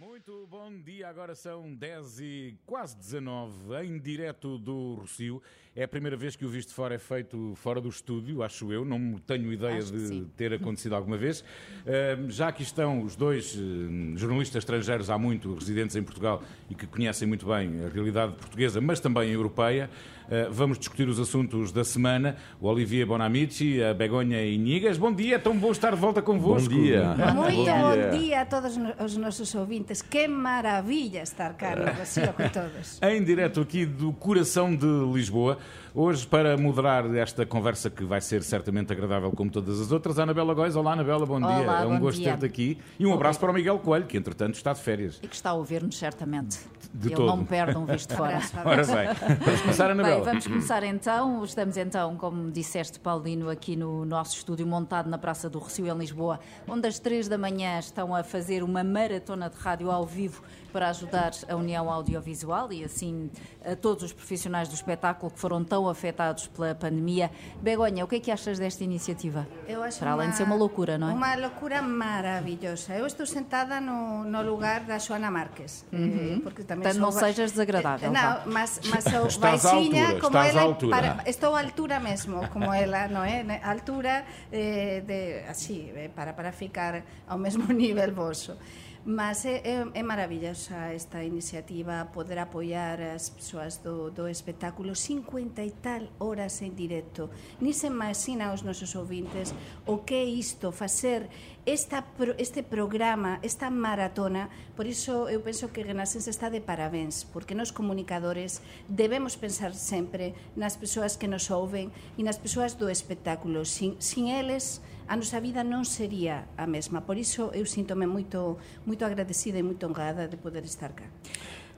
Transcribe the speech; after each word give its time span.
Muito 0.00 0.46
bom 0.50 0.72
dia, 0.80 1.10
agora 1.10 1.34
são 1.34 1.74
10 1.74 2.20
e 2.20 2.58
quase 2.64 2.96
19, 2.96 3.84
em 3.84 3.98
direto 3.98 4.56
do 4.56 4.94
Rocio. 4.94 5.42
É 5.76 5.84
a 5.84 5.88
primeira 5.88 6.16
vez 6.16 6.34
que 6.34 6.44
o 6.44 6.48
Visto 6.48 6.74
Fora 6.74 6.94
é 6.94 6.98
feito 6.98 7.52
fora 7.54 7.82
do 7.82 7.88
estúdio, 7.88 8.42
acho 8.42 8.72
eu, 8.72 8.82
não 8.82 9.18
tenho 9.18 9.52
ideia 9.52 9.78
Acho 9.78 9.92
de 9.92 10.08
sim. 10.08 10.30
ter 10.36 10.54
acontecido 10.54 10.94
alguma 10.94 11.18
vez. 11.18 11.42
Uh, 11.42 12.30
já 12.30 12.48
aqui 12.48 12.62
estão 12.62 13.02
os 13.02 13.14
dois 13.14 13.54
uh, 13.54 14.16
jornalistas 14.16 14.62
estrangeiros 14.64 15.10
há 15.10 15.18
muito, 15.18 15.54
residentes 15.54 15.94
em 15.94 16.02
Portugal 16.02 16.42
e 16.68 16.74
que 16.74 16.86
conhecem 16.86 17.28
muito 17.28 17.46
bem 17.46 17.84
a 17.84 17.88
realidade 17.88 18.32
portuguesa, 18.32 18.80
mas 18.80 19.00
também 19.00 19.30
europeia. 19.30 19.90
Uh, 20.26 20.50
vamos 20.50 20.78
discutir 20.78 21.08
os 21.08 21.20
assuntos 21.20 21.72
da 21.72 21.84
semana. 21.84 22.36
O 22.60 22.68
Olivier 22.68 23.06
Bonamici, 23.06 23.82
a 23.82 23.92
Begonha 23.92 24.44
Inigas. 24.44 24.96
Bom 24.96 25.12
dia, 25.12 25.36
é 25.36 25.38
tão 25.38 25.56
bom 25.56 25.72
estar 25.72 25.90
de 25.90 26.00
volta 26.00 26.22
convosco. 26.22 26.68
Bom 26.68 26.82
dia. 26.82 27.14
Muito 27.34 27.64
Bom 27.64 27.80
bom 27.80 27.92
dia. 27.92 28.10
dia 28.18 28.40
a 28.42 28.46
todos 28.46 28.76
os 29.04 29.16
nossos 29.16 29.54
ouvintes. 29.54 29.89
Que 29.98 30.28
maravilha 30.28 31.20
estar 31.22 31.52
cá 31.54 31.74
no 31.74 31.84
Rocio 31.98 32.32
com 32.32 32.48
todos. 32.48 33.00
Em 33.02 33.24
direto 33.24 33.60
aqui 33.60 33.84
do 33.84 34.12
coração 34.12 34.74
de 34.76 34.86
Lisboa. 35.12 35.58
Hoje, 35.92 36.24
para 36.24 36.56
moderar 36.56 37.12
esta 37.16 37.44
conversa 37.44 37.90
que 37.90 38.04
vai 38.04 38.20
ser 38.20 38.44
certamente 38.44 38.92
agradável 38.92 39.32
como 39.32 39.50
todas 39.50 39.80
as 39.80 39.90
outras, 39.90 40.20
a 40.20 40.22
Anabela 40.22 40.54
Góis. 40.54 40.76
Olá, 40.76 40.92
Anabela, 40.92 41.26
bom 41.26 41.38
Olá, 41.38 41.58
dia. 41.58 41.66
É 41.66 41.86
um 41.86 41.98
gosto 41.98 42.22
ter-te 42.22 42.46
aqui. 42.46 42.78
E 42.96 43.04
um 43.04 43.12
abraço 43.12 43.40
para 43.40 43.50
o 43.50 43.54
Miguel 43.54 43.80
Coelho, 43.80 44.06
que 44.06 44.16
entretanto 44.16 44.54
está 44.54 44.72
de 44.72 44.80
férias. 44.80 45.18
E 45.20 45.26
que 45.26 45.34
está 45.34 45.50
a 45.50 45.54
ouvir-nos 45.54 45.98
certamente. 45.98 46.60
De 46.94 47.08
Ele 47.08 47.16
todo. 47.16 47.26
não 47.26 47.38
me 47.38 47.44
perde 47.44 47.76
um 47.76 47.84
visto 47.84 48.14
fora. 48.14 48.40
Ora 48.64 48.86
bem, 48.86 49.38
vamos 49.44 49.60
começar, 49.62 49.90
Anabela. 49.90 50.16
Bem, 50.16 50.24
vamos 50.24 50.46
começar 50.46 50.84
então. 50.84 51.44
Estamos 51.44 51.76
então, 51.76 52.16
como 52.16 52.52
disseste, 52.52 53.00
Paulino, 53.00 53.50
aqui 53.50 53.74
no 53.74 54.04
nosso 54.04 54.36
estúdio 54.36 54.68
montado 54.68 55.10
na 55.10 55.18
Praça 55.18 55.50
do 55.50 55.58
Rocio, 55.58 55.88
em 55.88 55.98
Lisboa, 55.98 56.38
onde 56.68 56.86
às 56.86 57.00
três 57.00 57.26
da 57.26 57.36
manhã 57.36 57.80
estão 57.80 58.14
a 58.14 58.22
fazer 58.22 58.62
uma 58.62 58.84
maratona 58.84 59.50
de 59.50 59.56
rádio 59.56 59.79
ao 59.88 60.04
vivo 60.04 60.42
para 60.72 60.88
ajudar 60.88 61.32
a 61.48 61.56
União 61.56 61.90
Audiovisual 61.90 62.72
e 62.72 62.84
assim 62.84 63.28
a 63.64 63.74
todos 63.74 64.04
os 64.04 64.12
profissionais 64.12 64.68
do 64.68 64.74
espetáculo 64.74 65.30
que 65.32 65.38
foram 65.38 65.64
tão 65.64 65.88
afetados 65.88 66.46
pela 66.46 66.74
pandemia. 66.76 67.28
Begonha, 67.60 68.04
o 68.04 68.08
que 68.08 68.16
é 68.16 68.20
que 68.20 68.30
achas 68.30 68.56
desta 68.58 68.84
iniciativa? 68.84 69.48
Eu 69.66 69.82
acho 69.82 69.98
Para 69.98 70.12
além 70.12 70.30
de 70.30 70.36
ser 70.36 70.44
uma 70.44 70.54
loucura, 70.54 70.96
não 70.96 71.10
é? 71.10 71.12
Uma 71.12 71.34
loucura 71.34 71.82
maravilhosa. 71.82 72.94
Eu 72.94 73.06
estou 73.06 73.26
sentada 73.26 73.80
no, 73.80 74.22
no 74.24 74.42
lugar 74.42 74.80
da 74.82 74.98
Joana 74.98 75.28
Marques. 75.30 75.84
eh, 75.92 76.38
porque 76.42 76.62
também 76.62 76.84
Portanto, 76.84 77.00
não 77.02 77.10
sou- 77.10 77.20
sejas 77.20 77.50
desagradável, 77.50 78.10
Eh. 78.10 78.12
Não, 78.12 78.52
mas, 78.52 78.80
mas 78.88 79.04
sou 79.04 79.26
Estás 79.30 79.64
à 79.66 79.72
baixinha 79.72 80.02
altura, 80.06 80.20
como 80.20 80.36
estás 80.38 80.56
à 80.56 80.60
ela. 80.60 80.68
altura. 80.70 80.96
Para, 81.14 81.28
estou 81.30 81.54
à 81.56 81.60
altura 81.60 82.00
mesmo, 82.00 82.48
como 82.50 82.72
ela, 82.72 83.08
não 83.08 83.24
é? 83.24 83.60
Altura 83.64 84.24
eh, 84.52 85.02
de, 85.04 85.94
eh, 85.96 86.10
para, 86.14 86.32
para 86.32 86.52
ficar 86.52 87.02
ao 87.26 87.38
mesmo 87.38 87.66
nível 87.72 88.14
vosso. 88.14 88.56
Mas 89.04 89.46
é, 89.46 89.62
é, 89.64 89.86
é 89.94 90.02
maravillosa 90.02 90.92
esta 90.92 91.24
iniciativa 91.24 92.06
poder 92.12 92.38
apoiar 92.38 93.00
as 93.00 93.30
persoas 93.30 93.78
do, 93.78 94.10
do 94.10 94.28
espectáculo 94.28 94.94
50 94.94 95.64
e 95.64 95.70
tal 95.70 96.02
horas 96.18 96.60
en 96.60 96.76
directo. 96.76 97.30
Ni 97.60 97.72
se 97.72 97.86
imagina 97.86 98.52
os 98.52 98.60
nosos 98.60 98.94
ouvintes 98.94 99.54
o 99.86 100.04
que 100.04 100.14
é 100.14 100.24
isto, 100.24 100.70
facer 100.70 101.30
esta, 101.64 102.04
este 102.36 102.62
programa, 102.62 103.38
esta 103.42 103.70
maratona. 103.70 104.50
Por 104.76 104.86
iso 104.86 105.28
eu 105.30 105.40
penso 105.40 105.72
que 105.72 105.82
Renascença 105.82 106.28
está 106.28 106.50
de 106.50 106.60
parabéns, 106.60 107.24
porque 107.24 107.54
nos 107.54 107.72
comunicadores 107.72 108.60
debemos 108.86 109.34
pensar 109.34 109.72
sempre 109.72 110.34
nas 110.54 110.76
persoas 110.76 111.16
que 111.16 111.26
nos 111.26 111.50
ouven 111.50 111.90
e 112.18 112.22
nas 112.22 112.36
persoas 112.36 112.74
do 112.74 112.90
espectáculo. 112.90 113.64
Sin, 113.64 113.96
sin 113.98 114.28
eles 114.28 114.82
a 115.10 115.16
nosa 115.16 115.42
vida 115.42 115.66
non 115.66 115.82
sería 115.82 116.54
a 116.54 116.70
mesma. 116.70 117.02
Por 117.02 117.18
iso 117.18 117.50
eu 117.50 117.66
sinto-me 117.66 118.06
moito, 118.06 118.62
moito 118.86 119.02
agradecida 119.02 119.58
e 119.58 119.62
moito 119.66 119.82
honrada 119.82 120.30
de 120.30 120.38
poder 120.38 120.62
estar 120.62 120.94
cá. 120.94 121.10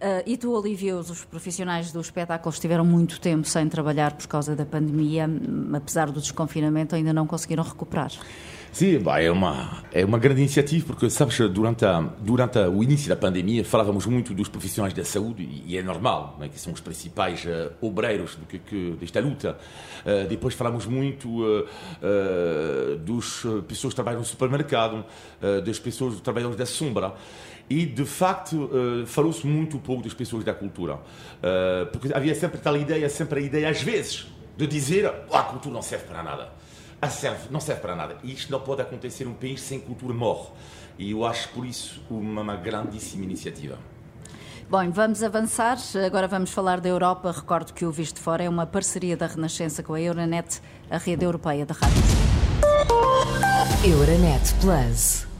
Ah, 0.05 0.21
e 0.27 0.37
tu, 0.37 0.53
Olivia, 0.53 0.95
os 0.97 1.09
os 1.09 1.25
profissionais 1.25 1.93
do 1.93 2.01
espetáculo 2.01 2.53
estiveram 2.53 2.85
muito 2.85 3.19
tempo 3.19 3.49
sem 3.49 3.69
trabalhar 3.71 4.13
por 4.13 4.27
causa 4.27 4.55
da 4.55 4.67
pandemia, 4.67 5.27
hum, 5.27 5.73
apesar 5.75 6.11
do 6.11 6.21
desconfinamento, 6.21 6.95
ainda 6.95 7.13
não 7.13 7.27
conseguiram 7.27 7.65
recuperar. 7.65 8.13
Sim, 8.73 9.03
é 9.21 9.31
uma 9.31 9.83
é 9.93 10.03
uma 10.03 10.19
grande 10.19 10.41
iniciativa 10.41 10.87
porque 10.87 11.11
sabes 11.11 11.39
durante 11.51 11.85
a, 11.85 12.01
durante 12.01 12.59
o 12.59 12.83
início 12.83 13.07
da 13.07 13.15
pandemia 13.15 13.63
falávamos 13.63 14.07
muito 14.07 14.33
dos 14.33 14.49
profissionais 14.49 14.95
da 14.95 15.05
saúde 15.05 15.47
e, 15.67 15.77
é 15.77 15.83
normal, 15.83 16.37
né, 16.41 16.49
que 16.49 16.59
são 16.59 16.73
os 16.73 16.81
principais 16.81 17.45
eh, 17.45 17.71
obreiros 17.83 18.35
do 18.35 18.47
que, 18.47 18.59
que 18.59 18.97
desta 18.99 19.21
luta. 19.21 19.59
Eh, 20.07 20.25
depois 20.25 20.55
falamos 20.55 20.87
muito 20.87 21.45
eh, 21.47 21.65
eh, 22.03 22.97
dos 22.97 23.45
pessoas 23.69 23.93
que 23.93 23.97
trabalham 23.97 24.21
no 24.21 24.25
supermercado, 24.25 25.05
das 25.67 25.79
pessoas 25.79 26.15
que 26.15 26.23
trabalham 26.23 26.51
da 26.53 26.65
sombra. 26.65 27.13
E, 27.69 27.85
de 27.87 28.05
facto, 28.05 28.71
falou-se 29.07 29.47
muito 29.47 29.79
pouco 29.79 30.03
das 30.03 30.15
pessoas 30.15 30.45
da 30.45 30.53
cultura. 30.53 30.99
Porque 31.93 32.13
havia 32.13 32.35
sempre 32.35 32.59
tal 32.59 32.77
ideia, 32.77 33.09
sempre 33.09 33.41
a 33.41 33.43
ideia, 33.43 33.69
às 33.69 33.83
vezes, 33.83 34.27
de 34.57 34.67
dizer 34.67 35.07
"Ah, 35.31 35.41
a 35.41 35.43
cultura 35.45 35.75
não 35.75 35.83
serve 35.83 36.05
para 36.07 36.23
nada. 36.23 36.62
Ah, 37.05 37.11
serve, 37.11 37.49
não 37.51 37.59
serve 37.59 37.81
para 37.81 37.97
nada. 37.97 38.17
E 38.23 38.33
isto 38.33 38.53
não 38.53 38.61
pode 38.61 38.81
acontecer 38.81 39.25
num 39.25 39.35
país 39.35 39.61
sem 39.61 39.81
cultura 39.81 40.15
morre. 40.15 40.51
E 40.97 41.11
eu 41.11 41.27
acho, 41.27 41.49
por 41.49 41.67
isso, 41.67 42.01
uma, 42.09 42.43
uma 42.43 42.55
grandíssima 42.55 43.25
iniciativa. 43.25 43.77
Bom, 44.71 44.89
vamos 44.93 45.21
avançar. 45.21 45.77
Agora 46.07 46.29
vamos 46.29 46.53
falar 46.53 46.81
da 46.81 46.89
Europa. 46.89 47.33
Recordo 47.33 47.73
que 47.75 47.85
o 47.85 47.91
Visto 47.91 48.21
Fora 48.21 48.45
é 48.45 48.49
uma 48.49 48.67
parceria 48.67 49.17
da 49.17 49.27
Renascença 49.27 49.83
com 49.83 49.95
a 49.95 50.01
Euronet, 50.01 50.63
a 50.89 50.97
rede 50.97 51.25
europeia 51.25 51.67
de 51.67 51.73
rádios. 51.73 52.07
Euronet 53.85 54.55
Plus. 54.61 55.32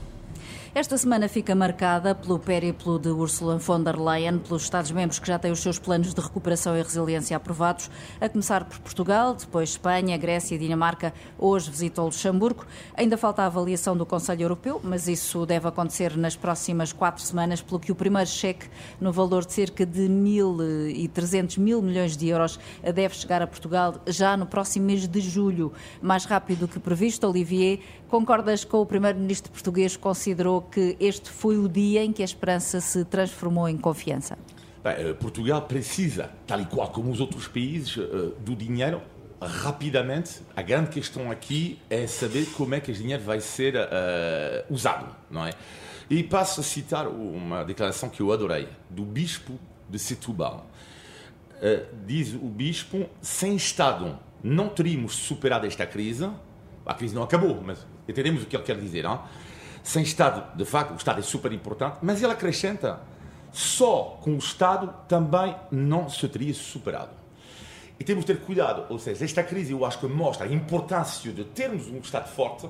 Esta 0.75 0.97
semana 0.97 1.29
fica 1.29 1.53
marcada 1.53 2.15
pelo 2.15 2.39
périplo 2.39 2.97
de 2.97 3.09
Ursula 3.09 3.59
von 3.59 3.83
der 3.83 3.95
Leyen, 3.95 4.39
pelos 4.39 4.63
Estados-membros 4.63 5.19
que 5.19 5.27
já 5.27 5.37
têm 5.37 5.51
os 5.51 5.59
seus 5.59 5.77
planos 5.77 6.15
de 6.15 6.19
recuperação 6.19 6.75
e 6.75 6.81
resiliência 6.81 7.37
aprovados, 7.37 7.91
a 8.19 8.27
começar 8.27 8.65
por 8.65 8.79
Portugal, 8.79 9.35
depois 9.35 9.69
Espanha, 9.69 10.17
Grécia 10.17 10.55
e 10.55 10.57
Dinamarca. 10.57 11.13
Hoje 11.37 11.69
visitou 11.69 12.05
Luxemburgo. 12.05 12.65
Ainda 12.95 13.19
falta 13.19 13.43
a 13.43 13.45
avaliação 13.45 13.95
do 13.95 14.03
Conselho 14.03 14.41
Europeu, 14.41 14.81
mas 14.83 15.07
isso 15.07 15.45
deve 15.45 15.67
acontecer 15.67 16.17
nas 16.17 16.35
próximas 16.35 16.91
quatro 16.91 17.21
semanas, 17.21 17.61
pelo 17.61 17.79
que 17.79 17.91
o 17.91 17.95
primeiro 17.95 18.27
cheque, 18.27 18.67
no 18.99 19.11
valor 19.11 19.45
de 19.45 19.53
cerca 19.53 19.85
de 19.85 20.09
1.300 20.09 21.59
mil 21.59 21.83
milhões 21.83 22.17
de 22.17 22.29
euros, 22.29 22.59
deve 22.81 23.15
chegar 23.15 23.43
a 23.43 23.47
Portugal 23.47 24.01
já 24.07 24.35
no 24.35 24.47
próximo 24.47 24.87
mês 24.87 25.07
de 25.07 25.21
julho. 25.21 25.71
Mais 26.01 26.25
rápido 26.25 26.61
do 26.61 26.67
que 26.67 26.79
previsto, 26.79 27.27
Olivier, 27.27 27.79
concordas 28.13 28.63
com 28.63 28.77
o 28.77 28.85
primeiro-ministro 28.85 29.51
português 29.51 29.95
que 29.95 30.03
considerou 30.03 30.61
que 30.61 30.95
este 30.99 31.31
foi 31.31 31.57
o 31.57 31.67
dia 31.67 32.03
em 32.03 32.13
que 32.13 32.21
a 32.21 32.25
esperança 32.25 32.79
se 32.79 33.03
transformou 33.05 33.67
em 33.67 33.75
confiança? 33.75 34.37
Bem, 34.83 34.93
eh, 34.93 35.13
Portugal 35.13 35.63
precisa, 35.63 36.29
tal 36.45 36.61
e 36.61 36.65
qual 36.67 36.89
como 36.89 37.09
os 37.09 37.19
outros 37.19 37.47
países, 37.47 37.97
eh, 37.97 38.31
do 38.39 38.55
dinheiro 38.55 39.01
rapidamente. 39.41 40.41
A 40.55 40.61
grande 40.61 40.91
questão 40.91 41.31
aqui 41.31 41.79
é 41.89 42.05
saber 42.05 42.45
como 42.55 42.75
é 42.75 42.79
que 42.79 42.91
esse 42.91 43.01
dinheiro 43.01 43.23
vai 43.23 43.41
ser 43.41 43.73
eh, 43.75 44.63
usado, 44.69 45.07
não 45.27 45.47
é? 45.47 45.53
E 46.07 46.21
passo 46.21 46.61
a 46.61 46.63
citar 46.63 47.07
uma 47.07 47.63
declaração 47.63 48.09
que 48.09 48.21
eu 48.21 48.31
adorei, 48.31 48.69
do 48.91 49.03
bispo 49.03 49.59
de 49.89 49.97
Setúbal. 49.97 50.67
Eh, 51.59 51.87
diz 52.05 52.35
o 52.35 52.47
bispo, 52.47 53.09
sem 53.23 53.55
Estado 53.55 54.19
não 54.43 54.69
teríamos 54.69 55.15
superado 55.15 55.65
esta 55.65 55.87
crise. 55.87 56.29
A 56.85 56.93
crise 56.93 57.15
não 57.15 57.23
acabou, 57.23 57.59
mas 57.59 57.79
entendemos 58.07 58.43
o 58.43 58.45
que 58.45 58.55
ele 58.55 58.63
quer 58.63 58.79
dizer. 58.79 59.03
Não? 59.03 59.23
Sem 59.83 60.03
Estado, 60.03 60.55
de 60.55 60.65
facto, 60.65 60.93
o 60.93 60.95
Estado 60.95 61.19
é 61.19 61.23
super 61.23 61.51
importante, 61.51 61.97
mas 62.01 62.21
ele 62.23 62.31
acrescenta, 62.31 63.01
só 63.51 64.17
com 64.21 64.33
o 64.33 64.37
Estado 64.37 64.93
também 65.07 65.55
não 65.71 66.09
se 66.09 66.27
teria 66.27 66.53
superado. 66.53 67.11
E 67.99 68.03
temos 68.03 68.25
de 68.25 68.33
ter 68.33 68.41
cuidado, 68.41 68.85
ou 68.89 68.97
seja, 68.97 69.23
esta 69.23 69.43
crise 69.43 69.71
eu 69.71 69.85
acho 69.85 69.99
que 69.99 70.07
mostra 70.07 70.47
a 70.47 70.51
importância 70.51 71.31
de 71.31 71.43
termos 71.43 71.87
um 71.87 71.99
Estado 71.99 72.29
forte, 72.29 72.67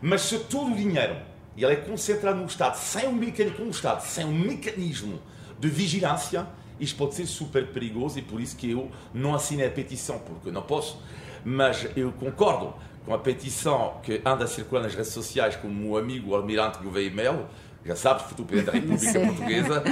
mas 0.00 0.22
se 0.22 0.38
todo 0.40 0.72
o 0.72 0.76
dinheiro 0.76 1.16
ele 1.56 1.72
é 1.72 1.76
concentrado 1.76 2.38
no 2.38 2.46
Estado, 2.46 2.76
sem 2.76 3.08
um 3.08 3.12
mecanismo, 3.12 3.64
um 3.64 3.70
Estado, 3.70 4.02
sem 4.02 4.24
um 4.26 4.32
mecanismo 4.32 5.18
de 5.58 5.68
vigilância, 5.68 6.46
isto 6.78 6.96
pode 6.96 7.14
ser 7.14 7.26
super 7.26 7.68
perigoso 7.68 8.18
e 8.18 8.22
por 8.22 8.40
isso 8.40 8.56
que 8.56 8.70
eu 8.70 8.90
não 9.14 9.34
assinei 9.34 9.66
a 9.66 9.70
petição, 9.70 10.18
porque 10.18 10.50
não 10.50 10.62
posso, 10.62 11.00
mas 11.44 11.88
eu 11.96 12.12
concordo 12.12 12.74
com 13.06 13.14
a 13.14 13.18
petição 13.18 14.00
que 14.02 14.20
anda 14.24 14.44
a 14.44 14.48
circular 14.48 14.82
nas 14.82 14.94
redes 14.94 15.12
sociais 15.12 15.54
com 15.54 15.68
o 15.68 15.72
meu 15.72 15.96
amigo 15.96 16.34
Almirante 16.34 16.82
Gouveia 16.82 17.08
Melo, 17.10 17.46
já 17.84 17.94
sabes, 17.94 18.24
futuro 18.24 18.48
Presidente 18.48 18.80
da 18.80 18.94
República. 18.94 19.20
Portuguesa, 19.20 19.84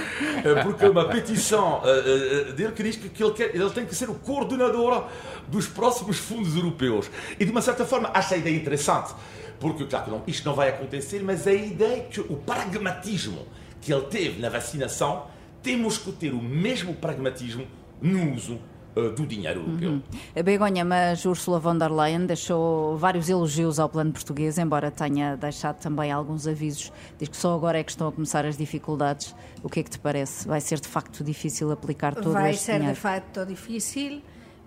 eh, 0.44 0.62
porque 0.64 0.84
é 0.84 0.90
uma 0.90 1.04
petição 1.08 1.80
eh, 1.84 2.48
eh, 2.48 2.52
dele 2.52 2.72
que 2.72 2.82
diz 2.82 2.96
que 2.96 3.22
ele, 3.22 3.32
quer, 3.32 3.54
ele 3.54 3.70
tem 3.70 3.86
que 3.86 3.94
ser 3.94 4.10
o 4.10 4.14
coordenador 4.14 5.06
dos 5.46 5.68
próximos 5.68 6.18
fundos 6.18 6.56
europeus. 6.56 7.08
E 7.38 7.44
de 7.44 7.52
uma 7.52 7.62
certa 7.62 7.84
forma 7.84 8.10
acho 8.12 8.34
a 8.34 8.36
ideia 8.36 8.56
interessante, 8.56 9.14
porque 9.60 9.84
claro 9.86 10.06
que 10.06 10.10
não, 10.10 10.22
isto 10.26 10.44
não 10.44 10.56
vai 10.56 10.70
acontecer, 10.70 11.22
mas 11.22 11.46
a 11.46 11.52
ideia 11.52 12.02
que 12.02 12.18
o 12.18 12.36
pragmatismo 12.36 13.46
que 13.80 13.92
ele 13.92 14.06
teve 14.06 14.40
na 14.40 14.48
vacinação, 14.48 15.26
temos 15.62 15.98
que 15.98 16.10
ter 16.10 16.32
o 16.32 16.42
mesmo 16.42 16.94
pragmatismo 16.94 17.66
no 18.02 18.34
uso 18.34 18.58
do 18.94 19.26
dinheiro 19.26 19.60
europeu. 19.60 19.90
Uhum. 19.90 20.42
Begonha, 20.44 20.84
mas 20.84 21.24
Ursula 21.24 21.58
von 21.58 21.78
der 21.78 21.90
Leyen 21.90 22.26
deixou 22.26 22.96
vários 22.96 23.28
elogios 23.28 23.78
ao 23.78 23.88
plano 23.88 24.12
português, 24.12 24.58
embora 24.58 24.90
tenha 24.90 25.36
deixado 25.36 25.80
também 25.80 26.12
alguns 26.12 26.46
avisos. 26.46 26.92
Diz 27.18 27.28
que 27.28 27.36
só 27.36 27.54
agora 27.54 27.78
é 27.78 27.84
que 27.84 27.90
estão 27.90 28.08
a 28.08 28.12
começar 28.12 28.46
as 28.46 28.56
dificuldades. 28.56 29.34
O 29.62 29.68
que 29.68 29.80
é 29.80 29.82
que 29.82 29.90
te 29.90 29.98
parece? 29.98 30.46
Vai 30.46 30.60
ser 30.60 30.80
de 30.80 30.88
facto 30.88 31.24
difícil 31.24 31.72
aplicar 31.72 32.14
todo 32.14 32.32
Vai 32.32 32.50
este 32.52 32.64
ser 32.64 32.74
dinheiro? 32.74 32.94
de 32.94 33.00
facto 33.00 33.44
difícil 33.44 34.22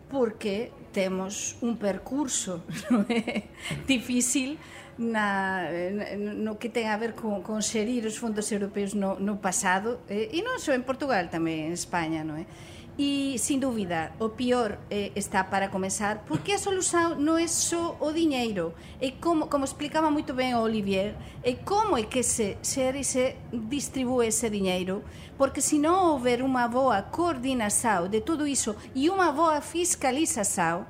porque 0.10 0.72
temos 0.92 1.56
um 1.62 1.76
percurso 1.76 2.62
é? 3.10 3.44
difícil 3.86 4.58
na, 4.98 5.70
no 6.18 6.58
que 6.58 6.70
ten 6.70 6.90
a 6.90 6.98
ver 6.98 7.14
con, 7.14 7.44
con 7.46 7.62
xerir 7.62 8.08
os 8.08 8.18
fondos 8.18 8.50
europeus 8.50 8.98
no, 8.98 9.20
no 9.20 9.38
pasado 9.38 10.02
eh, 10.10 10.34
e 10.34 10.42
non 10.42 10.58
só 10.58 10.74
en 10.74 10.82
Portugal, 10.82 11.30
tamén 11.30 11.70
en 11.70 11.74
España, 11.78 12.26
non 12.26 12.42
é? 12.42 12.50
E, 13.00 13.38
sin 13.38 13.60
dúbida, 13.60 14.16
o 14.18 14.30
pior 14.30 14.80
eh, 14.90 15.12
está 15.14 15.52
para 15.52 15.70
comenzar, 15.70 16.26
porque 16.26 16.54
a 16.54 16.58
solución 16.58 17.22
non 17.22 17.38
é 17.38 17.46
só 17.46 17.94
o 18.02 18.10
diñeiro, 18.10 18.74
é 18.98 19.14
como, 19.14 19.54
como 19.54 19.70
explicaba 19.70 20.10
moito 20.10 20.34
ben 20.34 20.58
o 20.58 20.66
Olivier, 20.66 21.14
é 21.46 21.54
como 21.54 21.94
é 21.94 22.10
que 22.10 22.26
se 22.26 22.58
xere 22.66 23.06
e 23.06 23.06
se 23.06 23.38
distribúe 23.54 24.26
ese 24.26 24.50
diñeiro, 24.50 25.06
porque 25.38 25.62
se 25.62 25.78
non 25.78 26.10
houver 26.10 26.42
unha 26.42 26.66
boa 26.66 27.06
coordinação 27.14 28.10
de 28.10 28.18
todo 28.18 28.50
iso 28.50 28.74
e 28.98 29.14
unha 29.14 29.30
boa 29.30 29.62
fiscalização, 29.62 30.90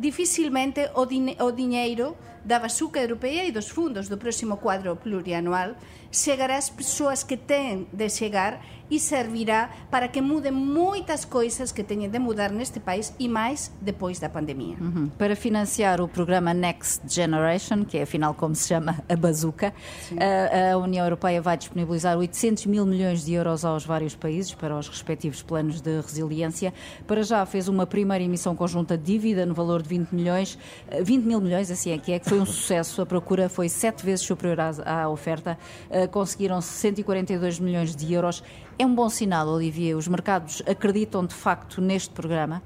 dificilmente 0.00 0.88
o, 0.96 1.04
din 1.04 1.36
o 1.36 1.52
diñeiro 1.52 2.16
da 2.44 2.58
bazuca 2.58 3.00
europea 3.00 3.44
e 3.44 3.52
dos 3.52 3.68
fundos 3.68 4.08
do 4.08 4.16
próximo 4.16 4.56
cuadro 4.56 4.96
plurianual 4.96 5.76
chegará 6.10 6.56
ás 6.56 6.68
persoas 6.68 7.24
que 7.24 7.36
ten 7.36 7.88
de 7.92 8.08
chegar 8.10 8.60
e 8.92 9.00
servirá 9.00 9.70
para 9.90 10.06
que 10.06 10.20
mudem 10.20 10.52
muitas 10.52 11.24
coisas 11.24 11.72
que 11.72 11.82
tenham 11.82 12.10
de 12.10 12.18
mudar 12.18 12.52
neste 12.52 12.78
país 12.78 13.14
e 13.18 13.26
mais 13.26 13.72
depois 13.80 14.18
da 14.18 14.28
pandemia. 14.28 14.76
Uhum. 14.78 15.08
Para 15.16 15.34
financiar 15.34 15.98
o 16.02 16.06
programa 16.06 16.52
Next 16.52 17.00
Generation, 17.08 17.86
que 17.86 17.96
é 17.96 18.02
afinal 18.02 18.34
como 18.34 18.54
se 18.54 18.68
chama 18.68 19.02
a 19.08 19.16
bazuca, 19.16 19.72
a, 20.20 20.72
a, 20.72 20.76
União 20.76 21.06
Europeia 21.06 21.40
vai 21.40 21.56
disponibilizar 21.56 22.18
800 22.18 22.66
mil 22.66 22.84
milhões 22.84 23.24
de 23.24 23.32
euros 23.32 23.64
aos 23.64 23.86
vários 23.86 24.14
países 24.14 24.52
para 24.52 24.76
os 24.76 24.88
respectivos 24.88 25.40
planos 25.40 25.80
de 25.80 25.98
resiliência. 25.98 26.74
Para 27.06 27.22
já 27.22 27.46
fez 27.46 27.68
uma 27.68 27.86
primeira 27.86 28.22
emissão 28.22 28.54
conjunta 28.54 28.98
de 28.98 29.04
dívida 29.04 29.46
no 29.46 29.54
valor 29.54 29.80
de 29.80 29.88
20 29.88 30.10
milhões, 30.10 30.58
20 31.02 31.24
mil 31.24 31.40
milhões, 31.40 31.70
assim 31.70 31.92
é 31.92 31.98
que 31.98 32.12
é, 32.12 32.18
que 32.18 32.28
foi 32.32 32.40
um 32.40 32.46
sucesso. 32.46 33.02
A 33.02 33.06
procura 33.06 33.48
foi 33.50 33.68
sete 33.68 34.04
vezes 34.06 34.24
superior 34.24 34.58
à, 34.58 35.02
à 35.02 35.08
oferta. 35.08 35.58
Uh, 35.90 36.08
conseguiram 36.08 36.62
142 36.62 37.60
milhões 37.60 37.94
de 37.94 38.10
euros. 38.10 38.42
É 38.78 38.86
um 38.86 38.94
bom 38.94 39.10
sinal, 39.10 39.46
Olivier? 39.48 39.94
Os 39.94 40.08
mercados 40.08 40.62
acreditam 40.66 41.26
de 41.26 41.34
facto 41.34 41.82
neste 41.82 42.08
programa? 42.08 42.62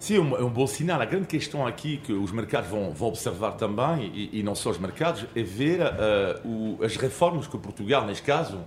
Sim, 0.00 0.16
é 0.16 0.20
um, 0.20 0.36
é 0.36 0.44
um 0.44 0.50
bom 0.50 0.66
sinal. 0.66 1.00
A 1.00 1.04
grande 1.04 1.28
questão 1.28 1.64
aqui 1.64 1.98
que 1.98 2.12
os 2.12 2.32
mercados 2.32 2.68
vão, 2.68 2.90
vão 2.90 3.08
observar 3.08 3.52
também, 3.52 4.10
e, 4.12 4.40
e, 4.40 4.42
não 4.42 4.56
só 4.56 4.70
os 4.70 4.78
mercados, 4.78 5.24
é 5.36 5.42
ver 5.42 5.80
uh, 5.82 6.48
o, 6.48 6.82
as 6.82 6.96
reformas 6.96 7.46
que 7.46 7.56
Portugal, 7.58 8.04
neste 8.04 8.24
caso, 8.24 8.58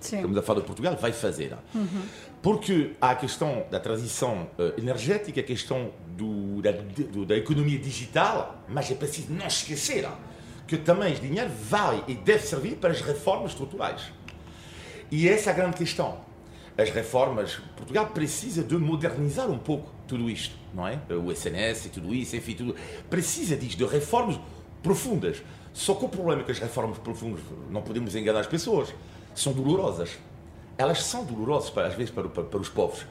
Sim. 0.00 0.16
estamos 0.16 0.36
a 0.36 0.42
falar 0.42 0.60
de 0.60 0.66
Portugal, 0.66 0.96
vai 0.96 1.12
fazer. 1.12 1.56
Uhum. 1.74 2.02
Porque 2.42 2.92
há 3.00 3.10
a 3.10 3.14
questão 3.16 3.64
da 3.70 3.80
transição 3.80 4.48
uh, 4.58 4.78
energética, 4.78 5.40
a 5.40 5.44
questão 5.44 5.90
do, 6.16 6.62
da, 6.62 6.72
do, 6.72 7.26
da 7.26 7.36
economia 7.36 7.78
digital, 7.78 8.62
mas 8.68 8.90
é 8.90 8.94
preciso 8.94 9.32
não 9.32 9.46
esquecer 9.46 10.06
que 10.66 10.76
também 10.76 11.14
o 11.14 11.18
dinheiro 11.18 11.50
vai 11.50 12.02
e 12.08 12.14
deve 12.14 12.44
servir 12.44 12.76
para 12.76 12.90
as 12.90 13.00
reformas 13.00 13.52
estruturais. 13.52 14.02
E 15.10 15.28
essa 15.28 15.50
é 15.50 15.52
a 15.52 15.56
grande 15.56 15.76
questão. 15.76 16.18
As 16.76 16.90
reformas, 16.90 17.58
Portugal 17.76 18.06
precisa 18.08 18.62
de 18.62 18.76
modernizar 18.76 19.48
um 19.48 19.58
pouco 19.58 19.90
tudo 20.06 20.28
isto, 20.28 20.54
não 20.74 20.86
é? 20.86 21.00
O 21.10 21.32
SNS 21.32 21.86
e 21.86 21.88
tudo 21.88 22.14
isso, 22.14 22.36
enfim, 22.36 22.54
tudo. 22.54 22.76
Precisa 23.08 23.56
disto, 23.56 23.78
de 23.78 23.86
reformas 23.86 24.38
profundas. 24.82 25.42
Só 25.72 25.94
que 25.94 26.04
o 26.04 26.08
problema 26.08 26.42
é 26.42 26.44
que 26.44 26.52
as 26.52 26.58
reformas 26.58 26.98
profundas, 26.98 27.40
não 27.70 27.82
podemos 27.82 28.14
enganar 28.14 28.40
as 28.40 28.46
pessoas, 28.46 28.92
são 29.40 29.52
dolorosas. 29.52 30.10
Elas 30.76 31.02
são 31.02 31.24
dolorosas, 31.24 31.70
para, 31.70 31.86
às 31.86 31.94
vezes, 31.94 32.10
para, 32.10 32.28
para, 32.28 32.42
para 32.42 32.60
os 32.60 32.68
povos. 32.68 33.06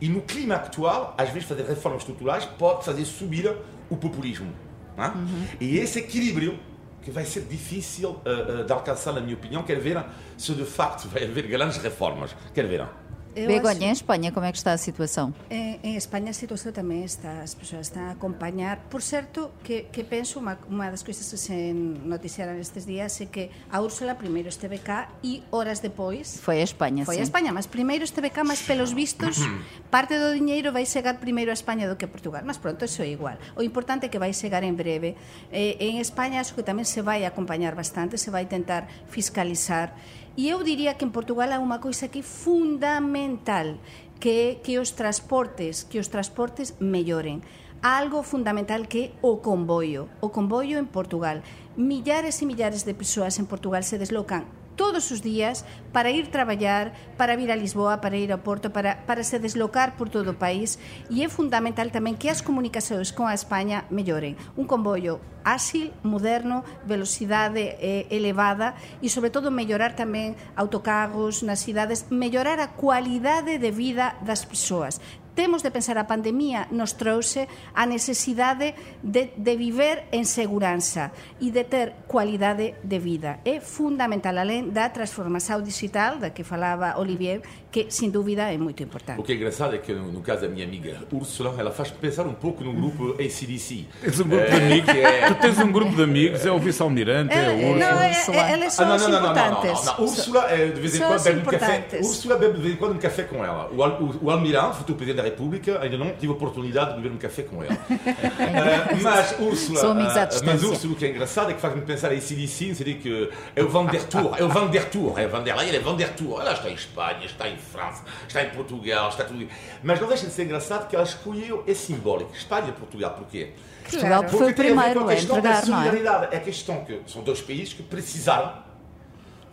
E 0.00 0.08
no 0.08 0.22
clima 0.22 0.56
atual, 0.56 1.14
às 1.16 1.28
vezes, 1.30 1.48
fazer 1.48 1.64
reformas 1.64 2.02
estruturais 2.02 2.44
pode 2.44 2.84
fazer 2.84 3.04
subir 3.04 3.54
o 3.88 3.96
populismo. 3.96 4.52
É? 4.96 5.06
Uhum. 5.06 5.46
E 5.60 5.78
esse 5.78 5.98
equilíbrio 5.98 6.58
que 7.04 7.10
vai 7.10 7.24
ser 7.24 7.42
difícil 7.42 8.10
uh, 8.10 8.60
uh, 8.60 8.64
de 8.64 8.72
alcançar, 8.72 9.12
na 9.12 9.20
minha 9.20 9.36
opinião. 9.36 9.62
Quero 9.62 9.80
ver 9.80 10.02
se 10.38 10.54
de 10.54 10.64
facto 10.64 11.06
vai 11.08 11.24
haver 11.24 11.46
grandes 11.46 11.76
reformas. 11.76 12.34
Quero 12.54 12.66
ver. 12.66 12.86
Eu 13.36 13.48
Begonha, 13.48 13.74
acho... 13.74 13.84
em 13.84 13.90
Espanha, 13.90 14.32
como 14.32 14.46
é 14.46 14.52
que 14.52 14.58
está 14.58 14.72
a 14.72 14.78
situação? 14.78 15.34
Em, 15.50 15.80
em 15.82 15.96
Espanha 15.96 16.30
a 16.30 16.32
situação 16.32 16.72
também 16.72 17.04
está, 17.04 17.42
as 17.42 17.54
pessoas 17.54 17.88
estão 17.88 18.02
a 18.04 18.10
acompanhar. 18.12 18.78
Por 18.88 19.02
certo, 19.02 19.50
que, 19.62 19.82
que 19.82 20.04
penso, 20.04 20.38
uma, 20.38 20.58
uma 20.68 20.90
das 20.90 21.02
coisas 21.02 21.28
que 21.28 21.36
se 21.36 21.72
noticiaram 21.72 22.58
estes 22.58 22.86
dias 22.86 23.20
é 23.20 23.26
que 23.26 23.50
a 23.70 23.80
Úrsula 23.80 24.14
primeiro 24.14 24.48
esteve 24.48 24.78
cá 24.78 25.08
e 25.22 25.42
horas 25.50 25.80
depois... 25.80 26.38
Foi 26.40 26.60
a 26.60 26.64
Espanha, 26.64 27.04
Foi 27.04 27.16
sim. 27.16 27.20
a 27.20 27.24
Espanha, 27.24 27.52
mas 27.52 27.66
primeiro 27.66 28.04
esteve 28.04 28.30
cá, 28.30 28.44
mas 28.44 28.62
pelos 28.62 28.92
vistos 28.92 29.38
parte 29.90 30.18
do 30.18 30.34
dinheiro 30.34 30.72
vai 30.72 30.86
chegar 30.86 31.14
primeiro 31.14 31.50
a 31.50 31.54
Espanha 31.54 31.88
do 31.88 31.96
que 31.96 32.04
a 32.04 32.08
Portugal. 32.08 32.42
Mas 32.44 32.56
pronto, 32.58 32.84
isso 32.84 33.02
é 33.02 33.08
igual. 33.08 33.36
O 33.56 33.62
importante 33.62 34.06
é 34.06 34.08
que 34.08 34.18
vai 34.18 34.32
chegar 34.32 34.62
em 34.62 34.72
breve. 34.72 35.16
Eh, 35.52 35.76
em 35.80 36.00
Espanha 36.00 36.40
acho 36.40 36.54
que 36.54 36.62
também 36.62 36.84
se 36.84 37.02
vai 37.02 37.24
acompanhar 37.24 37.74
bastante, 37.74 38.16
se 38.16 38.30
vai 38.30 38.46
tentar 38.46 38.86
fiscalizar 39.08 39.94
E 40.34 40.50
eu 40.50 40.66
diría 40.66 40.98
que 40.98 41.06
en 41.06 41.14
Portugal 41.14 41.54
há 41.54 41.62
unha 41.62 41.78
coisa 41.78 42.10
que 42.10 42.18
é 42.18 42.26
fundamental, 42.26 43.78
que 44.18 44.32
é 44.34 44.48
que 44.58 44.82
os 44.82 44.90
transportes, 44.98 45.86
que 45.86 46.02
os 46.02 46.10
transportes 46.10 46.74
melloren. 46.82 47.38
Há 47.86 48.02
algo 48.02 48.26
fundamental 48.26 48.90
que 48.90 48.98
é 48.98 49.06
o 49.22 49.38
comboio, 49.38 50.10
o 50.18 50.34
comboio 50.34 50.82
en 50.82 50.90
Portugal. 50.90 51.46
Millares 51.78 52.42
e 52.42 52.50
millares 52.50 52.82
de 52.82 52.98
persoas 52.98 53.38
en 53.38 53.46
Portugal 53.46 53.86
se 53.86 53.94
deslocan 53.94 54.63
todos 54.76 55.10
os 55.10 55.22
días 55.22 55.64
para 55.92 56.10
ir 56.10 56.28
traballar, 56.28 56.92
para 57.16 57.36
vir 57.36 57.50
a 57.50 57.56
Lisboa, 57.56 58.02
para 58.02 58.16
ir 58.16 58.30
ao 58.30 58.42
Porto, 58.42 58.70
para, 58.70 59.02
para 59.06 59.22
se 59.22 59.38
deslocar 59.38 59.96
por 59.96 60.10
todo 60.10 60.34
o 60.34 60.38
país 60.38 60.78
e 61.08 61.22
é 61.22 61.28
fundamental 61.30 61.90
tamén 61.94 62.18
que 62.18 62.30
as 62.30 62.42
comunicacións 62.42 63.14
con 63.14 63.30
a 63.30 63.34
España 63.34 63.86
melloren. 63.90 64.34
Un 64.58 64.66
comboio 64.66 65.22
áxil, 65.44 65.92
moderno, 66.02 66.64
velocidade 66.88 67.76
eh, 67.78 68.08
elevada 68.10 68.74
e, 69.04 69.12
sobre 69.12 69.30
todo, 69.30 69.52
mellorar 69.52 69.94
tamén 69.94 70.34
autocarros 70.56 71.44
nas 71.44 71.62
cidades, 71.62 72.08
mellorar 72.10 72.58
a 72.58 72.72
cualidade 72.72 73.60
de 73.60 73.70
vida 73.70 74.16
das 74.24 74.42
persoas 74.42 74.98
temos 75.34 75.62
de 75.62 75.70
pensar 75.70 75.98
a 75.98 76.06
pandemia 76.06 76.70
nos 76.70 76.94
trouxe 76.94 77.46
a 77.74 77.84
necesidade 77.86 78.74
de, 79.02 79.34
de 79.36 79.54
viver 79.58 80.06
en 80.14 80.24
seguranza 80.24 81.10
e 81.42 81.50
de 81.50 81.66
ter 81.66 82.06
cualidade 82.06 82.78
de 82.82 82.98
vida. 83.02 83.42
É 83.44 83.60
fundamental, 83.60 84.38
além 84.38 84.70
da 84.70 84.88
transformação 84.88 85.60
digital, 85.60 86.18
da 86.22 86.30
que 86.30 86.46
falaba 86.46 86.98
Olivier, 86.98 87.42
que 87.74 87.86
sem 87.88 88.08
dúvida 88.08 88.42
é 88.42 88.56
muito 88.56 88.80
importante. 88.84 89.18
O 89.18 89.24
que 89.24 89.32
é 89.32 89.34
engraçado 89.34 89.74
é 89.74 89.78
que, 89.78 89.92
no, 89.92 90.12
no 90.12 90.20
caso 90.20 90.42
da 90.42 90.48
minha 90.48 90.64
amiga 90.64 90.96
Úrsula, 91.10 91.56
ela 91.58 91.72
faz 91.72 91.90
pensar 91.90 92.24
um 92.24 92.32
pouco 92.32 92.62
no 92.62 92.72
grupo 92.72 93.14
ACDC. 93.14 93.86
Tens 94.00 94.20
um 94.20 94.28
grupo 94.28 94.46
de 94.48 94.56
amigos, 94.56 94.88
é... 94.90 95.26
tu 95.26 95.34
tens 95.40 95.58
um 95.58 95.72
grupo 95.72 95.96
de 95.96 96.02
amigos, 96.04 96.46
é 96.46 96.52
o 96.52 96.58
vice-almirante, 96.60 97.34
é 97.34 97.50
o 97.50 97.70
Úrsula. 97.72 97.78
Não, 97.78 98.00
é, 98.00 98.12
é, 98.12 98.52
elas 98.52 98.74
são 98.74 98.84
ah, 98.84 98.96
não, 98.96 98.98
não, 98.98 99.08
não, 99.08 99.34
não, 99.34 99.62
não, 99.64 99.84
não, 99.84 100.04
Úrsula, 100.04 100.52
é, 100.52 100.66
de 100.68 100.80
vez 100.80 100.94
em 100.94 100.98
quando, 101.00 101.22
bebe 101.24 101.40
um 101.40 101.44
café. 101.44 101.84
Úrsula 101.98 102.36
bebe 102.36 102.54
de 102.54 102.60
vez 102.60 102.74
em 102.74 102.76
quando 102.76 102.92
um 102.92 102.98
café 102.98 103.22
com 103.24 103.44
ela. 103.44 103.68
O, 103.72 103.82
o, 103.82 104.24
o 104.26 104.30
almirante, 104.30 104.76
futuro 104.76 104.96
presidente 104.96 105.16
da 105.16 105.28
República, 105.28 105.80
ainda 105.82 105.98
não 105.98 106.12
tive 106.12 106.28
a 106.28 106.36
oportunidade 106.36 106.90
de 106.90 107.00
beber 107.00 107.12
um 107.12 107.18
café 107.18 107.42
com 107.42 107.64
ele. 107.64 107.74
uh, 107.74 109.02
mas 109.02 109.34
Úrsula, 109.40 109.80
São 109.80 109.90
amigos 109.90 110.16
à 110.16 110.26
distância. 110.26 110.46
mas 110.46 110.62
Úrsula, 110.62 110.92
o 110.92 110.96
que 110.96 111.06
é 111.06 111.10
engraçado 111.10 111.50
é 111.50 111.54
que 111.54 111.60
faz-me 111.60 111.80
pensar 111.82 112.14
em 112.14 112.20
CDC, 112.20 112.76
seria 112.76 112.94
que 112.94 113.30
é 113.56 113.64
o 113.64 113.68
Van 113.68 113.86
der 113.86 114.04
Tour, 114.04 114.36
é 114.38 114.44
o 114.44 114.48
Van 114.48 114.68
der 114.68 114.88
Tour, 114.88 115.18
é 115.18 115.26
o 115.26 115.28
Van 115.28 115.42
der 115.42 115.56
Leyen, 115.56 115.74
é 115.74 115.80
Van 115.80 115.96
der 115.96 116.14
Tour. 116.14 116.40
Ela 116.40 116.52
está 116.52 116.70
em 116.70 116.74
Espanha, 116.74 117.26
está 117.26 117.48
em 117.48 117.56
França, 117.64 118.04
está 118.26 118.42
em 118.42 118.50
Portugal, 118.50 119.08
está 119.08 119.24
tudo. 119.24 119.46
Mas 119.82 120.00
não 120.00 120.08
deixa 120.08 120.26
de 120.26 120.32
ser 120.32 120.44
engraçado 120.44 120.88
que 120.88 120.94
ela 120.94 121.04
escolheu, 121.04 121.64
é 121.66 121.74
simbólico, 121.74 122.34
Espanha 122.34 122.68
e 122.68 122.72
Portugal, 122.72 123.14
porquê? 123.14 123.50
Portugal 123.82 124.22
claro. 124.22 124.38
foi 124.38 124.52
o 124.52 124.54
primeiro 124.54 125.08
a 125.08 125.14
entregar, 125.14 125.66
não 125.66 125.82
é? 125.82 126.28
É 126.30 126.36
a 126.36 126.40
questão 126.40 126.84
que 126.84 127.00
são 127.06 127.22
dois 127.22 127.40
países 127.40 127.74
que 127.74 127.82
precisaram 127.82 128.64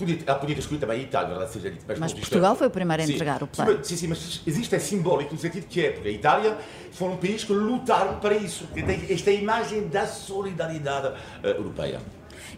Podia, 0.01 0.17
ela 0.25 0.39
podia 0.39 0.55
ter 0.55 0.61
escolhido 0.61 0.87
também 0.87 0.99
a 0.99 1.03
Itália, 1.03 1.29
verdade 1.29 1.51
seja 1.51 1.69
dito. 1.69 1.85
Mas, 1.87 1.99
mas 1.99 2.13
Portugal 2.13 2.55
foi 2.55 2.67
o 2.67 2.69
primeiro 2.71 3.03
a 3.03 3.05
entregar 3.05 3.37
sim, 3.37 3.43
o 3.43 3.47
plano. 3.47 3.79
Sim, 3.83 3.95
sim, 3.95 4.07
mas 4.07 4.41
existe 4.47 4.75
é 4.75 4.79
simbólico 4.79 5.33
no 5.33 5.39
sentido 5.39 5.67
que 5.67 5.85
é, 5.85 5.91
porque 5.91 6.09
a 6.09 6.11
Itália 6.11 6.57
foi 6.91 7.09
um 7.09 7.17
país 7.17 7.43
que 7.43 7.53
lutaram 7.53 8.19
para 8.19 8.35
isso, 8.35 8.65
que 8.73 8.81
tem 8.81 9.05
esta 9.09 9.29
imagem 9.29 9.87
da 9.89 10.07
solidariedade 10.07 11.07
uh, 11.07 11.47
europeia. 11.47 11.99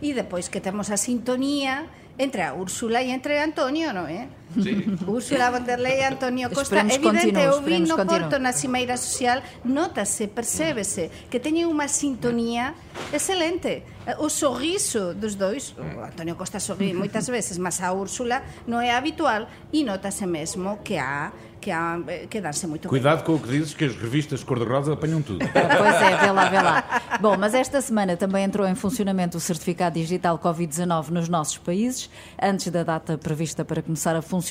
E 0.02 0.14
depois 0.14 0.48
que 0.48 0.60
temos 0.62 0.90
a 0.90 0.96
sintonia 0.96 1.86
entre 2.18 2.42
a 2.42 2.54
Úrsula 2.54 3.02
e 3.02 3.12
entre 3.12 3.38
Antonio, 3.38 3.94
não 3.94 4.08
é? 4.08 4.30
Sí. 4.62 4.86
Úrsula 5.08 5.50
von 5.50 5.66
der 5.66 5.80
Leyen, 5.80 6.14
Antonio 6.14 6.50
Costa, 6.50 6.82
Esperemos 6.82 7.24
evidente, 7.24 7.42
eu 7.42 7.62
vi 7.62 7.82
esperemos 7.82 7.90
no. 7.90 8.06
Porto 8.06 8.40
na 8.40 8.54
Cimeira 8.54 8.98
Social, 8.98 9.42
notase, 9.66 10.28
percébese 10.28 11.10
que 11.30 11.40
teñen 11.40 11.70
unha 11.70 11.90
sintonía 11.90 12.78
excelente. 13.10 13.84
O 14.20 14.28
sorriso 14.28 15.16
dos 15.16 15.40
dois, 15.40 15.74
o 15.80 16.04
Antonio 16.04 16.36
Costa 16.36 16.60
sorri 16.60 16.92
moitas 16.92 17.32
veces, 17.32 17.58
mas 17.58 17.80
a 17.80 17.96
Úrsula 17.96 18.44
non 18.68 18.84
é 18.84 18.92
habitual 18.92 19.48
e 19.72 19.82
notase 19.82 20.28
mesmo 20.28 20.84
que 20.84 21.00
há 21.00 21.32
que 21.64 21.72
há 21.72 21.98
eh, 22.08 22.28
que 22.30 22.42
moito 22.68 22.84
ben. 22.84 22.90
Cuidado 22.90 23.24
com 23.24 23.36
o 23.36 23.40
que 23.40 23.48
dizes, 23.48 23.74
que 23.74 23.86
as 23.86 23.96
revistas 23.96 24.44
cor-de-rosa 24.44 24.94
apanham 24.94 25.22
tudo. 25.22 25.40
Pois 25.54 25.96
é, 25.96 26.18
vê 26.18 26.32
lá, 26.32 26.50
vê 26.50 26.62
lá. 26.62 27.02
Bom, 27.22 27.38
mas 27.38 27.54
esta 27.54 27.80
semana 27.82 28.18
também 28.18 28.44
entrou 28.44 28.68
em 28.68 28.76
funcionamento 28.76 29.38
o 29.38 29.40
certificado 29.40 29.96
digital 29.96 30.38
Covid-19 30.38 31.10
nos 31.10 31.30
nossos 31.30 31.58
países, 31.58 32.10
antes 32.42 32.70
da 32.70 32.84
data 32.84 33.18
prevista 33.18 33.64
para 33.64 33.82
começar 33.82 34.16
a 34.16 34.22
funcionar 34.22 34.43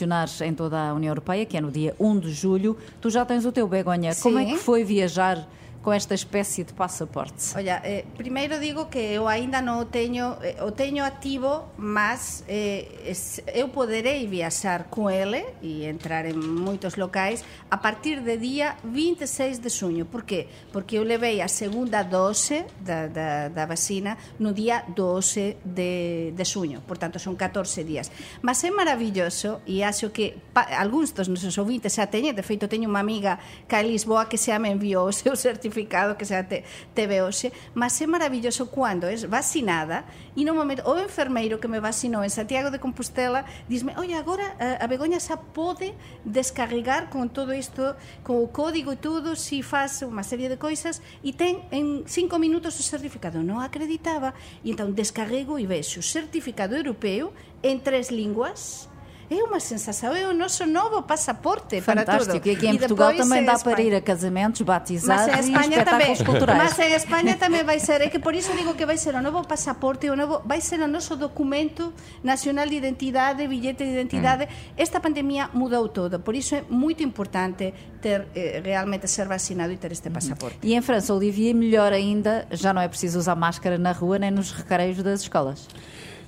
em 0.44 0.54
toda 0.54 0.90
a 0.90 0.94
União 0.94 1.10
Europeia, 1.10 1.44
que 1.44 1.56
é 1.56 1.60
no 1.60 1.70
dia 1.70 1.94
1 1.98 2.18
de 2.20 2.32
julho. 2.32 2.76
Tu 3.00 3.10
já 3.10 3.24
tens 3.24 3.44
o 3.44 3.52
teu 3.52 3.66
Begonha. 3.68 4.14
Como 4.22 4.38
é 4.38 4.44
Sim. 4.44 4.52
que 4.52 4.58
foi 4.58 4.84
viajar 4.84 5.46
com 5.82 5.92
esta 5.92 6.14
espécie 6.14 6.64
de 6.64 6.72
passaporte? 6.72 7.56
Olla, 7.56 7.82
eh, 7.84 8.04
primeiro 8.16 8.58
digo 8.60 8.88
que 8.88 8.98
eu 8.98 9.26
aínda 9.26 9.58
non 9.58 9.82
o 9.82 9.86
teño, 9.90 10.38
eh, 10.38 10.62
o 10.62 10.70
teño 10.70 11.02
activo, 11.02 11.74
mas 11.74 12.46
eh, 12.46 13.10
eu 13.50 13.74
poderei 13.74 14.30
viaxar 14.30 14.86
co 14.86 15.10
ele 15.10 15.42
e 15.58 15.90
entrar 15.90 16.24
en 16.24 16.38
moitos 16.38 16.94
locais 16.94 17.42
a 17.66 17.82
partir 17.82 18.22
de 18.22 18.38
día 18.38 18.78
26 18.86 19.58
de 19.58 19.70
suño. 19.70 20.06
Por 20.06 20.22
qué? 20.22 20.46
Porque 20.70 21.02
eu 21.02 21.04
levei 21.04 21.42
a 21.42 21.50
segunda 21.50 22.06
dose 22.06 22.62
da, 22.78 23.10
da, 23.10 23.50
da 23.50 23.66
vacina 23.66 24.14
no 24.38 24.54
día 24.54 24.86
12 24.86 25.58
de, 25.66 26.30
de 26.30 26.44
suño, 26.46 26.86
tanto 26.94 27.18
son 27.18 27.34
14 27.34 27.82
días. 27.82 28.14
Mas 28.38 28.62
é 28.62 28.70
maravilloso 28.70 29.66
e 29.66 29.82
acho 29.82 30.14
que 30.14 30.38
pa, 30.54 30.62
algúns 30.78 31.10
dos 31.10 31.26
nosos 31.26 31.58
ouvintes 31.58 31.98
xa 31.98 32.06
teñen, 32.06 32.38
de 32.38 32.46
feito 32.46 32.70
teño 32.70 32.86
unha 32.86 33.02
amiga 33.02 33.42
que 33.66 33.74
a 33.74 33.82
Lisboa 33.82 34.30
que 34.30 34.38
xa 34.38 34.62
me 34.62 34.70
enviou 34.70 35.10
o 35.10 35.14
seu 35.14 35.34
certificado 35.34 35.71
que 35.72 36.28
xa 36.28 36.44
te, 36.44 36.62
teve 36.94 37.24
hoxe, 37.24 37.50
mas 37.72 37.96
é 38.00 38.06
maravilloso 38.06 38.68
cando 38.68 39.08
es 39.08 39.24
vacinada 39.24 40.04
e 40.36 40.44
no 40.44 40.52
momento 40.52 40.84
o 40.84 41.00
enfermeiro 41.00 41.58
que 41.58 41.68
me 41.68 41.80
vacinou 41.80 42.22
en 42.22 42.30
Santiago 42.30 42.70
de 42.70 42.78
Compostela 42.78 43.44
disme, 43.68 43.96
oi, 43.96 44.12
agora 44.12 44.54
a, 44.60 44.84
a 44.84 44.86
Begoña 44.86 45.18
xa 45.18 45.40
pode 45.40 45.96
descarregar 46.24 47.08
con 47.08 47.32
todo 47.32 47.56
isto, 47.56 47.96
con 48.22 48.38
o 48.38 48.52
código 48.52 48.92
e 48.92 49.00
tudo, 49.00 49.34
si 49.34 49.64
faz 49.64 50.04
unha 50.04 50.22
serie 50.22 50.52
de 50.52 50.60
coisas 50.60 51.00
e 51.24 51.32
ten 51.32 51.64
en 51.72 52.04
cinco 52.04 52.36
minutos 52.36 52.76
o 52.76 52.84
certificado. 52.84 53.40
Non 53.40 53.64
acreditaba 53.64 54.36
e 54.60 54.70
entón 54.70 54.92
descarrego 54.92 55.56
e 55.56 55.64
vexo 55.64 56.04
certificado 56.04 56.76
europeo 56.76 57.32
en 57.64 57.80
tres 57.80 58.12
linguas 58.12 58.91
É 59.32 59.40
unha 59.40 59.64
sensación, 59.64 60.12
é 60.12 60.28
o 60.28 60.36
noso 60.36 60.68
novo 60.68 61.08
para 61.08 61.16
todo. 61.16 61.80
Fantástico. 61.80 62.44
E 62.44 62.52
aqui 62.52 62.66
em 62.68 62.76
E 62.76 62.78
Portugal 62.84 63.16
também 63.16 63.40
em 63.40 63.48
dá 63.48 63.56
para 63.56 63.80
Espanha. 63.80 63.88
ir 63.88 63.94
a 63.96 64.02
casamentos, 64.04 64.60
Mas 64.60 64.68
batizados 64.68 65.24
en 65.32 65.32
e 65.32 65.40
España 65.48 65.78
tamén, 65.88 66.12
espetáculos 66.12 66.20
culturais. 66.28 66.60
mas 66.60 66.76
en 66.76 66.92
España 66.92 67.34
tamén 67.40 67.64
vai 67.64 67.80
ser, 67.80 68.04
é 68.04 68.12
que 68.12 68.20
por 68.20 68.36
iso 68.36 68.52
digo 68.52 68.76
que 68.76 68.84
vai 68.84 69.00
ser 69.00 69.16
o 69.16 69.24
novo 69.24 69.40
pasaporte, 69.48 70.12
o 70.12 70.16
novo 70.20 70.44
vai 70.44 70.60
ser 70.60 70.84
o 70.84 70.88
noso 70.90 71.16
documento 71.16 71.96
nacional 72.20 72.68
de 72.68 72.76
identidade, 72.76 73.48
billete 73.48 73.88
de 73.88 73.92
identidade. 73.96 74.44
Esta 74.76 75.00
pandemia 75.00 75.48
mudou 75.56 75.88
todo, 75.88 76.20
por 76.20 76.36
iso 76.36 76.52
é 76.60 76.68
moito 76.68 77.00
importante 77.00 77.72
ter 78.04 78.28
eh, 78.36 78.60
realmente 78.60 79.08
ser 79.08 79.24
vacinado 79.24 79.72
e 79.72 79.80
ter 79.80 79.92
este 79.96 80.12
pasaporte. 80.12 80.60
E 80.60 80.76
em 80.76 80.82
França, 80.84 81.14
Olivier, 81.16 81.54
melhor 81.56 81.92
ainda, 81.96 82.44
já 82.52 82.74
não 82.76 82.82
é 82.84 82.88
preciso 82.88 83.16
usar 83.16 83.32
máscara 83.36 83.78
na 83.80 83.92
rua 83.96 84.18
nem 84.20 84.30
nos 84.30 84.52
recreios 84.52 85.00
das 85.00 85.22
escolas. 85.24 85.64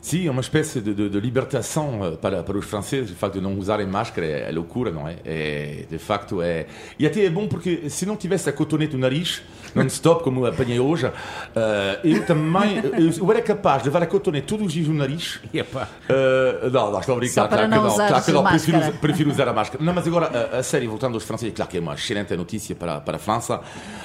Sim, 0.04 0.26
é 0.26 0.30
uma 0.30 0.42
espécie 0.42 0.82
de, 0.82 0.92
de, 0.92 1.08
de 1.08 1.18
libertação 1.18 2.04
eh, 2.04 2.11
para, 2.18 2.42
para 2.42 2.58
os 2.58 2.66
franceses, 2.66 3.11
o 3.11 3.14
facto 3.14 3.37
de 3.37 3.40
não 3.40 3.58
usarem 3.58 3.87
máscara 3.87 4.26
é, 4.26 4.50
é 4.50 4.52
loucura, 4.52 4.90
não 4.90 5.08
é? 5.08 5.16
é? 5.25 5.87
De 5.88 5.96
facto 5.96 6.42
é. 6.42 6.66
E 6.99 7.06
até 7.06 7.25
é 7.25 7.30
bom 7.30 7.49
porque 7.49 7.88
se 7.88 8.04
não 8.04 8.14
tivesse 8.14 8.46
a 8.46 8.52
cotonete 8.52 8.92
no 8.92 8.99
nariz, 8.99 9.40
non-stop, 9.75 10.23
como 10.23 10.44
apanhei 10.44 10.78
hoje, 10.78 11.11
eh, 11.56 12.00
eu 12.04 12.26
também. 12.26 12.82
Eu, 12.84 13.12
eu 13.16 13.30
era 13.30 13.40
capaz 13.40 13.82
de 13.82 13.88
levar 13.88 14.02
a 14.02 14.06
cotonete 14.06 14.46
todos 14.46 14.66
os 14.66 14.75
dias 14.75 14.88
no 14.88 14.92
nariz. 14.92 15.40
Epá. 15.54 15.88
Eh, 16.06 16.68
não, 16.70 16.92
não, 16.92 17.00
estou 17.00 17.14
a 17.14 17.18
brincar, 17.18 17.49
claro 17.49 17.62
que 17.62 17.75
não. 17.75 17.94
Claro 17.94 18.25
que 18.25 18.32
não, 18.32 18.44
prefiro, 18.44 18.92
prefiro 19.00 19.30
usar 19.30 19.49
a 19.49 19.54
máscara. 19.54 19.82
Não, 19.82 19.94
mas 19.94 20.06
agora, 20.06 20.50
a, 20.52 20.58
a 20.58 20.62
sério, 20.62 20.90
voltando 20.90 21.14
aos 21.14 21.25
franceses, 21.25 21.54
claro 21.56 21.70
que 21.70 21.78
é 21.78 21.80
uma 21.80 21.94
excelente 21.94 22.37
notícia 22.37 22.76
para, 22.76 23.00
para 23.00 23.16
a 23.16 23.18
França. 23.18 23.58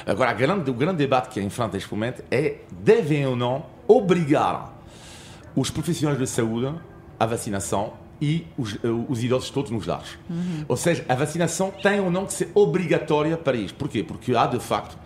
Agora, 0.05 0.29
a 0.31 0.33
grande, 0.33 0.71
o 0.71 0.73
grande 0.73 0.99
debate 0.99 1.27
que 1.27 1.41
é 1.41 1.43
em 1.43 1.49
França 1.49 1.73
neste 1.73 1.91
momento 1.91 2.23
é: 2.31 2.59
devem 2.71 3.27
ou 3.27 3.35
não 3.35 3.65
obrigar 3.85 4.78
os 5.55 5.69
profissionais 5.69 6.19
de 6.19 6.27
saúde 6.27 6.73
à 7.19 7.25
vacinação 7.25 7.93
e 8.21 8.45
os, 8.57 8.75
eh, 8.75 8.87
os 9.07 9.23
idosos 9.23 9.49
todos 9.49 9.71
nos 9.71 9.85
lares. 9.85 10.17
Ou 10.67 10.75
seja, 10.75 11.05
a 11.07 11.15
vacinação 11.15 11.71
tem 11.71 11.99
ou 11.99 12.11
não 12.11 12.25
que 12.25 12.33
ser 12.33 12.49
obrigatória 12.53 13.37
para 13.37 13.55
isto. 13.57 13.75
Porquê? 13.75 14.03
Porque 14.03 14.35
há, 14.35 14.45
de 14.45 14.59
facto, 14.59 14.97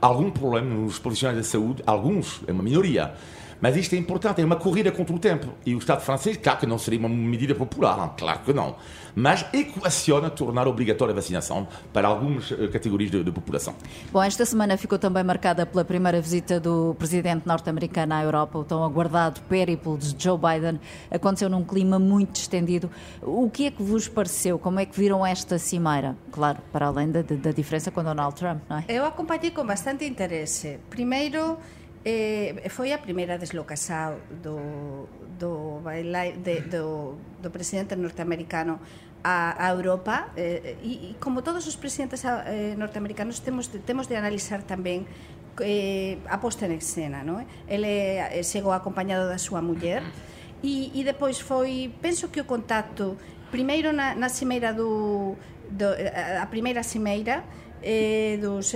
algum 0.00 0.30
problema 0.30 0.74
nos 0.74 0.98
profissionais 0.98 1.36
da 1.36 1.44
saúde, 1.44 1.82
alguns, 1.86 2.40
é 2.46 2.52
uma 2.52 2.62
minoria, 2.62 3.14
mas 3.60 3.76
isto 3.76 3.94
é 3.94 3.98
importante, 3.98 4.40
é 4.40 4.44
uma 4.44 4.56
corrida 4.56 4.90
contra 4.90 5.14
o 5.14 5.18
tempo. 5.18 5.48
E 5.64 5.74
o 5.74 5.78
Estado 5.78 6.00
francês, 6.00 6.36
claro 6.36 6.58
que 6.58 6.66
não 6.66 6.78
seria 6.78 6.98
uma 6.98 7.08
medida 7.08 7.54
popular, 7.54 7.96
não, 7.96 8.08
claro 8.16 8.40
que 8.40 8.52
não. 8.52 8.76
Mas 9.14 9.44
equaciona 9.52 10.30
tornar 10.30 10.68
obrigatória 10.68 11.12
a 11.12 11.14
vacinação 11.14 11.66
para 11.92 12.06
algumas 12.06 12.52
eh, 12.52 12.68
categorias 12.68 13.10
de, 13.10 13.24
de 13.24 13.32
população. 13.32 13.74
Bom, 14.12 14.22
esta 14.22 14.46
semana 14.46 14.76
ficou 14.76 14.98
também 14.98 15.24
marcada 15.24 15.66
pela 15.66 15.84
primeira 15.84 16.20
visita 16.20 16.60
do 16.60 16.94
presidente 16.98 17.46
norte-americano 17.46 18.14
à 18.14 18.22
Europa, 18.22 18.58
o 18.58 18.64
tão 18.64 18.84
aguardado 18.84 19.40
périplo 19.42 19.98
de 19.98 20.14
Joe 20.16 20.38
Biden. 20.38 20.80
Aconteceu 21.10 21.48
num 21.48 21.64
clima 21.64 21.98
muito 21.98 22.32
distendido. 22.32 22.90
O 23.20 23.50
que 23.50 23.66
é 23.66 23.70
que 23.70 23.82
vos 23.82 24.08
pareceu? 24.08 24.58
Como 24.58 24.78
é 24.78 24.86
que 24.86 24.96
viram 24.96 25.26
esta 25.26 25.58
cimeira? 25.58 26.16
Claro, 26.30 26.58
para 26.72 26.86
além 26.86 27.10
da, 27.10 27.22
da 27.22 27.50
diferença 27.50 27.90
com 27.90 28.02
Donald 28.02 28.34
Trump, 28.36 28.62
não 28.68 28.78
é? 28.78 28.84
Eu 28.88 29.04
acompanhei 29.04 29.50
con 29.50 29.66
bastante 29.66 30.04
interese. 30.04 30.78
Primeiro, 30.88 31.58
Eh, 32.00 32.64
foi 32.72 32.96
a 32.96 32.98
primeira 32.98 33.36
deslocasao 33.36 34.16
do, 34.40 35.04
do, 35.36 35.84
de, 36.40 36.64
do, 36.64 37.20
do 37.42 37.48
presidente 37.52 37.92
norteamericano 37.92 38.80
a, 39.22 39.66
a 39.66 39.70
Europa 39.70 40.32
eh, 40.36 40.76
e, 40.82 41.12
e 41.12 41.16
como 41.20 41.42
todos 41.42 41.66
os 41.66 41.76
presidentes 41.76 42.24
eh, 42.24 42.74
norteamericanos 42.76 43.40
temos 43.40 43.68
de, 43.68 43.84
temos 43.84 44.08
de 44.08 44.16
analizar 44.16 44.64
tamén 44.64 45.04
eh, 45.60 46.16
a 46.24 46.40
posta 46.40 46.64
en 46.64 46.72
escena 46.80 47.20
non? 47.20 47.44
ele 47.68 48.16
eh, 48.16 48.40
chegou 48.48 48.72
acompañado 48.72 49.28
da 49.28 49.36
súa 49.36 49.60
muller 49.60 50.00
e, 50.64 50.88
e 50.96 51.04
depois 51.04 51.36
foi 51.36 51.92
penso 52.00 52.32
que 52.32 52.40
o 52.40 52.48
contacto 52.48 53.20
primeiro 53.52 53.92
na, 53.92 54.16
na 54.16 54.32
cimeira 54.32 54.72
do, 54.72 55.36
do 55.68 55.92
eh, 56.00 56.40
a 56.40 56.48
primeira 56.48 56.80
cimeira 56.80 57.44
eh, 57.84 58.40
dos, 58.40 58.72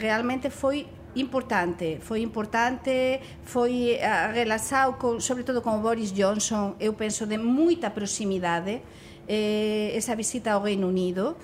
realmente 0.00 0.48
foi 0.48 0.88
importante, 1.16 1.98
foi 2.00 2.22
importante, 2.22 3.20
foi 3.44 4.00
a 4.00 4.32
relação 4.32 4.94
con, 4.96 5.20
sobre 5.20 5.44
todo 5.44 5.60
con 5.60 5.76
o 5.76 5.80
Boris 5.84 6.12
Johnson, 6.12 6.76
eu 6.80 6.94
penso 6.94 7.26
de 7.26 7.36
moita 7.36 7.92
proximidade, 7.92 8.80
eh, 9.28 9.92
esa 9.92 10.16
visita 10.16 10.56
ao 10.56 10.64
Reino 10.64 10.88
Unido, 10.88 11.36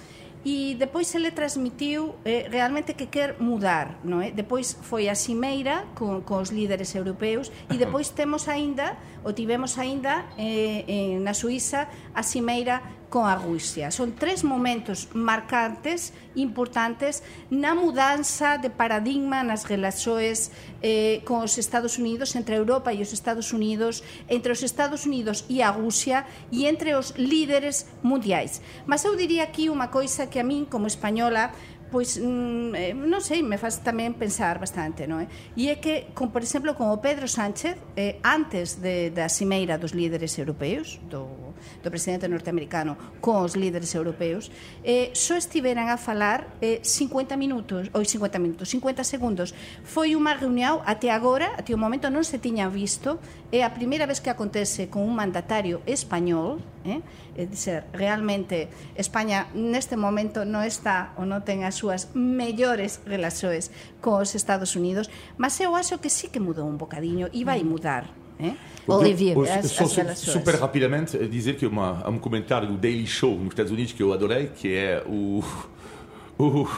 e 0.45 0.77
depois 0.79 1.13
ele 1.15 1.31
transmitiu 1.33 2.15
eh, 2.25 2.49
realmente 2.51 2.95
que 2.95 3.07
quer 3.07 3.37
mudar, 3.43 3.99
non 4.07 4.23
é? 4.23 4.31
Depois 4.31 4.79
foi 4.81 5.11
a 5.11 5.17
cimeira 5.19 5.85
con, 5.99 6.23
con 6.23 6.41
os 6.41 6.55
líderes 6.55 6.95
europeus 6.95 7.51
e 7.69 7.77
depois 7.77 8.15
temos 8.15 8.47
aínda, 8.47 8.97
ou 9.27 9.35
tivemos 9.35 9.77
aínda 9.77 10.31
eh, 10.39 10.87
en, 10.87 11.27
na 11.27 11.35
Suíza 11.35 11.91
a 12.15 12.23
cimeira 12.23 12.81
con 13.09 13.27
a 13.27 13.37
Rusia. 13.37 13.91
Son 13.91 14.13
tres 14.13 14.45
momentos 14.45 15.09
marcantes, 15.17 16.13
importantes, 16.37 17.25
na 17.49 17.73
mudanza 17.73 18.61
de 18.61 18.69
paradigma 18.69 19.41
nas 19.41 19.65
relaxoes 19.65 20.53
eh, 20.85 21.25
con 21.25 21.41
os 21.41 21.57
Estados 21.57 21.97
Unidos, 21.97 22.37
entre 22.37 22.55
a 22.55 22.61
Europa 22.61 22.93
e 22.93 23.01
os 23.01 23.17
Estados 23.17 23.57
Unidos, 23.57 24.05
entre 24.29 24.53
os 24.53 24.61
Estados 24.61 25.09
Unidos 25.09 25.49
e 25.49 25.65
a 25.65 25.73
Rusia 25.73 26.29
e 26.53 26.69
entre 26.69 26.93
os 26.95 27.17
líderes 27.17 27.89
mundiais. 28.05 28.61
Mas 28.85 29.05
eu 29.09 29.17
diría 29.17 29.49
aquí 29.49 29.73
unha 29.73 29.89
coisa 29.89 30.29
que 30.29 30.39
a 30.39 30.45
min, 30.45 30.69
como 30.69 30.87
española, 30.87 31.51
pois 31.91 32.21
mm, 32.21 32.75
eh, 32.75 32.93
non 32.95 33.21
sei, 33.25 33.41
me 33.41 33.57
faz 33.57 33.81
tamén 33.81 34.15
pensar 34.17 34.61
bastante, 34.61 35.09
non 35.09 35.25
é? 35.25 35.27
E 35.57 35.73
é 35.73 35.81
que, 35.81 36.13
con, 36.13 36.29
por 36.29 36.45
exemplo, 36.45 36.77
como 36.77 37.01
Pedro 37.01 37.27
Sánchez, 37.27 37.81
eh, 37.97 38.21
antes 38.21 38.81
de, 38.81 39.09
da 39.11 39.29
cimeira 39.33 39.81
dos 39.81 39.97
líderes 39.97 40.37
europeos, 40.37 41.01
do, 41.09 41.55
do 41.81 41.89
presidente 41.89 42.29
norteamericano 42.29 42.97
con 43.25 43.41
os 43.41 43.57
líderes 43.57 43.95
europeos, 43.97 44.53
eh, 44.85 45.11
só 45.17 45.35
estiveran 45.41 45.89
a 45.89 45.97
falar 45.97 46.53
eh, 46.61 46.85
50 46.85 47.37
minutos, 47.41 47.89
ou 47.97 48.05
50 48.05 48.39
minutos, 48.39 48.69
50 48.69 49.03
segundos. 49.05 49.57
Foi 49.83 50.13
unha 50.13 50.37
reunión 50.37 50.85
até 50.85 51.09
agora, 51.09 51.57
até 51.57 51.73
o 51.73 51.81
momento 51.81 52.13
non 52.13 52.23
se 52.23 52.37
tiña 52.37 52.69
visto, 52.69 53.17
é 53.49 53.65
a 53.65 53.73
primeira 53.73 54.05
vez 54.05 54.21
que 54.21 54.29
acontece 54.29 54.93
con 54.93 55.05
un 55.05 55.17
mandatario 55.17 55.81
español, 55.89 56.61
eh? 56.85 57.01
é 57.35 57.45
dizer, 57.47 57.87
realmente 57.95 58.69
España 58.95 59.51
neste 59.55 59.97
momento 59.97 60.45
non 60.45 60.63
está 60.63 61.15
ou 61.19 61.27
non 61.27 61.43
ten 61.43 61.63
as 61.65 61.79
súas 61.79 62.11
mellores 62.15 63.03
relaxoes 63.07 63.71
cos 64.03 64.35
Estados 64.35 64.77
Unidos, 64.77 65.11
mas 65.41 65.59
eu 65.59 65.75
acho 65.75 65.99
que 65.99 66.11
sí 66.11 66.29
que 66.31 66.43
mudou 66.43 66.67
un 66.67 66.79
bocadiño 66.79 67.31
e 67.33 67.43
vai 67.43 67.63
mudar 67.65 68.11
Eh? 68.39 68.55
Olivier, 68.87 69.37
as, 69.37 69.67
as, 69.67 69.73
só 69.73 69.87
super 70.15 70.55
rapidamente 70.55 71.19
dizer 71.27 71.57
que 71.57 71.67
uma, 71.67 72.01
há 72.05 72.09
um 72.09 72.19
comentário 72.19 72.69
do 72.69 72.77
Daily 72.77 73.07
Show 73.07 73.37
nos 73.37 73.49
Estados 73.49 73.73
Unidos 73.73 73.93
que 73.93 74.03
eu 74.03 74.13
adorei, 74.13 74.47
que 74.47 74.75
é 74.75 75.03
o, 75.07 75.43
o, 76.39 76.69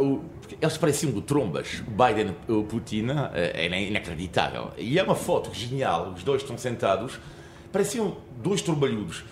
o 0.00 0.20
eles 0.60 0.76
pareciam 0.76 1.12
de 1.12 1.22
trombas. 1.22 1.82
O 1.86 1.90
Biden 1.90 2.34
e 2.48 2.52
o 2.52 2.64
Putin 2.64 3.06
é 3.32 3.82
inacreditável. 3.84 4.72
E 4.76 4.98
é 4.98 5.02
uma 5.02 5.14
foto 5.14 5.54
genial, 5.54 6.12
os 6.14 6.22
dois 6.22 6.42
estão 6.42 6.58
sentados, 6.58 7.18
pareciam 7.72 8.16
dois 8.42 8.60
trombalhudos. 8.60 9.24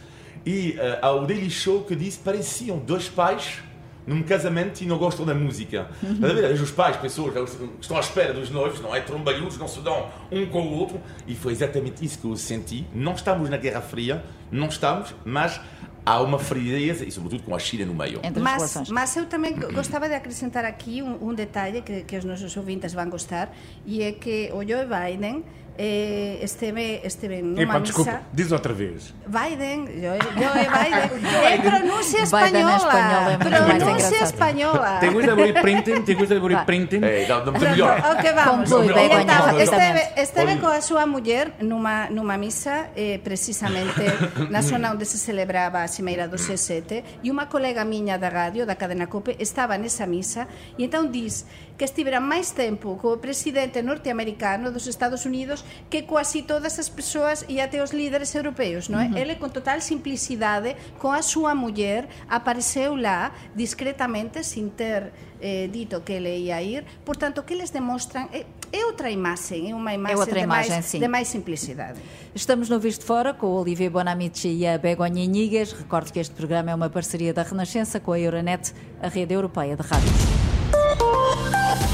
E 0.47 0.71
uh, 0.73 0.99
há 1.01 1.11
o 1.13 1.27
Daily 1.27 1.51
Show 1.51 1.85
que 1.85 1.97
disse 1.97 2.19
pareciam 2.19 2.79
dois 2.79 3.09
pais 3.09 3.63
num 4.07 4.23
casamento 4.23 4.83
e 4.83 4.87
não 4.87 4.99
gostam 4.99 5.25
da 5.25 5.35
música. 5.35 5.89
Uhum. 6.03 6.63
Os 6.63 6.71
pais, 6.71 6.97
pessoas 6.97 7.33
que 7.51 7.69
estão 7.81 7.97
à 7.97 8.01
espera 8.01 8.33
dos 8.35 8.51
noivos, 8.51 8.81
não 8.81 8.95
é? 8.95 9.01
Trombalhudos, 9.01 9.57
não 9.57 9.69
se 9.69 9.81
dão 9.81 10.09
um 10.31 10.47
com 10.47 10.63
o 10.63 10.79
outro. 10.79 11.01
E 11.27 11.35
foi 11.35 11.53
exatamente 11.53 12.05
isso 12.05 12.19
que 12.19 12.27
eu 12.27 12.37
senti. 12.37 12.87
Não 12.95 13.15
estamos 13.15 13.49
na 13.49 13.57
Guerra 13.57 13.81
Fria, 13.81 14.23
não 14.51 14.69
estamos, 14.69 15.15
mas 15.25 15.61
há 16.05 16.21
uma 16.21 16.39
frieza, 16.39 17.05
e 17.05 17.11
sobretudo 17.11 17.45
com 17.45 17.55
a 17.55 17.59
China 17.59 17.87
no 17.87 17.95
meio. 17.95 18.21
Mas, 18.41 18.91
mas 18.91 19.17
eu 19.17 19.25
também 19.27 19.55
gostava 19.55 20.07
de 20.07 20.15
acrescentar 20.15 20.65
aqui 20.65 21.03
um, 21.03 21.29
um 21.29 21.35
detalhe 21.35 21.81
que, 21.81 22.03
que 22.03 22.17
os 22.17 22.25
nossos 22.25 22.55
ouvintes 22.57 22.93
vão 22.93 23.09
gostar, 23.09 23.55
e 23.87 24.03
é 24.03 24.13
que 24.13 24.51
o 24.53 24.61
Joe 24.63 24.85
Biden 24.85 25.45
eh, 25.77 26.39
esteve, 26.43 27.01
esteve 27.05 27.43
numa 27.43 27.63
Epa, 27.63 27.81
desculpa, 27.81 28.13
misa... 28.13 28.27
diz 28.33 28.53
outra 28.53 28.73
vez. 28.73 29.13
Biden, 29.27 29.89
eu, 29.99 30.15
eu 30.15 30.53
é 30.55 30.67
Biden. 30.71 31.27
é 31.51 31.59
pronúncia 31.59 32.23
espanhola. 32.23 32.77
espanhola 32.77 33.33
é 33.33 33.39
pronúncia 33.39 34.23
espanhola. 34.23 34.99
Te 35.01 35.09
gusta 35.11 35.33
abrir 35.33 35.55
printing? 35.55 36.03
Te 36.03 36.15
gusta 36.15 36.37
abrir 36.37 36.59
printing? 36.65 37.03
Eh, 37.03 37.27
melhor. 37.59 37.99
Ok, 37.99 38.33
vamos. 38.33 38.71
Então, 38.71 39.61
esteve, 39.61 40.03
esteve 40.17 40.57
coa 40.59 40.81
súa 40.81 41.07
muller 41.07 41.53
numa, 41.61 42.09
numa 42.11 42.39
misa 42.39 42.91
eh, 42.95 43.19
precisamente 43.19 44.05
na 44.51 44.63
zona 44.63 44.93
onde 44.93 45.05
se 45.05 45.19
celebraba 45.19 45.83
a 45.83 45.89
Cimeira 45.89 46.29
do 46.29 46.37
C7 46.37 47.23
e 47.23 47.31
unha 47.31 47.51
colega 47.51 47.83
miña 47.83 48.15
da 48.15 48.31
radio, 48.31 48.63
da 48.63 48.79
cadena 48.79 49.11
COPE, 49.11 49.37
estaba 49.43 49.75
nesa 49.75 50.07
misa 50.07 50.47
e 50.79 50.85
então 50.87 51.11
diz 51.11 51.47
que 51.75 51.85
estiveran 51.85 52.23
máis 52.23 52.55
tempo 52.55 52.95
co 53.03 53.19
presidente 53.19 53.83
norteamericano 53.83 54.71
dos 54.71 54.87
Estados 54.87 55.27
Unidos 55.27 55.64
que 55.91 56.03
quasi 56.03 56.43
todas 56.43 56.79
as 56.79 56.89
persoas 56.89 57.45
e 57.49 57.61
até 57.61 57.83
os 57.83 57.93
líderes 57.93 58.35
europeos, 58.35 58.89
non 58.89 59.01
é? 59.01 59.09
Uh 59.09 59.15
-huh. 59.15 59.21
Ele 59.21 59.35
con 59.39 59.51
total 59.51 59.81
simplicidade, 59.81 60.77
con 60.99 61.13
a 61.15 61.23
súa 61.23 61.55
muller, 61.55 62.09
apareceu 62.29 62.97
lá 62.97 63.33
discretamente 63.55 64.43
sin 64.45 64.71
ter 64.71 65.13
eh, 65.41 65.69
dito 65.71 66.03
que 66.05 66.15
ele 66.15 66.39
ia 66.39 66.63
ir, 66.63 66.85
portanto, 67.05 67.45
que 67.45 67.53
eles 67.55 67.71
demostran 67.71 68.29
é, 68.33 68.47
é 68.73 68.87
outra 68.87 69.11
imagem, 69.11 69.71
é 69.71 69.75
uma 69.75 69.93
imagem, 69.93 70.17
é 70.17 70.19
outra 70.19 70.39
de, 70.41 70.45
imagem 70.45 70.71
mais, 70.71 70.93
de 70.93 71.09
mais 71.09 71.29
simplicidade. 71.29 72.01
Estamos 72.35 72.69
no 72.69 72.81
Visto 72.81 73.05
Fora 73.05 73.35
com 73.35 73.47
o 73.47 73.61
Olivier 73.61 73.91
Bonamici 73.91 74.49
e 74.49 74.67
a 74.67 74.79
Begonha 74.79 75.23
Inigas. 75.23 75.73
Recordo 75.73 76.13
que 76.13 76.19
este 76.19 76.35
programa 76.35 76.71
é 76.71 76.75
uma 76.75 76.89
parceria 76.89 77.33
da 77.33 77.43
Renascença 77.43 78.01
com 78.01 78.13
a 78.13 78.19
Euronet, 78.19 78.73
a 79.03 79.09
rede 79.09 79.35
europeia 79.35 79.77
de 79.77 79.83
rádios. 79.83 80.13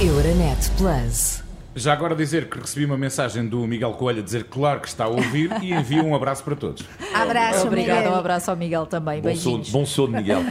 Euronet 0.00 0.70
Plus. 0.78 1.49
Já 1.80 1.94
agora 1.94 2.14
dizer 2.14 2.50
que 2.50 2.60
recebi 2.60 2.84
uma 2.84 2.98
mensagem 2.98 3.48
do 3.48 3.66
Miguel 3.66 3.94
Coelho 3.94 4.20
a 4.20 4.22
dizer 4.22 4.44
claro 4.44 4.80
que 4.80 4.88
está 4.88 5.04
a 5.04 5.08
ouvir 5.08 5.50
e 5.62 5.72
envio 5.72 6.04
um 6.04 6.14
abraço 6.14 6.44
para 6.44 6.54
todos. 6.54 6.84
Abraço, 7.14 7.66
Obrigado, 7.66 8.10
um 8.10 8.14
abraço 8.14 8.50
ao 8.50 8.56
Miguel 8.56 8.84
também. 8.84 9.22
Bom 9.22 9.34
sono, 9.34 9.64
bom 9.70 9.86
sono 9.86 10.18
Miguel. 10.18 10.42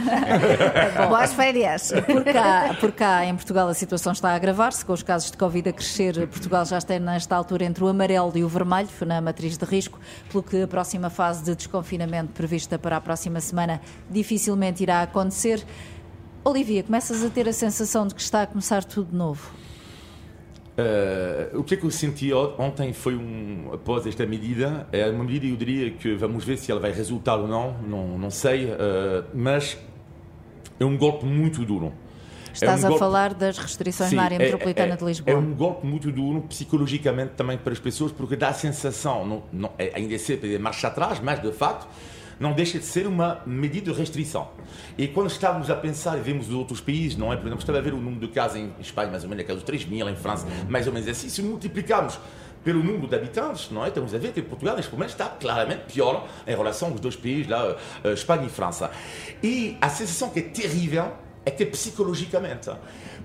Boas 1.08 1.32
férias. 1.32 1.92
Por 2.04 2.24
cá, 2.24 2.76
por 2.80 2.90
cá, 2.90 3.24
em 3.24 3.36
Portugal, 3.36 3.68
a 3.68 3.74
situação 3.74 4.12
está 4.12 4.30
a 4.30 4.34
agravar-se, 4.34 4.84
com 4.84 4.92
os 4.92 5.04
casos 5.04 5.30
de 5.30 5.36
Covid 5.36 5.68
a 5.68 5.72
crescer. 5.72 6.26
Portugal 6.26 6.66
já 6.66 6.78
está 6.78 6.98
nesta 6.98 7.36
altura 7.36 7.64
entre 7.64 7.84
o 7.84 7.86
amarelo 7.86 8.32
e 8.34 8.42
o 8.42 8.48
vermelho, 8.48 8.88
na 9.06 9.20
matriz 9.20 9.56
de 9.56 9.64
risco, 9.64 10.00
pelo 10.32 10.42
que 10.42 10.62
a 10.62 10.66
próxima 10.66 11.10
fase 11.10 11.44
de 11.44 11.54
desconfinamento 11.54 12.32
prevista 12.32 12.76
para 12.76 12.96
a 12.96 13.00
próxima 13.00 13.40
semana 13.40 13.80
dificilmente 14.10 14.82
irá 14.82 15.02
acontecer. 15.02 15.64
Olivia, 16.42 16.82
começas 16.82 17.22
a 17.22 17.30
ter 17.30 17.48
a 17.48 17.52
sensação 17.52 18.04
de 18.04 18.16
que 18.16 18.20
está 18.20 18.42
a 18.42 18.46
começar 18.48 18.82
tudo 18.82 19.10
de 19.10 19.16
novo? 19.16 19.59
Uh, 20.80 21.58
o 21.58 21.64
que 21.64 21.74
é 21.74 21.76
que 21.76 21.84
eu 21.84 21.90
senti 21.90 22.32
ontem 22.32 22.92
foi 22.92 23.14
um, 23.14 23.70
após 23.72 24.06
esta 24.06 24.24
medida, 24.24 24.86
é 24.92 25.10
uma 25.10 25.24
medida 25.24 25.46
eu 25.46 25.56
diria 25.56 25.90
que 25.90 26.14
vamos 26.14 26.42
ver 26.44 26.56
se 26.56 26.70
ela 26.70 26.80
vai 26.80 26.92
resultar 26.92 27.36
ou 27.36 27.46
não, 27.46 27.76
não, 27.82 28.18
não 28.18 28.30
sei, 28.30 28.66
uh, 28.66 29.24
mas 29.34 29.76
é 30.78 30.84
um 30.84 30.96
golpe 30.96 31.26
muito 31.26 31.64
duro. 31.64 31.92
Estás 32.52 32.82
é 32.82 32.88
um 32.88 32.94
a 32.94 32.98
falar 32.98 33.34
das 33.34 33.58
restrições 33.58 34.10
Sim, 34.10 34.16
na 34.16 34.22
área 34.22 34.36
é, 34.36 34.38
metropolitana 34.38 34.94
é, 34.94 34.96
de 34.96 35.04
Lisboa. 35.04 35.34
É 35.34 35.38
um 35.38 35.54
golpe 35.54 35.86
muito 35.86 36.10
duro 36.10 36.42
psicologicamente 36.42 37.32
também 37.36 37.58
para 37.58 37.72
as 37.72 37.78
pessoas, 37.78 38.10
porque 38.10 38.36
dá 38.36 38.48
a 38.48 38.54
sensação, 38.54 39.26
não, 39.26 39.42
não, 39.52 39.70
é, 39.78 39.92
ainda 39.94 40.14
é 40.14 40.18
sempre 40.18 40.58
marcha 40.58 40.88
atrás, 40.88 41.20
mas 41.20 41.42
de 41.42 41.52
facto 41.52 41.86
não 42.40 42.54
deixa 42.54 42.78
de 42.78 42.86
ser 42.86 43.06
uma 43.06 43.42
medida 43.46 43.92
de 43.92 43.98
restrição. 43.98 44.48
E 44.96 45.06
quando 45.06 45.28
estávamos 45.28 45.70
a 45.70 45.76
pensar, 45.76 46.16
e 46.16 46.22
vimos 46.22 46.50
outros 46.50 46.80
países, 46.80 47.16
não 47.16 47.30
é? 47.30 47.36
Por 47.36 47.42
exemplo, 47.42 47.60
estava 47.60 47.78
a 47.78 47.82
ver 47.82 47.92
o 47.92 47.98
número 47.98 48.26
de 48.26 48.32
casos 48.32 48.56
em 48.56 48.72
Espanha, 48.80 49.10
mais 49.10 49.22
ou 49.22 49.28
menos 49.28 49.44
aqueles 49.44 49.62
3 49.62 49.84
mil, 49.84 50.08
em 50.08 50.16
França, 50.16 50.46
mais 50.68 50.86
ou 50.86 50.92
menos 50.92 51.06
assim. 51.06 51.28
Se 51.28 51.42
multiplicamos 51.42 52.18
pelo 52.64 52.82
número 52.82 53.06
de 53.06 53.14
habitantes, 53.14 53.70
não 53.70 53.84
é? 53.84 53.88
Estamos 53.88 54.14
a 54.14 54.18
ver 54.18 54.32
que 54.32 54.40
Portugal, 54.42 54.74
neste 54.76 54.90
momento, 54.92 55.10
está 55.10 55.26
claramente 55.26 55.92
pior 55.92 56.26
em 56.46 56.56
relação 56.56 56.88
aos 56.88 57.00
dois 57.00 57.16
países, 57.16 57.48
lá, 57.48 57.76
eh, 58.04 58.12
Espanha 58.12 58.46
e 58.46 58.50
França. 58.50 58.90
E 59.42 59.76
a 59.80 59.88
sensação 59.88 60.30
que 60.30 60.40
é 60.40 60.42
terrível 60.42 61.12
é 61.44 61.50
que 61.50 61.62
é 61.62 61.66
psicologicamente. 61.66 62.70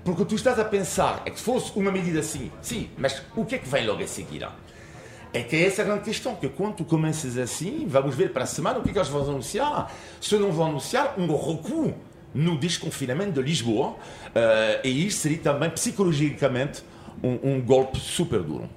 Porque 0.04 0.23
tu 0.25 0.36
estás 0.36 0.60
a 0.60 0.65
pensar, 0.65 1.23
é 1.25 1.30
que 1.30 1.38
se 1.38 1.43
fosse 1.43 1.71
uma 1.75 1.91
medida 1.91 2.19
assim, 2.19 2.51
sim, 2.62 2.89
mas 2.97 3.21
o 3.36 3.43
que 3.43 3.56
é 3.56 3.58
que 3.58 3.67
vem 3.67 3.86
logo 3.86 4.04
a 4.04 4.08
seguir? 4.08 4.47
É 5.36 5.43
que 5.43 5.54
é 5.54 5.67
essa 5.67 5.82
a 5.82 5.86
grande 5.86 6.04
questão, 6.06 6.34
que 6.34 6.48
quando 6.48 6.76
tu 6.76 6.86
começas 6.86 7.38
assim, 7.38 7.86
vamos 7.89 8.15
ver 8.15 8.32
para 8.32 8.43
a 8.43 8.48
semana 8.48 8.80
o 8.80 8.82
que 8.82 8.91
é 8.91 8.93
que 8.93 8.98
eles 8.98 9.10
vão 9.10 9.21
anunciar. 9.21 9.93
Se 10.21 10.34
não 10.38 10.50
vão 10.50 10.67
anunciar 10.67 11.15
um 11.19 11.28
recuo 11.28 11.93
no 12.34 12.58
desconfinamento 12.58 13.34
de 13.34 13.41
Lisboa, 13.41 13.89
uh, 13.89 13.95
e 14.82 15.06
isso 15.06 15.19
seria 15.19 15.39
também 15.39 15.69
psicologicamente 15.69 16.86
um, 17.21 17.56
um 17.56 17.62
golpe 17.62 18.00
super 18.00 18.41
duro. 18.41 18.69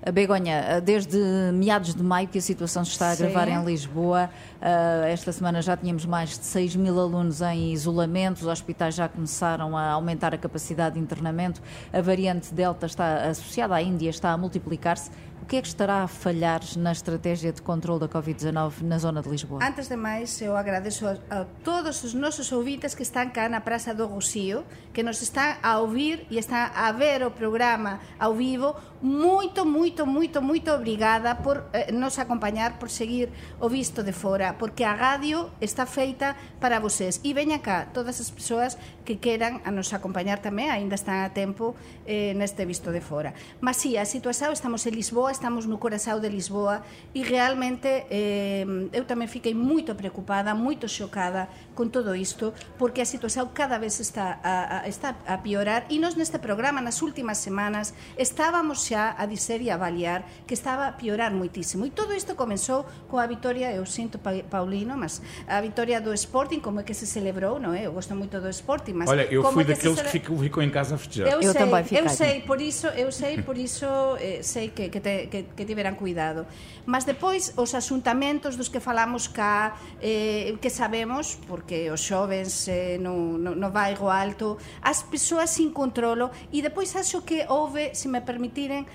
A 0.00 0.10
Begonha, 0.10 0.80
desde 0.80 1.18
meados 1.52 1.94
de 1.94 2.02
maio 2.02 2.26
que 2.28 2.38
a 2.38 2.40
situação 2.40 2.84
se 2.84 2.92
está 2.92 3.08
a 3.08 3.12
agravar 3.12 3.46
Sim. 3.48 3.54
em 3.54 3.64
Lisboa. 3.64 4.30
Eh, 4.62 5.10
esta 5.12 5.32
semana 5.32 5.60
já 5.60 5.76
tínhamos 5.76 6.06
mais 6.06 6.30
de 6.38 6.44
6 6.44 6.76
mil 6.76 6.98
alunos 7.00 7.42
em 7.42 7.72
isolamento, 7.72 8.38
os 8.38 8.46
hospitais 8.46 8.94
já 8.94 9.08
começaram 9.08 9.76
a 9.76 9.90
aumentar 9.90 10.32
a 10.32 10.38
capacidade 10.38 10.94
de 10.94 11.00
internamento. 11.00 11.60
A 11.92 12.00
variante 12.00 12.54
Delta 12.54 12.86
está 12.86 13.24
associada 13.28 13.74
à 13.74 13.82
Índia, 13.82 14.08
está 14.08 14.30
a 14.30 14.38
multiplicar-se 14.38 15.10
que 15.48 15.56
é 15.56 15.62
que 15.62 15.68
estará 15.68 16.02
a 16.02 16.06
falhar 16.06 16.60
na 16.76 16.92
estratégia 16.92 17.50
de 17.50 17.62
controle 17.62 18.00
da 18.00 18.08
Covid-19 18.08 18.82
na 18.82 18.98
zona 18.98 19.22
de 19.22 19.30
Lisboa? 19.30 19.64
Antes 19.64 19.88
de 19.88 19.96
mais, 19.96 20.42
eu 20.42 20.54
agradeço 20.54 21.06
a, 21.06 21.16
a, 21.30 21.46
todos 21.64 22.04
os 22.04 22.12
nossos 22.12 22.52
ouvintes 22.52 22.94
que 22.94 23.02
estão 23.02 23.26
cá 23.30 23.48
na 23.48 23.58
Praça 23.62 23.94
do 23.94 24.06
Rocio, 24.06 24.62
que 24.92 25.02
nos 25.02 25.22
estão 25.22 25.56
a 25.62 25.78
ouvir 25.78 26.26
e 26.28 26.36
estão 26.36 26.58
a 26.74 26.92
ver 26.92 27.22
o 27.22 27.30
programa 27.30 27.98
ao 28.20 28.34
vivo. 28.34 28.76
Muito, 29.00 29.64
muito, 29.64 30.06
muito, 30.06 30.42
muito 30.42 30.70
obrigada 30.70 31.34
por 31.36 31.64
eh, 31.72 31.92
nos 31.92 32.18
acompanhar, 32.18 32.78
por 32.78 32.90
seguir 32.90 33.30
o 33.58 33.70
visto 33.70 34.02
de 34.02 34.12
fora, 34.12 34.52
porque 34.52 34.84
a 34.84 34.92
rádio 34.92 35.50
está 35.62 35.86
feita 35.86 36.36
para 36.60 36.78
vocês. 36.78 37.20
E 37.24 37.32
venha 37.32 37.58
cá 37.58 37.86
todas 37.94 38.20
as 38.20 38.28
pessoas 38.28 38.76
que 39.06 39.16
queiram 39.16 39.62
a 39.64 39.70
nos 39.70 39.94
acompañar 39.94 40.40
tamén, 40.44 40.68
aínda 40.68 40.98
están 40.98 41.24
a 41.24 41.32
tempo 41.32 41.72
eh, 42.04 42.36
neste 42.36 42.66
visto 42.66 42.92
de 42.92 43.00
fora. 43.00 43.32
Mas 43.62 43.80
sí, 43.80 43.96
a 43.96 44.04
situación, 44.04 44.52
estamos 44.52 44.84
en 44.84 44.92
Lisboa, 44.92 45.30
estamos 45.38 45.70
no 45.70 45.78
corazón 45.78 46.18
de 46.18 46.28
Lisboa 46.28 46.82
e 47.14 47.22
realmente 47.22 48.10
eh, 48.10 48.66
eu 48.90 49.06
tamén 49.06 49.30
fiquei 49.30 49.54
moito 49.54 49.94
preocupada, 49.94 50.50
moito 50.58 50.90
xocada 50.90 51.46
con 51.78 51.94
todo 51.94 52.18
isto, 52.18 52.50
porque 52.74 52.98
a 52.98 53.06
situación 53.06 53.54
cada 53.54 53.78
vez 53.78 54.02
está 54.02 54.42
a, 54.42 54.82
a, 54.82 54.90
está 54.90 55.14
a 55.30 55.38
piorar 55.46 55.86
e 55.86 56.02
nós 56.02 56.18
neste 56.18 56.42
programa 56.42 56.82
nas 56.82 56.98
últimas 57.06 57.38
semanas 57.38 57.94
estábamos 58.18 58.82
xa 58.82 59.14
a 59.14 59.30
dizer 59.30 59.62
e 59.62 59.70
a 59.70 59.78
avaliar 59.78 60.26
que 60.42 60.58
estaba 60.58 60.90
a 60.90 60.98
piorar 60.98 61.30
moitísimo. 61.30 61.86
E 61.86 61.94
todo 61.94 62.10
isto 62.10 62.34
comenzou 62.34 62.82
coa 63.06 63.22
vitória, 63.30 63.70
eu 63.70 63.86
sinto 63.86 64.18
Paulino, 64.18 64.98
mas 64.98 65.22
a 65.46 65.62
vitória 65.62 66.02
do 66.02 66.10
Sporting, 66.18 66.58
como 66.58 66.80
é 66.80 66.82
que 66.82 66.94
se 66.98 67.06
celebrou, 67.06 67.62
non 67.62 67.78
é? 67.78 67.86
Eu 67.86 67.94
gosto 67.94 68.10
moito 68.18 68.42
do 68.42 68.50
Sporting, 68.50 68.98
mas 68.98 69.06
Olha, 69.06 69.22
eu 69.30 69.46
fui 69.54 69.62
daqueles 69.62 70.02
que, 70.02 70.18
ficou, 70.18 70.34
ficou 70.42 70.62
em 70.66 70.70
casa 70.74 70.96
a 70.96 70.98
festejar. 70.98 71.30
Eu, 71.30 71.38
eu 71.38 71.52
sei, 71.54 71.62
também 71.62 71.82
fiquei. 71.86 72.02
Eu 72.02 72.08
sei, 72.10 72.34
por 72.42 72.58
isso, 72.58 72.86
eu 72.98 73.10
sei, 73.14 73.38
por 73.38 73.54
isso 73.54 73.86
eh, 74.18 74.42
sei 74.42 74.74
que, 74.74 74.88
que, 74.90 74.98
te, 74.98 75.27
que, 75.28 75.44
que, 75.54 75.64
tiveran 75.64 75.94
cuidado. 75.94 76.46
Mas 76.84 77.04
depois, 77.04 77.52
os 77.56 77.74
asuntamentos 77.76 78.56
dos 78.56 78.68
que 78.68 78.80
falamos 78.80 79.28
cá, 79.28 79.76
eh, 80.00 80.56
que 80.60 80.68
sabemos, 80.68 81.38
porque 81.46 81.92
os 81.92 82.00
xovens 82.00 82.66
eh, 82.68 82.98
no, 82.98 83.38
no, 83.38 83.54
no 83.54 83.68
bairro 83.70 84.10
Alto, 84.10 84.58
as 84.82 85.04
persoas 85.04 85.52
sin 85.54 85.70
controlo, 85.72 86.30
e 86.52 86.60
depois 86.60 86.96
acho 86.96 87.22
que 87.22 87.44
houve, 87.48 87.94
se 87.94 88.08
me 88.08 88.20
permitiren, 88.20 88.88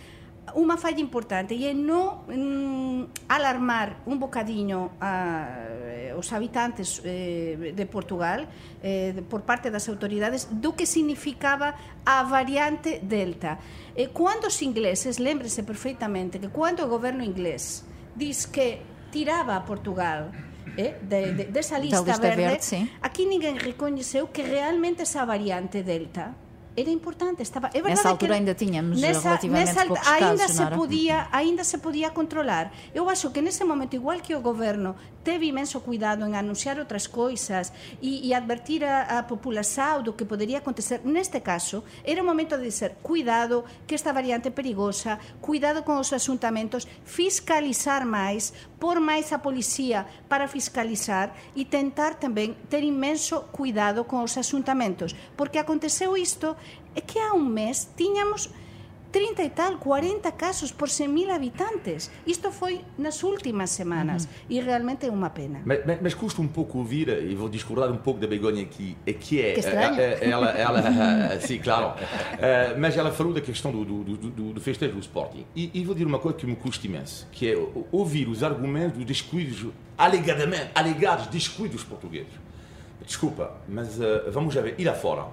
unha 0.52 0.76
falla 0.76 1.00
importante 1.00 1.56
e 1.56 1.72
é 1.72 1.74
non 1.74 2.28
mm, 2.28 3.32
alarmar 3.32 4.04
un 4.04 4.20
bocadiño 4.20 4.92
a, 5.00 6.14
os 6.20 6.30
habitantes 6.36 7.00
eh, 7.08 7.72
de 7.72 7.86
Portugal 7.88 8.52
eh, 8.84 9.16
por 9.32 9.48
parte 9.48 9.72
das 9.72 9.88
autoridades 9.88 10.52
do 10.52 10.76
que 10.76 10.84
significaba 10.84 11.80
a 12.04 12.28
variante 12.28 13.00
Delta. 13.00 13.58
Eh, 13.96 14.12
cando 14.12 14.52
os 14.52 14.60
ingleses, 14.60 15.18
lembrese 15.18 15.64
perfeitamente 15.64 16.38
que 16.44 16.52
cando 16.52 16.84
o 16.84 16.92
goberno 16.92 17.24
inglés 17.24 17.88
diz 18.14 18.46
que 18.46 18.84
tiraba 19.10 19.56
a 19.56 19.64
Portugal 19.64 20.30
eh, 20.78 21.00
de, 21.02 21.34
de, 21.34 21.46
lista, 21.48 21.80
lista 21.80 22.18
verde, 22.20 22.60
verde, 22.60 22.90
aquí 23.02 23.26
ninguén 23.26 23.58
recoñeceu 23.58 24.30
que 24.30 24.44
realmente 24.44 25.08
esa 25.08 25.24
variante 25.26 25.88
Delta 25.88 26.36
era 26.76 26.90
importante, 26.90 27.42
estaba, 27.42 27.68
é 27.68 27.74
verdade 27.74 27.96
Nessa 27.96 28.10
altura 28.10 28.34
que 28.34 28.40
ainda 28.40 28.56
tínhamos 28.56 29.02
relativamente 29.02 29.68
nessa, 29.68 29.86
poucos 29.86 30.08
ainda 30.08 30.38
casos, 30.38 30.56
se 30.56 30.66
podia, 30.68 31.28
ainda 31.32 31.64
se 31.64 31.78
podia 31.78 32.10
controlar. 32.10 32.72
Eu 32.94 33.10
acho 33.10 33.30
que 33.30 33.42
nesse 33.42 33.64
momento 33.64 33.96
igual 33.96 34.20
que 34.20 34.34
o 34.34 34.42
governo 34.42 34.96
teve 35.24 35.48
imenso 35.48 35.82
cuidado 35.82 36.28
en 36.28 36.36
anunciar 36.36 36.78
outras 36.78 37.08
coisas 37.08 37.72
e, 38.04 38.28
e 38.28 38.36
advertir 38.36 38.84
a, 38.84 39.20
a 39.20 39.24
população 39.24 40.04
do 40.04 40.14
que 40.14 40.28
poderia 40.28 40.60
acontecer, 40.60 41.02
neste 41.08 41.40
caso, 41.40 41.84
era 42.04 42.22
o 42.22 42.28
momento 42.28 42.60
de 42.60 42.68
dizer, 42.68 43.00
cuidado 43.02 43.64
que 43.88 43.96
esta 43.96 44.12
variante 44.12 44.52
é 44.52 44.54
perigosa, 44.54 45.18
cuidado 45.40 45.84
con 45.88 45.98
os 45.98 46.12
asuntamentos, 46.12 46.88
fiscalizar 47.08 48.06
máis, 48.06 48.52
por 48.78 49.00
máis 49.00 49.32
a 49.32 49.40
policía 49.40 50.06
para 50.28 50.52
fiscalizar 50.52 51.32
e 51.56 51.64
tentar 51.64 52.20
tamén 52.20 52.54
ter 52.68 52.84
imenso 52.84 53.48
cuidado 53.56 54.04
con 54.04 54.22
os 54.22 54.36
asuntamentos, 54.36 55.16
porque 55.40 55.58
aconteceu 55.58 56.20
isto 56.20 56.60
é 56.94 57.02
que 57.02 57.18
há 57.18 57.32
um 57.32 57.48
mês 57.48 57.88
tiñamos 57.96 58.52
30 59.14 59.44
e 59.44 59.50
tal, 59.52 59.78
40 59.78 60.32
casos 60.32 60.72
por 60.72 60.88
100.000 60.90 61.30
habitantes. 61.30 62.10
Isto 62.26 62.52
foi 62.52 62.82
nas 62.98 63.22
últimas 63.22 63.70
semanas 63.70 64.28
e 64.50 64.60
realmente 64.60 65.06
é 65.06 65.12
uma 65.12 65.30
pena. 65.30 65.62
Mas, 65.64 65.86
mas, 65.86 66.02
mas 66.02 66.14
custa 66.16 66.42
um 66.42 66.48
pouco 66.48 66.80
ouvir, 66.80 67.08
e 67.10 67.36
vou 67.36 67.48
discordar 67.48 67.92
um 67.92 67.98
pouco 67.98 68.20
da 68.20 68.26
Begonha 68.26 68.64
aqui, 68.64 68.98
é 69.06 69.14
que 69.14 69.40
é. 69.40 69.54
Que 69.54 69.60
estranho. 69.60 70.00
eh, 70.00 70.18
eh, 70.20 70.30
Ela, 70.32 70.50
ela, 70.50 70.82
sim, 71.40 71.60
claro. 71.60 71.94
Eh, 72.40 72.76
mas 72.80 72.98
ela 72.98 73.12
falou 73.12 73.32
da 73.32 73.40
questão 73.42 73.72
do, 73.72 73.86
do, 73.86 74.04
do, 74.04 74.54
do, 74.54 74.60
festejo 74.62 74.94
do 74.94 75.00
Sporting. 75.00 75.46
E, 75.56 75.70
e 75.76 75.86
vou 75.86 75.94
dizer 75.94 76.08
uma 76.08 76.18
coisa 76.20 76.36
que 76.36 76.48
me 76.48 76.56
custa 76.56 76.88
imenso, 76.88 77.28
que 77.32 77.52
é 77.52 77.68
ouvir 77.92 78.28
os 78.28 78.42
argumentos 78.42 78.98
dos 78.98 79.06
descuidos, 79.06 79.68
alegadamente, 79.96 80.72
alegados 80.74 81.28
descuidos 81.28 81.84
portugueses. 81.84 82.34
Desculpa, 83.06 83.58
mas 83.70 84.02
eh, 84.02 84.24
vamos 84.32 84.54
já 84.56 84.62
ver, 84.62 84.74
e 84.80 84.84
lá 84.84 84.94
fora? 84.96 85.26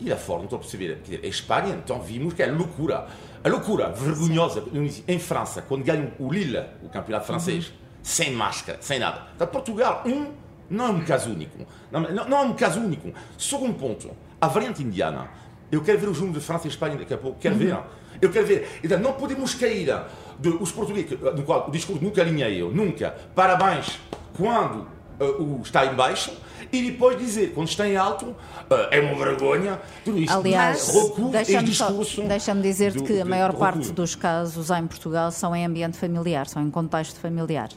E 0.00 0.08
lá 0.08 0.16
fora, 0.16 0.38
não 0.38 0.44
estou 0.44 0.58
a 0.58 0.60
perceber. 0.60 0.96
Quer 0.96 1.16
dizer, 1.16 1.20
a 1.24 1.26
Espanha, 1.26 1.80
então 1.82 2.00
vimos 2.00 2.34
que 2.34 2.42
é 2.42 2.46
loucura. 2.46 3.06
A 3.42 3.48
loucura 3.48 3.90
vergonhosa 3.90 4.64
em 5.06 5.18
França, 5.18 5.62
quando 5.62 5.84
ganham 5.84 6.12
o 6.18 6.30
Lille, 6.30 6.62
o 6.82 6.88
campeonato 6.88 7.26
francês, 7.26 7.72
sem 8.02 8.32
máscara, 8.32 8.78
sem 8.80 8.98
nada. 8.98 9.28
Então, 9.34 9.46
Portugal, 9.46 10.02
um, 10.06 10.32
não 10.70 10.86
é 10.86 10.90
um 10.90 11.04
caso 11.04 11.30
único. 11.30 11.66
Não, 11.90 12.00
não, 12.00 12.28
não 12.28 12.38
é 12.38 12.40
um 12.42 12.54
caso 12.54 12.80
único. 12.80 13.12
Segundo 13.36 13.74
ponto, 13.74 14.10
a 14.40 14.46
variante 14.46 14.82
indiana. 14.82 15.28
Eu 15.70 15.82
quero 15.82 15.98
ver 15.98 16.08
o 16.08 16.14
jogo 16.14 16.32
de 16.32 16.40
França 16.40 16.66
e 16.66 16.70
Espanha 16.70 16.96
daqui 16.96 17.12
a 17.12 17.18
pouco. 17.18 17.38
Quero 17.38 17.56
ver. 17.56 17.76
Eu 18.20 18.30
quero 18.30 18.46
ver. 18.46 18.80
Então, 18.82 18.98
não 18.98 19.12
podemos 19.12 19.54
cair 19.54 19.94
de, 20.38 20.48
os 20.48 20.72
portugueses, 20.72 21.18
no 21.20 21.42
qual 21.42 21.68
o 21.68 21.70
discurso 21.70 22.02
nunca 22.02 22.22
alinhei 22.22 22.60
eu, 22.60 22.70
nunca. 22.70 23.14
Parabéns 23.34 23.98
quando 24.36 24.86
eh, 25.20 25.24
o 25.24 25.60
está 25.62 25.86
em 25.86 25.94
baixo 25.94 26.32
e 26.72 26.90
depois 26.90 27.18
dizer, 27.18 27.52
quando 27.54 27.68
está 27.68 27.88
em 27.88 27.96
alto, 27.96 28.34
eh, 28.70 28.98
é 28.98 29.00
uma 29.00 29.14
vergonha, 29.24 29.80
tudo 30.04 30.18
isto. 30.18 30.36
Aliás, 30.36 30.88
e 30.88 31.30
deixa-me 31.30 32.28
deixa-me 32.28 32.62
dizer-te 32.62 32.98
do- 32.98 33.04
que 33.04 33.20
a 33.20 33.24
maior 33.24 33.52
de 33.52 33.58
parte 33.58 33.90
dos 33.92 34.14
casos 34.14 34.70
em 34.70 34.86
Portugal 34.86 35.30
são 35.30 35.54
em 35.56 35.64
ambiente 35.64 35.96
familiar, 35.96 36.46
são 36.46 36.62
em 36.62 36.70
contexto 36.70 37.18
familiar. 37.20 37.68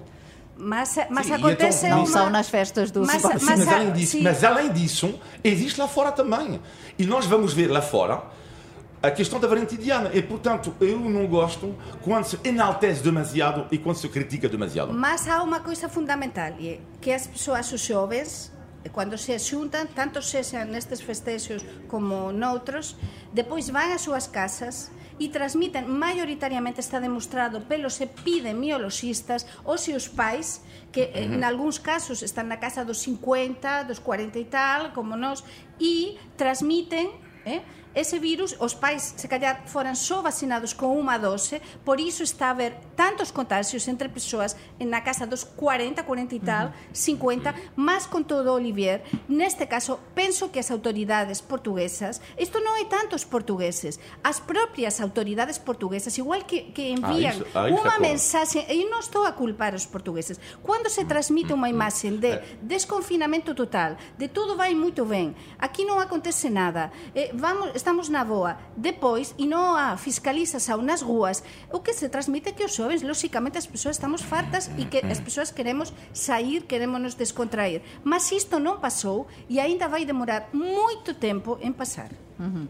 Mas, 0.64 0.96
mas 1.10 1.26
Sim, 1.26 1.34
acontece 1.34 1.86
então, 1.88 1.98
Não 2.00 2.06
uma... 2.06 2.12
são 2.14 2.30
nas 2.30 2.48
festas 2.48 2.92
do 2.92 3.02
Mas- 3.02 3.16
Sporting. 3.16 3.40
Sim, 3.40 3.46
mas 3.48 3.60
mas, 3.60 3.68
além 3.74 3.92
disso, 3.94 4.12
sim. 4.12 4.22
mas 4.22 4.44
além 4.44 4.72
disso, 4.72 5.20
existe 5.44 5.80
lá 5.80 5.88
fora 5.88 6.12
também. 6.12 6.60
E 7.00 7.06
nós 7.06 7.26
vamos 7.26 7.52
ver 7.54 7.68
lá 7.72 7.82
fora 7.82 8.22
a 9.02 9.10
questão 9.10 9.40
da 9.40 9.48
variante 9.48 9.76
indiana. 9.76 10.12
E, 10.14 10.22
portanto, 10.22 10.76
eu 10.80 11.00
não 11.00 11.26
gosto 11.28 11.76
quando 12.02 12.26
se 12.26 12.40
enaltece 12.44 13.02
demasiado 13.02 13.68
e 13.72 13.78
quando 13.78 13.98
se 13.98 14.08
critica 14.10 14.48
demasiado. 14.48 14.94
Mas 14.94 15.28
há 15.28 15.42
uma 15.42 15.60
coisa 15.60 15.90
fundamental, 15.90 16.54
e 16.60 16.70
é 16.70 16.80
que 17.00 17.12
as 17.12 17.26
pessoas, 17.26 17.72
os 17.72 17.82
jovens, 17.82 18.52
quando 18.92 19.18
se 19.18 19.38
xuntan, 19.38 19.86
tanto 19.88 20.22
sexan 20.22 20.66
nestes 20.66 21.02
festexos 21.02 21.64
como 21.88 22.32
noutros, 22.32 22.96
depois 23.34 23.70
van 23.70 23.94
ás 23.94 24.02
súas 24.02 24.26
casas 24.28 24.90
e 25.22 25.30
transmiten, 25.30 25.86
maioritariamente 25.86 26.82
está 26.82 26.98
demostrado 26.98 27.62
pelos 27.70 28.02
epidemiologistas, 28.02 29.46
os 29.64 29.82
seus 29.82 30.10
pais, 30.10 30.66
que 30.90 31.14
en 31.14 31.46
algúns 31.46 31.78
casos 31.78 32.26
están 32.26 32.50
na 32.50 32.58
casa 32.58 32.82
dos 32.82 33.06
50, 33.06 33.86
dos 33.86 34.02
40 34.02 34.42
e 34.42 34.46
tal, 34.50 34.82
como 34.98 35.14
nós, 35.14 35.46
e 35.78 36.18
transmiten 36.34 37.14
eh, 37.46 37.62
ese 37.94 38.20
virus, 38.20 38.56
os 38.60 38.74
pais 38.74 39.14
se 39.20 39.28
callar 39.28 39.68
foran 39.68 39.96
só 40.00 40.24
vacinados 40.24 40.72
con 40.72 40.96
unha 40.96 41.20
dose, 41.20 41.60
por 41.84 42.00
iso 42.00 42.24
está 42.24 42.50
a 42.50 42.56
haber 42.56 42.78
tantos 42.96 43.32
contagios 43.36 43.88
entre 43.92 44.08
persoas 44.08 44.56
na 44.80 45.04
casa 45.04 45.28
dos 45.28 45.44
40, 45.44 46.04
40 46.08 46.36
e 46.36 46.42
tal, 46.42 46.72
50, 46.94 47.52
mas 47.76 48.08
con 48.08 48.24
todo 48.24 48.54
Olivier, 48.56 49.04
neste 49.28 49.68
caso 49.68 50.00
penso 50.16 50.50
que 50.54 50.60
as 50.64 50.72
autoridades 50.72 51.44
portuguesas, 51.44 52.20
isto 52.40 52.64
non 52.64 52.80
é 52.80 52.86
tanto 52.88 53.18
os 53.18 53.28
portugueses, 53.28 54.00
as 54.24 54.40
propias 54.40 55.04
autoridades 55.04 55.60
portuguesas, 55.60 56.16
igual 56.16 56.48
que, 56.48 56.72
que 56.72 56.96
envían 56.96 57.36
Ah, 57.36 57.36
iso- 57.36 57.48
ah, 57.54 57.68
unha 57.68 57.96
mensaxe, 58.00 58.64
e 58.72 58.88
non 58.88 59.04
estou 59.04 59.28
a 59.28 59.36
culpar 59.36 59.76
os 59.76 59.84
portugueses, 59.84 60.40
cando 60.64 60.88
se 60.88 61.04
transmite 61.04 61.52
unha 61.52 61.68
imaxe 61.68 62.08
de 62.14 62.40
desconfinamento 62.64 63.54
total, 63.54 63.98
de 64.18 64.28
todo 64.28 64.56
vai 64.56 64.74
moito 64.74 65.06
ben, 65.06 65.36
aquí 65.60 65.84
non 65.86 66.00
acontece 66.00 66.50
nada, 66.50 66.90
eh, 67.14 67.30
vamos, 67.36 67.72
estamos 67.82 68.10
na 68.10 68.24
boa, 68.24 68.58
depois, 68.78 69.34
e 69.42 69.50
non 69.50 69.74
a 69.74 69.98
fiscalização 69.98 70.86
nas 70.86 71.02
ruas, 71.02 71.42
o 71.74 71.82
que 71.82 71.98
se 71.98 72.06
transmite 72.14 72.50
é 72.50 72.54
que 72.54 72.62
os 72.62 72.78
xoves, 72.78 73.02
lóxicamente, 73.02 73.58
as 73.58 73.66
persoas 73.66 73.98
estamos 73.98 74.22
fartas 74.22 74.70
e 74.78 74.86
que 74.86 75.02
as 75.02 75.18
persoas 75.18 75.50
queremos 75.50 75.90
sair, 76.14 76.70
queremos 76.70 77.02
nos 77.02 77.18
descontrair, 77.18 77.82
mas 78.06 78.30
isto 78.30 78.62
non 78.62 78.78
pasou 78.78 79.26
e 79.50 79.58
aínda 79.58 79.90
vai 79.90 80.06
demorar 80.06 80.54
moito 80.54 81.18
tempo 81.18 81.58
en 81.58 81.74
pasar. 81.74 82.14
Uh, 82.38 82.70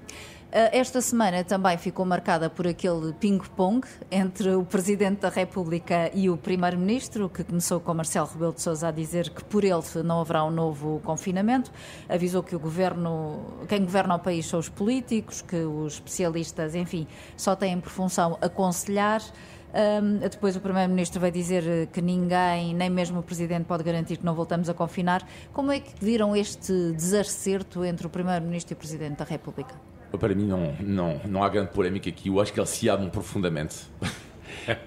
Esta 0.53 0.99
semana 0.99 1.45
também 1.45 1.77
ficou 1.77 2.05
marcada 2.05 2.49
por 2.49 2.67
aquele 2.67 3.13
ping-pong 3.13 3.87
entre 4.11 4.53
o 4.53 4.65
Presidente 4.65 5.21
da 5.21 5.29
República 5.29 6.11
e 6.13 6.29
o 6.29 6.35
Primeiro-Ministro, 6.35 7.29
que 7.29 7.41
começou 7.41 7.79
com 7.79 7.93
Marcelo 7.93 8.27
Rebelo 8.27 8.51
de 8.51 8.61
Sousa 8.61 8.89
a 8.89 8.91
dizer 8.91 9.29
que 9.29 9.45
por 9.45 9.63
ele 9.63 9.81
não 10.03 10.19
haverá 10.19 10.43
um 10.43 10.51
novo 10.51 10.99
confinamento. 11.05 11.71
Avisou 12.09 12.43
que 12.43 12.53
o 12.53 12.59
governo, 12.59 13.63
quem 13.69 13.79
governa 13.79 14.15
o 14.15 14.19
país 14.19 14.45
são 14.45 14.59
os 14.59 14.67
políticos, 14.67 15.41
que 15.41 15.55
os 15.55 15.93
especialistas, 15.93 16.75
enfim, 16.75 17.07
só 17.37 17.55
têm 17.55 17.79
por 17.79 17.89
função 17.89 18.37
aconselhar. 18.41 19.21
Um, 20.03 20.17
depois 20.17 20.57
o 20.57 20.59
Primeiro-Ministro 20.59 21.21
vai 21.21 21.31
dizer 21.31 21.65
eh, 21.65 21.85
que 21.85 22.01
ninguém, 22.01 22.75
nem 22.75 22.89
mesmo 22.89 23.21
o 23.21 23.23
Presidente, 23.23 23.63
pode 23.63 23.83
garantir 23.83 24.17
que 24.17 24.25
não 24.25 24.35
voltamos 24.35 24.67
a 24.67 24.73
confinar. 24.73 25.25
Como 25.53 25.71
é 25.71 25.79
que 25.79 25.93
viram 26.03 26.35
este 26.35 26.91
desacerto 26.91 27.85
entre 27.85 28.05
o 28.05 28.09
Primeiro-Ministro 28.09 28.73
e 28.73 28.75
o 28.75 28.77
Presidente 28.77 29.19
da 29.19 29.23
República? 29.23 29.90
Para 30.19 30.35
mim, 30.35 30.45
não, 30.45 30.75
não, 30.79 31.21
não 31.25 31.43
há 31.43 31.49
grande 31.49 31.71
polémica 31.71 32.09
aqui. 32.09 32.29
Eu 32.29 32.39
acho 32.39 32.51
que 32.53 32.59
eles 32.59 32.69
se 32.69 32.87
amam 32.87 33.09
profundamente. 33.09 33.75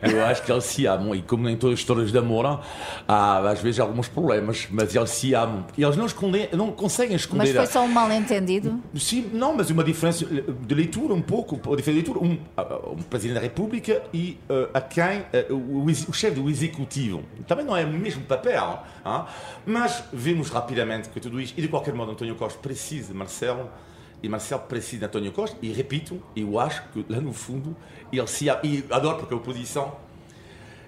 Eu 0.02 0.24
acho 0.24 0.42
que 0.42 0.52
eles 0.52 0.64
se 0.64 0.86
amam. 0.86 1.14
E 1.14 1.22
como 1.22 1.48
em 1.48 1.56
todas 1.56 1.74
as 1.74 1.80
histórias 1.80 2.12
de 2.12 2.18
amor, 2.18 2.60
há 3.08 3.38
às 3.38 3.60
vezes 3.60 3.80
alguns 3.80 4.08
problemas, 4.08 4.68
mas 4.70 4.94
eles 4.94 5.10
se 5.10 5.34
amam. 5.34 5.66
E 5.76 5.82
eles 5.82 5.96
não, 5.96 6.06
escondem, 6.06 6.48
não 6.52 6.70
conseguem 6.70 7.12
Mas 7.12 7.22
esconder. 7.22 7.54
foi 7.54 7.66
só 7.66 7.82
um 7.84 7.88
mal-entendido? 7.88 8.80
Sim, 8.94 9.30
não, 9.32 9.54
mas 9.54 9.70
uma 9.70 9.84
diferença 9.84 10.24
de 10.24 10.74
leitura 10.74 11.14
um 11.14 11.22
pouco, 11.22 11.60
uma 11.66 11.76
diferença 11.76 12.02
de 12.02 12.12
leitura, 12.12 12.18
um, 12.20 12.92
um 12.92 13.02
Presidente 13.02 13.36
da 13.36 13.40
República 13.40 14.02
e 14.12 14.38
uh, 14.48 14.70
a 14.72 14.80
quem, 14.80 15.20
uh, 15.20 15.54
o, 15.54 15.84
o 15.84 16.12
chefe 16.12 16.40
do 16.40 16.48
Executivo. 16.48 17.22
Também 17.46 17.64
não 17.64 17.76
é 17.76 17.84
o 17.84 17.88
mesmo 17.88 18.22
papel, 18.24 18.82
hein? 19.04 19.24
mas 19.66 20.04
vemos 20.12 20.50
rapidamente 20.50 21.08
que 21.08 21.20
tudo 21.20 21.40
isto, 21.40 21.58
e 21.58 21.62
de 21.62 21.68
qualquer 21.68 21.94
modo 21.94 22.12
António 22.12 22.34
Costa 22.34 22.58
precisa 22.60 23.12
Marcelo, 23.14 23.70
e 24.24 24.28
Marcelo 24.28 24.62
precisa 24.62 25.00
de 25.00 25.04
António 25.04 25.32
Costa, 25.32 25.56
e 25.60 25.70
repito, 25.70 26.22
eu 26.34 26.58
acho 26.58 26.82
que 26.88 27.04
lá 27.10 27.20
no 27.20 27.34
fundo, 27.34 27.76
ele 28.10 28.26
se 28.26 28.46
e 28.46 28.82
adoro 28.90 29.18
porque 29.18 29.34
a 29.34 29.36
oposição 29.36 29.96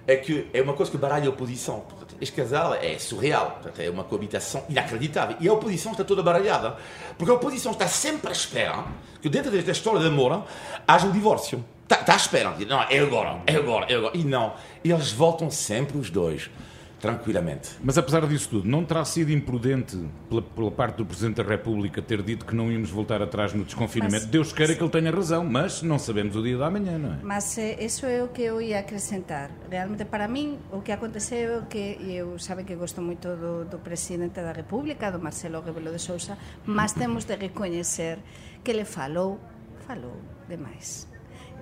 é 0.07 0.15
que 0.15 0.47
é 0.51 0.59
uma 0.61 0.73
coisa 0.73 0.91
que 0.91 0.97
baralha 0.97 1.27
a 1.27 1.29
oposição. 1.29 1.83
Este 2.19 2.35
casal 2.35 2.73
é 2.73 2.97
surreal, 2.97 3.61
é 3.77 3.89
uma 3.91 4.03
coabitação 4.03 4.63
inacreditável. 4.67 5.37
E 5.39 5.47
a 5.47 5.53
oposição 5.53 5.91
está 5.91 6.03
toda 6.03 6.23
baralhada, 6.23 6.77
porque 7.15 7.29
a 7.29 7.35
oposição 7.35 7.73
está 7.73 7.87
sempre 7.87 8.29
à 8.29 8.31
espera 8.31 8.85
que 9.21 9.29
dentro 9.29 9.51
desta 9.51 9.71
história 9.71 9.99
de 9.99 10.07
amor 10.07 10.43
haja 10.87 11.05
um 11.05 11.11
divórcio. 11.11 11.63
Está, 11.83 11.99
está 11.99 12.13
à 12.13 12.17
espera, 12.17 12.55
não, 12.67 12.81
é 12.81 12.99
agora, 12.99 13.39
é 13.45 13.55
agora, 13.55 13.85
é 13.87 13.95
agora. 13.95 14.17
E 14.17 14.23
não, 14.23 14.55
eles 14.83 15.11
voltam 15.11 15.51
sempre 15.51 15.97
os 15.97 16.09
dois. 16.09 16.49
Tranquilamente. 16.99 17.69
Mas 17.83 17.97
apesar 17.97 18.25
disso 18.27 18.49
tudo, 18.49 18.67
não 18.67 18.83
terá 18.83 19.05
sido 19.05 19.31
imprudente 19.31 19.97
pela, 20.29 20.41
pela, 20.41 20.71
parte 20.71 20.97
do 20.97 21.05
Presidente 21.05 21.35
da 21.35 21.43
República 21.43 22.01
ter 22.01 22.21
dito 22.21 22.45
que 22.45 22.55
não 22.55 22.71
íamos 22.71 22.89
voltar 22.89 23.21
atrás 23.21 23.53
no 23.53 23.63
desconfinamento? 23.63 24.23
Mas, 24.23 24.25
Deus 24.25 24.51
queira 24.51 24.75
que 24.75 24.81
ele 24.81 24.89
tenha 24.89 25.11
razão, 25.11 25.43
mas 25.43 25.81
não 25.81 25.99
sabemos 25.99 26.35
o 26.35 26.41
dia 26.41 26.57
da 26.57 26.69
manhã, 26.69 26.97
não 26.97 27.13
é? 27.13 27.17
Mas 27.23 27.57
eh, 27.57 27.83
isso 27.83 28.05
é 28.05 28.23
o 28.23 28.29
que 28.29 28.41
eu 28.41 28.61
ia 28.61 28.79
acrescentar. 28.79 29.51
Realmente, 29.69 30.05
para 30.05 30.27
mim, 30.27 30.57
o 30.71 30.81
que 30.81 30.91
aconteceu 30.91 31.59
é 31.59 31.61
que 31.69 31.97
eu 32.09 32.37
sabem 32.39 32.65
que 32.65 32.75
gosto 32.75 33.01
muito 33.01 33.27
do, 33.35 33.65
do 33.65 33.79
Presidente 33.79 34.41
da 34.41 34.51
República, 34.51 35.11
do 35.11 35.19
Marcelo 35.19 35.61
Rebelo 35.61 35.91
de 35.91 35.99
Sousa, 35.99 36.37
mas 36.65 36.93
temos 36.93 37.25
de 37.25 37.35
reconhecer 37.35 38.19
que 38.63 38.71
ele 38.71 38.85
falou, 38.85 39.39
falou 39.87 40.17
demais 40.49 41.06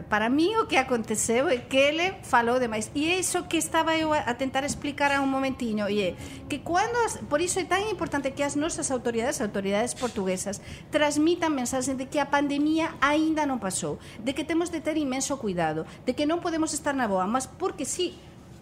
para 0.09 0.29
mí 0.29 0.55
o 0.57 0.67
que 0.67 0.77
aconteceu 0.77 1.49
é 1.49 1.57
que 1.57 1.77
ele 1.77 2.13
falou 2.21 2.59
demais 2.59 2.91
e 2.93 3.09
é 3.09 3.19
iso 3.19 3.47
que 3.47 3.57
estaba 3.57 3.97
eu 3.97 4.13
a 4.13 4.33
tentar 4.35 4.63
explicar 4.63 5.11
a 5.11 5.21
un 5.21 5.29
momentiño 5.31 5.89
e 5.89 6.01
é 6.01 6.09
que 6.47 6.61
cando 6.61 6.97
as, 7.05 7.17
por 7.25 7.41
iso 7.41 7.59
é 7.59 7.65
tan 7.65 7.81
importante 7.89 8.31
que 8.35 8.43
as 8.43 8.55
autoridades, 8.91 9.41
autoridades 9.41 9.95
portuguesas 9.95 10.61
transmitan 10.91 11.55
mensaxes 11.55 11.97
de 11.97 12.05
que 12.05 12.19
a 12.19 12.29
pandemia 12.29 12.93
aínda 13.01 13.49
non 13.49 13.57
pasou, 13.57 13.97
de 14.21 14.37
que 14.37 14.45
temos 14.45 14.69
de 14.69 14.83
ter 14.83 14.99
inmenso 14.99 15.41
cuidado, 15.41 15.89
de 16.05 16.13
que 16.13 16.29
non 16.29 16.43
podemos 16.43 16.75
estar 16.75 16.93
na 16.93 17.09
boa, 17.09 17.25
mas 17.25 17.49
porque 17.49 17.87
sí, 17.87 18.13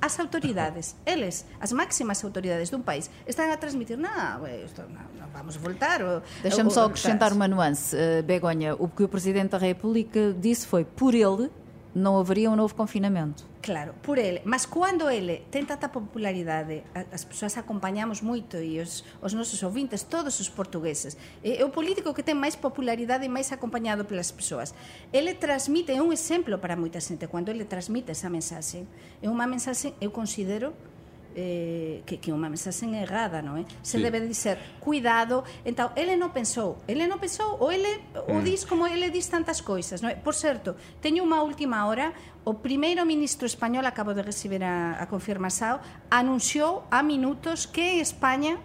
as 0.03 0.19
autoridades, 0.19 0.97
eles, 1.05 1.45
as 1.61 1.71
máximas 1.71 2.19
autoridades 2.27 2.67
dun 2.67 2.83
país, 2.83 3.07
están 3.23 3.47
a 3.47 3.55
transmitir, 3.55 3.95
non, 3.95 4.43
isto, 4.59 4.83
vamos 5.31 5.55
voltar. 5.55 6.03
Deixa-me 6.43 6.67
só 6.75 6.91
acrescentar 6.91 7.31
uma 7.31 7.47
nuance, 7.47 7.95
uh, 7.95 8.19
Begonha. 8.19 8.75
O 8.75 8.91
que 8.91 9.07
o 9.07 9.07
Presidente 9.07 9.55
da 9.55 9.63
República 9.63 10.35
disse 10.35 10.67
foi, 10.67 10.83
por 10.83 11.15
ele, 11.15 11.47
não 11.93 12.17
haveria 12.17 12.49
um 12.49 12.55
novo 12.55 12.73
confinamento. 12.73 13.45
Claro, 13.61 13.93
por 14.01 14.17
ele. 14.17 14.41
Mas 14.43 14.65
quando 14.65 15.09
ele 15.09 15.45
tem 15.49 15.63
tanta 15.63 15.87
popularidade, 15.87 16.83
as 17.11 17.23
pessoas 17.23 17.57
acompanhamos 17.57 18.19
muito 18.19 18.57
e 18.57 18.79
os, 18.81 19.03
os 19.21 19.33
nosos 19.33 19.61
ouvintes, 19.63 20.03
todos 20.03 20.39
os 20.39 20.49
portugueses, 20.49 21.15
é 21.43 21.63
o 21.63 21.69
político 21.69 22.13
que 22.13 22.21
tem 22.21 22.35
mais 22.35 22.55
popularidade 22.55 23.23
e 23.25 23.29
mais 23.29 23.51
acompanhado 23.51 24.03
pelas 24.03 24.31
pessoas. 24.31 24.73
Ele 25.13 25.33
transmite, 25.33 25.91
é 25.91 26.01
um 26.01 26.11
exemplo 26.11 26.57
para 26.57 26.75
muita 26.75 26.99
gente, 26.99 27.25
quando 27.27 27.49
ele 27.49 27.63
transmite 27.63 28.11
essa 28.11 28.29
mensagem. 28.29 28.87
É 29.21 29.29
uma 29.29 29.47
mensagem, 29.47 29.95
eu 30.01 30.11
considero, 30.11 30.73
eh, 31.35 32.01
que, 32.05 32.17
que 32.17 32.31
unha 32.31 32.49
mensaxe 32.49 32.85
errada, 32.89 33.41
non 33.41 33.57
é? 33.57 33.63
Eh? 33.63 33.65
Se 33.81 33.97
sí. 33.97 34.03
debe 34.03 34.21
dizer, 34.21 34.57
cuidado. 34.79 35.43
Entao, 35.65 35.91
ele 35.97 36.15
non 36.15 36.31
pensou, 36.31 36.81
ele 36.85 37.05
non 37.09 37.17
pensou, 37.17 37.57
ou 37.59 37.69
ele 37.73 38.01
mm. 38.13 38.33
o 38.33 38.41
dis 38.41 38.63
como 38.65 38.85
ele 38.85 39.09
dis 39.09 39.27
tantas 39.29 39.61
coisas, 39.61 40.01
non 40.01 40.11
é? 40.11 40.15
Por 40.17 40.37
certo, 40.37 40.77
teño 41.01 41.25
unha 41.25 41.41
última 41.41 41.85
hora, 41.89 42.13
o 42.43 42.59
primeiro 42.59 43.03
ministro 43.07 43.47
español, 43.47 43.85
acabo 43.85 44.13
de 44.13 44.21
recibir 44.21 44.63
a, 44.63 44.99
a 45.01 45.05
confirmación, 45.07 45.81
anunciou 46.11 46.85
a 46.91 47.01
minutos 47.01 47.65
que 47.65 48.01
España 48.01 48.59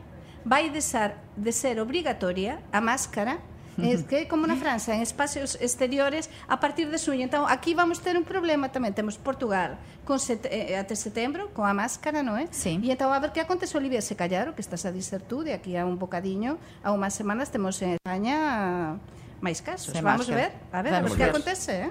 vai 0.45 0.71
deixar 0.71 1.21
de 1.37 1.53
ser 1.53 1.81
obrigatoria 1.81 2.63
a 2.73 2.81
máscara 2.81 3.39
Es 3.79 4.03
que 4.03 4.27
como 4.27 4.47
na 4.47 4.57
França, 4.59 4.95
en 4.95 5.03
espacios 5.03 5.55
exteriores 5.63 6.31
a 6.51 6.59
partir 6.59 6.91
de 6.91 6.99
suño. 6.99 7.23
Então, 7.23 7.47
aquí 7.47 7.75
vamos 7.75 8.03
ter 8.03 8.19
un 8.19 8.27
problema 8.27 8.69
tamén. 8.75 8.91
Temos 8.91 9.15
Portugal 9.15 9.79
con 10.03 10.19
set, 10.19 10.51
eh, 10.51 10.75
até 10.75 10.99
setembro, 10.99 11.55
con 11.55 11.63
a 11.63 11.75
máscara, 11.75 12.27
non 12.27 12.35
é? 12.35 12.51
Sí. 12.51 12.75
E 12.83 12.91
então, 12.91 13.15
a 13.15 13.19
ver 13.23 13.31
que 13.31 13.39
acontece, 13.39 13.79
Olivia, 13.79 14.03
se 14.03 14.19
callar, 14.19 14.51
o 14.51 14.53
que 14.59 14.65
estás 14.65 14.83
a 14.83 14.91
dizer 14.91 15.23
tú, 15.23 15.47
de 15.47 15.55
aquí 15.55 15.79
a 15.79 15.87
un 15.87 15.95
bocadiño, 15.95 16.59
a 16.83 16.91
unhas 16.91 17.15
semanas, 17.15 17.55
temos 17.55 17.79
en 17.79 17.95
España 17.95 18.99
máis 19.39 19.63
casos. 19.63 19.95
Sem 19.95 20.03
vamos 20.03 20.27
máscara. 20.27 20.51
ver, 20.51 20.51
a 20.75 20.83
ver, 20.83 20.93
vamos 20.99 21.13
a 21.13 21.15
ver 21.15 21.15
o 21.15 21.17
que 21.17 21.31
acontece, 21.31 21.71
eh? 21.87 21.91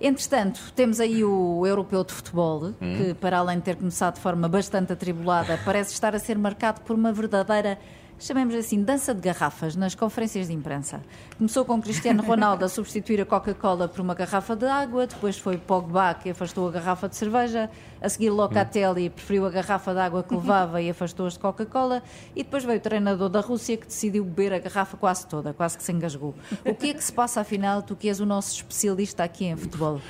Entretanto, 0.00 0.60
temos 0.74 1.00
aí 1.00 1.24
o 1.24 1.66
europeu 1.66 2.04
de 2.04 2.12
futebol, 2.12 2.74
hum. 2.80 2.96
que, 2.96 3.14
para 3.14 3.38
além 3.38 3.58
de 3.58 3.64
ter 3.64 3.76
começado 3.76 4.14
de 4.14 4.20
forma 4.20 4.48
bastante 4.48 4.92
atribulada, 4.92 5.58
parece 5.64 5.92
estar 5.92 6.14
a 6.14 6.18
ser 6.18 6.38
marcado 6.38 6.82
por 6.82 6.94
uma 6.94 7.12
verdadeira 7.12 7.78
chamemos 8.18 8.54
assim, 8.54 8.82
dança 8.82 9.14
de 9.14 9.20
garrafas 9.20 9.76
nas 9.76 9.94
conferências 9.94 10.48
de 10.48 10.54
imprensa. 10.54 11.02
Começou 11.36 11.64
com 11.64 11.80
Cristiano 11.80 12.22
Ronaldo 12.22 12.64
a 12.64 12.68
substituir 12.68 13.20
a 13.20 13.26
Coca-Cola 13.26 13.88
por 13.88 14.00
uma 14.00 14.14
garrafa 14.14 14.56
de 14.56 14.66
água, 14.66 15.06
depois 15.06 15.38
foi 15.38 15.58
Pogba 15.58 16.14
que 16.14 16.30
afastou 16.30 16.68
a 16.68 16.70
garrafa 16.70 17.08
de 17.08 17.16
cerveja, 17.16 17.70
a 18.00 18.08
seguir 18.08 18.30
Locatelli 18.30 19.10
preferiu 19.10 19.46
a 19.46 19.50
garrafa 19.50 19.92
de 19.92 20.00
água 20.00 20.22
que 20.22 20.34
levava 20.34 20.80
e 20.80 20.90
afastou-as 20.90 21.34
de 21.34 21.38
Coca-Cola, 21.38 22.02
e 22.34 22.42
depois 22.42 22.64
veio 22.64 22.78
o 22.78 22.82
treinador 22.82 23.28
da 23.28 23.40
Rússia 23.40 23.76
que 23.76 23.86
decidiu 23.86 24.24
beber 24.24 24.52
a 24.54 24.58
garrafa 24.58 24.96
quase 24.96 25.26
toda, 25.26 25.52
quase 25.52 25.76
que 25.76 25.82
se 25.82 25.92
engasgou. 25.92 26.34
O 26.64 26.74
que 26.74 26.90
é 26.90 26.94
que 26.94 27.04
se 27.04 27.12
passa 27.12 27.40
afinal, 27.40 27.82
tu 27.82 27.94
que 27.94 28.08
és 28.08 28.20
o 28.20 28.26
nosso 28.26 28.54
especialista 28.54 29.24
aqui 29.24 29.46
em 29.46 29.56
futebol? 29.56 30.00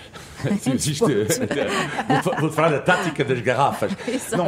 Existe, 0.75 1.03
vou 2.41 2.51
falar 2.51 2.71
da 2.71 2.81
tática 2.81 3.25
das 3.25 3.41
garrafas. 3.41 3.93
Não, 4.37 4.47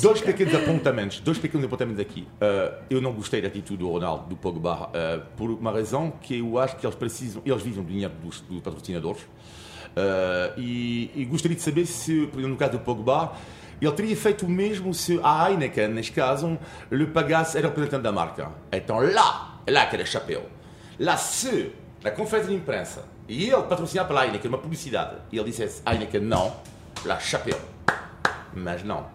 dois 0.00 0.20
pequenos 0.20 0.54
apontamentos, 0.54 1.20
dois 1.20 1.38
pequenos 1.38 1.66
apontamentos 1.66 2.00
aqui. 2.00 2.26
Uh, 2.40 2.87
eu 2.90 3.00
não 3.00 3.12
gostei 3.12 3.40
da 3.40 3.48
atitude 3.48 3.78
do 3.78 3.90
Ronaldo, 3.90 4.28
do 4.28 4.36
Pogba, 4.36 4.88
uh, 4.88 5.26
por 5.36 5.50
uma 5.50 5.70
razão 5.70 6.10
que 6.10 6.38
eu 6.38 6.58
acho 6.58 6.76
que 6.76 6.86
eles 6.86 6.96
precisam, 6.96 7.42
eles 7.44 7.62
vivem 7.62 7.82
do 7.82 7.88
dinheiro 7.88 8.14
dos, 8.22 8.40
dos 8.40 8.60
patrocinadores. 8.60 9.22
Uh, 9.22 10.58
e, 10.58 11.10
e, 11.14 11.24
gostaria 11.24 11.56
de 11.56 11.62
saber 11.62 11.86
se, 11.86 12.26
por 12.26 12.38
exemplo, 12.38 12.48
no 12.50 12.56
caso 12.56 12.72
do 12.72 12.78
Pogba, 12.80 13.32
ele 13.80 13.92
teria 13.92 14.16
feito 14.16 14.46
o 14.46 14.48
mesmo 14.48 14.92
se 14.92 15.20
a 15.22 15.50
Heineken, 15.50 15.88
neste 15.88 16.12
caso, 16.12 16.58
lhe 16.90 17.06
pagasse, 17.06 17.56
era 17.56 17.68
representante 17.68 18.02
da 18.02 18.12
marca. 18.12 18.52
Então 18.72 18.98
lá, 19.00 19.60
lá 19.68 19.86
que 19.86 19.96
era 19.96 20.04
chapéu. 20.04 20.46
Lá, 20.98 21.16
se 21.16 21.72
na 22.02 22.10
conferência 22.10 22.50
de 22.50 22.56
imprensa, 22.56 23.04
e 23.28 23.50
ele 23.50 23.62
patrocinado 23.62 24.08
pela 24.08 24.24
Heineken, 24.24 24.48
uma 24.48 24.58
publicidade, 24.58 25.16
e 25.30 25.36
ele 25.36 25.50
dissesse 25.50 25.82
Heineken 25.86 26.20
não, 26.20 26.56
lá, 27.04 27.18
chapéu. 27.18 27.58
Mas 28.54 28.82
não. 28.82 29.06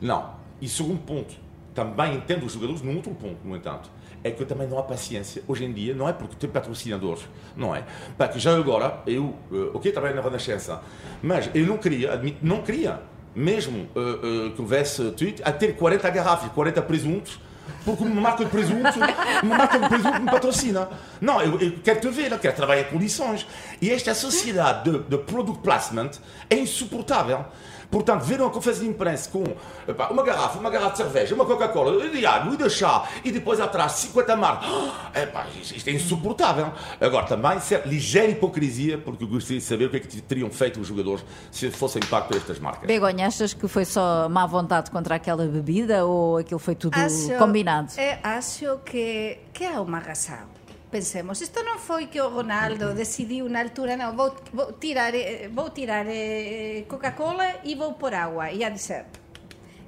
Não. 0.00 0.34
E 0.60 0.68
segundo 0.68 1.00
ponto, 1.00 1.34
também 1.74 2.14
entendo 2.16 2.44
os 2.44 2.52
jogadores 2.52 2.82
num 2.82 2.96
outro 2.96 3.14
ponto, 3.14 3.38
no 3.44 3.56
entanto, 3.56 3.90
é 4.22 4.30
que 4.30 4.44
também 4.44 4.68
não 4.68 4.78
há 4.78 4.82
paciência 4.82 5.42
hoje 5.48 5.64
em 5.64 5.72
dia, 5.72 5.94
não 5.94 6.08
é 6.08 6.12
porque 6.12 6.36
tem 6.36 6.50
patrocinadores, 6.50 7.22
não 7.56 7.74
é? 7.74 7.84
Porque 8.16 8.38
já 8.38 8.56
agora, 8.56 9.02
eu, 9.06 9.34
uh, 9.50 9.70
ok, 9.74 9.90
trabalho 9.92 10.14
na 10.14 10.22
Renascença, 10.22 10.82
mas 11.22 11.50
eu 11.54 11.66
não 11.66 11.78
queria, 11.78 12.12
admito, 12.12 12.38
não 12.42 12.62
queria, 12.62 13.00
mesmo 13.34 13.88
uh, 13.94 14.00
uh, 14.00 14.50
que 14.52 14.60
houvesse 14.60 15.10
tweet, 15.12 15.42
a 15.42 15.52
ter 15.52 15.74
40 15.76 16.10
garrafas, 16.10 16.52
40 16.52 16.82
presuntos, 16.82 17.40
porque 17.84 18.02
uma 18.04 18.20
marca 18.20 18.44
de 18.44 18.50
presunto, 18.50 18.98
uma 19.42 19.56
marca 19.56 19.78
de 19.78 19.88
presunto 19.88 20.20
me 20.20 20.30
patrocina. 20.30 20.88
Não, 21.20 21.40
eu, 21.40 21.58
eu 21.60 21.72
quero 21.82 22.00
te 22.00 22.08
ver, 22.08 22.32
eu 22.32 22.38
quero 22.38 22.54
trabalhar 22.54 22.82
em 22.82 22.90
condições. 22.90 23.46
E 23.80 23.90
esta 23.90 24.14
sociedade 24.14 24.90
de, 24.90 24.98
de 24.98 25.18
product 25.18 25.62
placement 25.62 26.10
é 26.48 26.56
insuportável. 26.56 27.44
Portanto, 27.90 28.22
ver 28.22 28.40
uma 28.40 28.50
conferência 28.50 28.84
de 28.84 28.90
imprensa 28.90 29.28
com 29.30 29.42
epá, 29.88 30.08
uma 30.08 30.22
garrafa, 30.22 30.58
uma 30.58 30.70
garrafa 30.70 30.92
de 30.92 30.96
cerveja, 30.98 31.34
uma 31.34 31.44
Coca-Cola, 31.44 32.08
de 32.08 32.24
água 32.24 32.54
e 32.54 32.56
de 32.56 32.70
chá, 32.70 33.08
e 33.24 33.32
depois 33.32 33.60
atrás 33.60 33.92
50 33.92 34.36
marcas, 34.36 34.68
epá, 35.14 35.46
isto 35.60 35.88
é 35.88 35.92
insuportável. 35.92 36.72
Agora, 37.00 37.26
também, 37.26 37.58
ser 37.60 37.86
ligeira 37.86 38.30
hipocrisia, 38.30 38.98
porque 38.98 39.24
eu 39.24 39.28
gostaria 39.28 39.58
de 39.58 39.64
saber 39.64 39.86
o 39.86 39.90
que 39.90 39.96
é 39.96 40.00
que 40.00 40.20
teriam 40.22 40.50
feito 40.50 40.80
os 40.80 40.86
jogadores 40.86 41.24
se 41.50 41.70
fossem 41.70 42.00
pago 42.02 42.28
por 42.28 42.36
estas 42.36 42.58
marcas. 42.58 42.86
Begonha, 42.86 43.26
achas 43.26 43.52
que 43.54 43.66
foi 43.66 43.84
só 43.84 44.28
má 44.28 44.46
vontade 44.46 44.90
contra 44.90 45.16
aquela 45.16 45.44
bebida 45.46 46.04
ou 46.04 46.36
aquilo 46.38 46.60
foi 46.60 46.74
tudo 46.74 46.94
acho, 46.94 47.36
combinado? 47.38 47.92
É, 47.96 48.18
acho 48.22 48.78
que, 48.84 49.38
que 49.52 49.64
é 49.64 49.80
uma 49.80 49.98
razão 49.98 50.59
pensemos, 50.90 51.38
isto 51.40 51.62
non 51.62 51.78
foi 51.78 52.10
que 52.10 52.18
o 52.18 52.28
Ronaldo 52.28 52.92
decidiu 52.92 53.46
na 53.46 53.62
altura, 53.62 53.94
non, 53.94 54.18
vou, 54.18 54.34
vou 54.50 54.74
tirar, 54.76 55.14
eh, 55.14 55.46
vou 55.48 55.70
tirar 55.70 56.04
eh, 56.10 56.84
Coca-Cola 56.90 57.62
e 57.62 57.78
vou 57.78 57.94
por 57.94 58.12
agua, 58.12 58.50
e 58.50 58.66
a 58.66 58.70
dizer, 58.74 59.06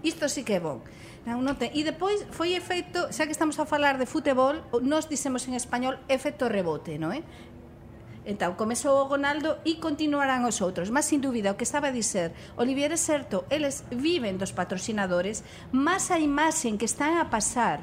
isto 0.07 0.31
sí 0.31 0.47
que 0.47 0.57
é 0.57 0.63
bon. 0.63 0.81
Non, 1.23 1.39
non 1.43 1.55
ten. 1.55 1.71
E 1.71 1.87
depois 1.87 2.27
foi 2.35 2.59
efecto, 2.59 3.11
xa 3.15 3.27
que 3.27 3.35
estamos 3.35 3.55
a 3.59 3.67
falar 3.67 3.95
de 3.95 4.11
futebol, 4.11 4.59
nós 4.83 5.07
dicemos 5.07 5.47
en 5.47 5.55
español 5.55 5.99
efecto 6.11 6.51
rebote, 6.51 6.99
non 6.99 7.15
é? 7.15 7.23
Entón, 8.23 8.55
comezou 8.55 9.03
o 9.03 9.07
Ronaldo 9.11 9.59
e 9.67 9.83
continuarán 9.83 10.47
os 10.47 10.63
outros. 10.63 10.95
Mas, 10.95 11.11
sin 11.11 11.19
dúbida, 11.19 11.51
o 11.51 11.59
que 11.59 11.67
estaba 11.67 11.91
a 11.91 11.95
dizer 11.95 12.31
Olivier 12.55 12.95
é 12.95 12.99
certo, 12.99 13.47
eles 13.51 13.83
viven 13.91 14.39
dos 14.39 14.55
patrocinadores, 14.55 15.43
mas 15.75 16.11
a 16.15 16.23
imaxen 16.23 16.79
que 16.79 16.87
están 16.87 17.19
a 17.19 17.31
pasar 17.31 17.83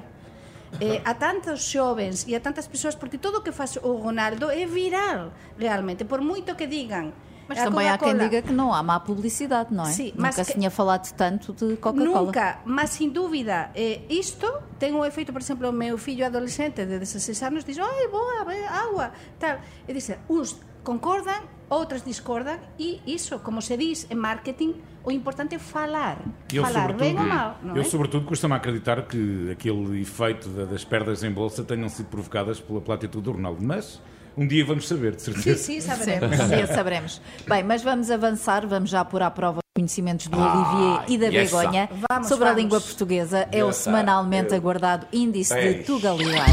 eh, 0.80 1.02
a 1.04 1.14
tantos 1.14 1.64
xovens 1.64 2.26
e 2.28 2.36
a 2.36 2.40
tantas 2.40 2.68
persoas 2.68 2.96
porque 2.96 3.18
todo 3.18 3.40
o 3.40 3.42
que 3.42 3.52
faz 3.52 3.78
o 3.78 3.94
Ronaldo 3.94 4.50
é 4.50 4.66
viral 4.66 5.32
realmente, 5.58 6.06
por 6.06 6.22
moito 6.22 6.56
que 6.56 6.68
digan 6.68 7.12
Mas 7.48 7.64
também 7.64 7.90
há 7.90 7.98
quem 7.98 8.16
diga 8.16 8.42
que 8.44 8.54
não 8.54 8.72
há 8.72 8.84
má 8.84 9.00
publicidade, 9.00 9.74
não 9.74 9.84
é? 9.84 9.92
Sim, 9.92 10.14
nunca 10.16 10.36
que... 10.36 10.46
se 10.46 10.54
tinha 10.54 10.70
falado 10.70 11.12
tanto 11.14 11.52
de 11.52 11.78
Coca-Cola. 11.78 12.26
Nunca, 12.26 12.60
mas 12.64 12.92
sem 12.92 13.10
dúvida. 13.10 13.72
Eh, 13.74 14.02
isto 14.08 14.48
tem 14.78 14.94
um 14.94 15.04
efeito, 15.04 15.34
por 15.34 15.42
exemplo, 15.42 15.68
o 15.68 15.74
meu 15.74 15.98
filho 15.98 16.24
adolescente 16.26 16.86
de 16.86 17.00
16 17.00 17.42
anos 17.42 17.64
diz, 17.64 17.80
ai, 17.80 18.08
boa, 18.08 18.46
água, 18.70 19.12
tal. 19.40 19.58
E 19.88 19.94
diz, 19.94 20.12
uns 20.30 20.56
concordam, 20.84 21.42
outras 21.70 22.04
discordam, 22.04 22.58
e 22.78 23.00
isso, 23.06 23.38
como 23.40 23.62
se 23.62 23.78
diz 23.78 24.08
em 24.10 24.16
marketing, 24.16 24.76
o 25.04 25.12
importante 25.12 25.56
é 25.56 25.60
falar. 25.60 26.18
Eu, 26.52 26.64
falar 26.66 26.94
bem 26.94 27.18
ou 27.18 27.24
mal. 27.24 27.58
eu, 27.76 27.82
é? 27.82 27.84
sobretudo, 27.84 28.26
costumo 28.26 28.54
acredicar 28.54 29.04
que 29.04 29.50
aquele 29.52 30.02
efeito 30.02 30.50
das 30.50 30.84
perdas 30.84 31.24
em 31.24 31.32
bolsa 31.32 31.64
tenham 31.64 31.88
sido 31.90 32.08
provocadas 32.08 32.60
pela, 32.60 32.82
pela 32.82 32.96
atitude 32.96 33.24
do 33.24 33.32
Ronaldo. 33.34 33.64
Mas 33.64 34.02
um 34.36 34.48
dia 34.48 34.66
vamos 34.66 34.88
saber, 34.88 35.16
de 35.16 35.22
certeza. 35.22 35.58
Sim, 35.58 35.80
sim, 35.80 35.88
saberemos. 35.88 36.38
Sim, 36.38 36.74
saberemos. 36.74 37.22
Bem, 37.48 37.64
mas 37.64 37.84
vamos 37.84 38.10
avançar, 38.12 38.66
vamos 38.68 38.90
já 38.90 39.04
pôr 39.06 39.22
à 39.22 39.30
prova 39.32 39.60
conhecimentos 39.76 40.28
do 40.28 40.38
Olivier 40.38 41.04
e 41.08 41.18
da 41.18 41.28
yes. 41.28 41.52
Begonha 41.52 41.90
Vamos, 42.10 42.28
sobre 42.28 42.46
a 42.46 42.50
vamos. 42.50 42.64
língua 42.64 42.82
portuguesa. 42.82 43.48
É 43.52 43.64
o 43.64 43.68
Yes, 43.68 43.78
semanalmente 43.78 44.52
eu- 44.52 44.58
aguardado 44.58 45.08
Índice 45.14 45.54
de 45.54 45.60
Ei. 45.60 45.84
Tugalidade. 45.84 46.52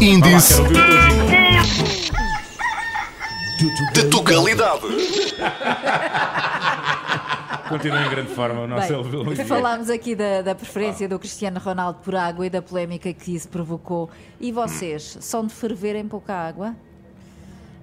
Índice 0.00 0.62
de 4.32 4.32
Tugalidade. 4.32 4.82
Continua 7.68 8.02
em 8.02 8.10
grande 8.10 8.34
forma 8.34 8.62
o 8.62 8.66
nosso. 8.66 9.02
Bem, 9.24 9.46
falámos 9.46 9.88
aqui 9.88 10.14
da, 10.14 10.42
da 10.42 10.54
preferência 10.54 11.08
do 11.08 11.18
Cristiano 11.18 11.58
Ronaldo 11.58 12.00
por 12.00 12.14
água 12.14 12.46
e 12.46 12.50
da 12.50 12.60
polémica 12.60 13.10
que 13.12 13.34
isso 13.34 13.48
provocou. 13.48 14.10
E 14.38 14.52
vocês, 14.52 15.16
são 15.20 15.46
de 15.46 15.54
ferver 15.54 15.96
em 15.96 16.06
pouca 16.06 16.34
água? 16.34 16.76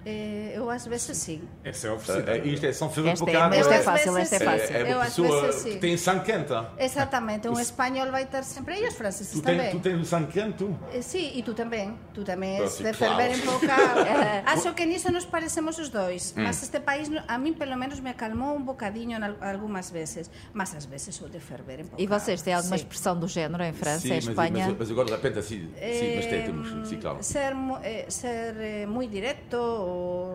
Eh, 0.05 0.53
eu 0.55 0.69
às 0.69 0.85
vezes 0.87 1.15
sim. 1.17 1.41
Essa 1.63 1.87
é 1.87 1.91
oferecida. 1.91 2.37
Eh, 2.37 2.47
Isto 2.47 2.65
é 2.65 2.71
são 2.71 2.87
por 2.89 3.05
é- 3.07 3.11
esta 3.11 3.73
é 3.73 3.77
às 3.79 3.83
fácil, 3.83 4.13
vezes 4.13 4.31
esta 4.31 4.35
é 4.35 4.39
sim. 4.39 4.45
fácil. 4.45 4.75
É 4.75 4.81
Eu 4.81 4.95
uma 4.97 5.03
às 5.03 5.15
pessoa 5.15 5.41
vezes 5.41 5.63
que 5.63 5.71
sim. 5.73 5.79
tem 5.79 5.97
sangue 5.97 6.25
quente. 6.25 6.53
Exatamente, 6.77 7.47
um 7.49 7.59
espanhol 7.59 8.09
vai 8.11 8.25
ter 8.25 8.43
sempre, 8.43 8.79
e 8.79 8.87
os 8.87 8.95
franceses 8.95 9.33
Tu, 9.33 9.41
também. 9.41 9.69
tem, 9.69 9.71
tu 9.71 9.79
tens 9.79 10.07
sangue 10.07 10.31
quente, 10.31 10.57
tu? 10.57 10.75
Eh, 10.93 11.01
Sí, 11.01 11.31
e 11.35 11.43
tú 11.43 11.53
tamén, 11.53 11.97
tú 12.13 12.23
tamén 12.23 12.61
Ah, 12.61 12.63
és 12.69 12.77
de 12.79 12.91
claro. 12.93 13.17
ferver 13.17 13.29
en 13.35 13.41
pouca 13.43 13.75
Acho 14.53 14.73
que 14.75 14.85
niso 14.85 15.11
nos 15.11 15.25
parecemos 15.25 15.75
os 15.79 15.89
dois 15.89 16.33
Mas 16.37 16.61
este 16.63 16.79
país, 16.79 17.09
a 17.27 17.37
mí 17.37 17.51
pelo 17.51 17.75
menos 17.75 17.99
me 17.99 18.11
acalmou 18.11 18.55
un 18.55 18.63
bocadinho 18.63 19.17
en 19.17 19.23
al- 19.25 19.41
algunhas 19.41 19.91
veces 19.91 20.29
Mas 20.53 20.71
ás 20.75 20.85
veces 20.87 21.17
o 21.21 21.27
de 21.27 21.39
ferver 21.41 21.81
en 21.81 21.87
pouca 21.89 22.01
E 22.01 22.07
vocês 22.07 22.41
têm 22.41 22.53
alguma 22.53 22.77
Sí. 22.77 22.83
expressão 22.85 23.17
do 23.19 23.27
género 23.27 23.63
em 23.65 23.73
França, 23.73 24.05
Sim, 24.07 24.13
em 24.15 24.17
Espanha? 24.21 24.67
mas, 24.69 24.77
mas 24.79 24.91
agora 24.91 25.07
de 25.09 25.15
repente 25.17 25.39
assim, 25.39 25.59
sim, 25.75 26.09
mas 26.15 26.25
tem, 26.29 26.39
temos, 26.45 26.87
sim, 26.87 26.97
claro. 27.01 27.17
Ser, 27.23 27.53
eh, 27.83 28.05
ser 28.07 28.53
eh, 28.59 28.85
muy 28.85 29.07
directo 29.07 29.57
ou 29.89 30.29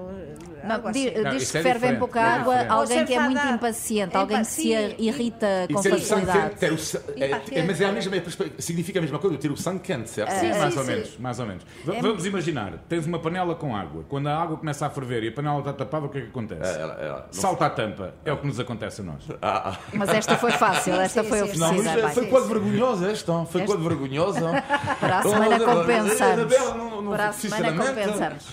Não. 0.64 0.81
Não, 0.83 0.90
diz 0.93 1.43
isso 1.43 1.53
que 1.53 1.59
é 1.59 1.62
ferve 1.62 1.88
em 1.88 1.97
pouca 1.97 2.19
é 2.21 2.23
água 2.25 2.55
diferente. 2.55 2.73
alguém 2.73 3.05
que 3.05 3.14
é 3.14 3.21
muito 3.21 3.47
impaciente, 3.47 4.17
alguém 4.17 4.38
que 4.38 4.45
se 4.47 4.73
irrita 4.99 5.47
E 5.69 5.75
com 5.75 5.83
ter 5.83 5.93
o 5.93 5.99
sangue 6.01 6.25
facilidade. 6.27 6.55
quente, 6.57 6.59
ter 6.59 6.73
o, 6.73 7.23
é, 7.23 7.61
é, 7.61 7.62
mas 7.64 7.81
é 7.83 7.85
a 7.85 7.93
mesma, 7.93 8.12
significa 8.59 8.99
a 8.99 9.03
mesma 9.03 9.19
coisa, 9.19 9.37
ter 9.37 9.51
o 9.51 9.57
sangue 9.59 9.81
quente, 9.81 10.09
certo? 10.09 10.31
Sim, 10.33 10.53
Sim, 10.55 10.59
mais 10.59 10.73
sim, 10.73 10.79
ou 10.81 10.85
sim. 10.87 10.90
menos, 10.93 11.19
mais 11.19 11.38
ou 11.40 11.47
menos. 11.47 11.64
V- 11.85 12.01
Vamos 12.01 12.25
imaginar, 12.25 12.73
tens 12.88 13.05
uma 13.07 13.19
panela 13.19 13.55
com 13.55 13.77
água. 13.77 14.05
Quando 14.09 14.27
a 14.29 14.37
água 14.43 14.57
começa 14.57 14.87
a 14.87 14.90
ferver 14.90 15.23
e 15.25 15.29
a 15.29 15.33
panela 15.33 15.59
está 15.59 15.73
tapada, 15.75 16.07
o 16.07 16.09
que 16.09 16.17
é 16.17 16.21
que 16.23 16.29
acontece? 16.29 16.62
É, 16.79 16.81
ela- 16.81 16.95
ela- 16.95 17.29
não- 17.31 17.40
Salta 17.40 17.67
a 17.67 17.71
tampa. 17.71 18.14
É 18.25 18.33
o 18.33 18.38
que 18.38 18.47
nos 18.47 18.59
acontece 18.59 19.03
a 19.03 19.05
nós. 19.05 19.23
Ah, 19.43 19.71
ah. 19.75 19.79
Mas 19.93 20.09
esta 20.09 20.38
foi 20.38 20.53
fácil, 20.53 20.95
esta 20.95 21.23
sim, 21.23 21.29
foi 21.29 21.38
sim. 21.40 21.45
oferecida. 21.45 21.95
Não, 21.97 22.03
mas 22.05 22.14
foi 22.14 22.27
quase 22.27 22.49
vergonhosa 22.49 23.11
esta, 23.11 23.45
foi 23.45 23.67
quase 23.67 23.83
vergonhosa. 23.83 24.62
Para 24.99 25.19
a 25.19 25.23
semana 25.23 25.61
compensamos. 25.61 26.59
Não- 26.59 27.03
não- 27.03 27.11
Para 27.12 27.29
a 27.29 27.33
semana 27.35 27.73
compensamos. 27.87 28.45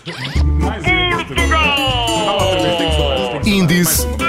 Mais 0.61 0.83
um 0.93 0.99
índice 0.99 1.35
de 1.35 1.47
Fala 2.25 2.43
outra 2.43 2.59
vez, 2.61 2.77
tem 2.77 2.89
que 2.89 2.95
falar. 2.95 3.15
tem 3.15 3.25
que 3.25 3.45
falar. 3.45 3.47
Índice 3.47 4.07
Mais 4.07 4.21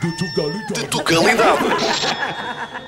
de 0.00 0.86
Tugalidade. 0.88 1.64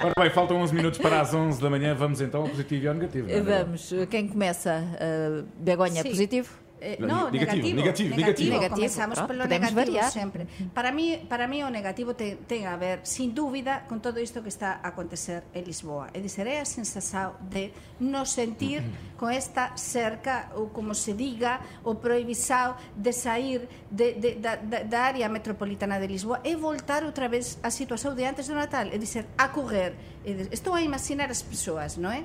Ora 0.01 0.13
bem, 0.19 0.31
faltam 0.31 0.59
11 0.59 0.75
minutos 0.75 0.99
para 1.01 1.21
as 1.21 1.35
11 1.35 1.61
da 1.61 1.69
manhã. 1.71 1.95
Vamos 1.95 2.21
então 2.21 2.43
ao 2.43 2.49
positivo 2.49 2.85
e 2.85 2.89
ao 2.89 2.95
negativo. 2.95 3.27
não 3.29 3.35
é 3.35 3.41
verdade? 3.41 3.65
Vamos, 3.65 3.93
quem 4.11 4.29
começa? 4.29 4.85
Uh, 4.95 5.47
Begonha, 5.59 6.03
Sí. 6.03 6.11
positivo? 6.11 6.49
Eh, 6.81 6.97
No, 7.01 7.31
negativo, 7.31 7.77
negativo, 7.77 7.77
negativo, 7.77 8.17
negativo. 8.17 8.51
Negativo, 8.55 8.75
Comenzamos 8.77 9.19
pelo 9.21 9.45
podemos 9.45 9.73
negativo 9.73 9.97
variar. 9.99 10.11
sempre. 10.13 10.47
Para 10.75 10.93
mí, 10.93 11.19
para 11.29 11.47
mí 11.47 11.63
o 11.63 11.71
negativo 11.71 12.15
ten, 12.15 12.39
ten 12.47 12.67
a 12.67 12.77
ver, 12.77 13.01
sin 13.03 13.35
dúbida, 13.35 13.85
con 13.89 14.01
todo 14.01 14.21
isto 14.21 14.43
que 14.43 14.49
está 14.49 14.81
a 14.83 14.89
acontecer 14.95 15.43
en 15.55 15.65
Lisboa. 15.65 16.09
É 16.15 16.21
dizer, 16.21 16.47
é 16.47 16.61
a 16.61 16.67
sensación 16.69 17.35
de 17.51 17.73
nos 17.99 18.31
sentir 18.31 18.83
con 19.19 19.31
esta 19.35 19.75
cerca, 19.77 20.51
ou 20.55 20.71
como 20.71 20.95
se 20.95 21.15
diga, 21.15 21.61
o 21.83 21.99
prohibisao 21.99 22.79
de 22.95 23.13
sair 23.13 23.67
de, 23.91 24.15
de, 24.15 24.31
da, 24.39 24.57
da, 24.57 24.83
da 24.87 25.01
área 25.03 25.27
metropolitana 25.29 25.99
de 25.99 26.07
Lisboa 26.07 26.41
e 26.47 26.55
voltar 26.55 27.03
outra 27.03 27.27
vez 27.27 27.59
á 27.63 27.71
situación 27.71 28.15
de 28.15 28.23
antes 28.27 28.47
do 28.47 28.55
Natal. 28.55 28.87
É 28.95 28.99
dizer, 28.99 29.27
a 29.37 29.51
correr. 29.51 29.99
É 30.23 30.31
dizer, 30.33 30.53
estou 30.55 30.75
a 30.75 30.83
imaginar 30.83 31.31
as 31.31 31.43
persoas, 31.43 31.99
non 31.99 32.15
é? 32.15 32.23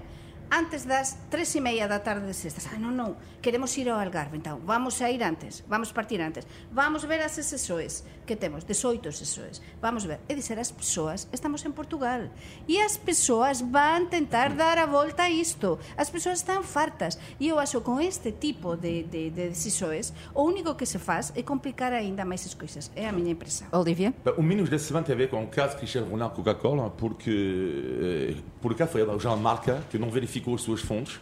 antes 0.53 0.85
das 0.85 1.17
tres 1.33 1.49
e 1.55 1.61
meia 1.61 1.87
da 1.89 1.97
tarde 1.97 2.27
de 2.29 2.33
sextas. 2.37 2.69
Ah, 2.69 2.77
non, 2.77 2.93
non, 2.93 3.17
queremos 3.43 3.77
ir 3.77 3.89
ao 3.89 3.99
Algarve, 3.99 4.37
então, 4.37 4.61
vamos 4.65 5.01
a 5.01 5.11
ir 5.11 5.21
antes, 5.21 5.63
vamos 5.67 5.91
partir 5.91 6.21
antes. 6.21 6.47
Vamos 6.71 7.03
ver 7.03 7.19
as 7.21 7.35
SSOEs 7.37 8.05
que 8.25 8.37
temos, 8.37 8.63
18 8.63 9.11
SSOEs. 9.11 9.61
Vamos 9.81 10.05
ver. 10.05 10.21
É 10.29 10.33
dizer, 10.33 10.57
as 10.57 10.71
persoas, 10.71 11.27
estamos 11.33 11.65
en 11.65 11.73
Portugal, 11.73 12.31
e 12.65 12.79
as 12.79 12.95
persoas 12.95 13.59
van 13.59 14.07
tentar 14.07 14.55
dar 14.55 14.79
a 14.79 14.85
volta 14.85 15.23
a 15.23 15.29
isto. 15.29 15.77
As 15.97 16.09
persoas 16.09 16.39
están 16.39 16.63
fartas. 16.63 17.19
E 17.37 17.49
eu 17.49 17.59
acho 17.59 17.83
con 17.83 17.99
este 17.99 18.31
tipo 18.31 18.77
de, 18.77 19.03
de, 19.03 19.29
de 19.29 19.49
decisões, 19.51 20.13
o 20.33 20.47
único 20.47 20.75
que 20.75 20.85
se 20.85 20.97
faz 20.97 21.33
é 21.35 21.43
complicar 21.43 21.91
ainda 21.91 22.23
máis 22.23 22.47
as 22.47 22.55
coisas. 22.55 22.89
É 22.95 23.05
a 23.05 23.11
miña 23.11 23.35
impresión. 23.35 23.67
Olivia? 23.75 24.15
O 24.37 24.41
menos 24.41 24.69
da 24.69 24.79
semana 24.79 25.05
tem 25.05 25.15
a 25.15 25.17
ver 25.17 25.29
com 25.29 25.43
o 25.43 25.47
caso 25.47 25.75
de 25.75 25.83
Cristiano 25.83 26.07
Ronaldo 26.07 26.35
Coca-Cola, 26.35 26.89
porque 26.95 28.37
por 28.61 28.71
acaso 28.71 28.95
foi 28.95 29.03
o 29.03 29.19
jornal 29.19 29.37
Marca 29.37 29.83
que 29.91 29.99
não 29.99 30.09
verificou 30.09 30.55
as 30.55 30.61
suas 30.61 30.79
fontes. 30.79 31.19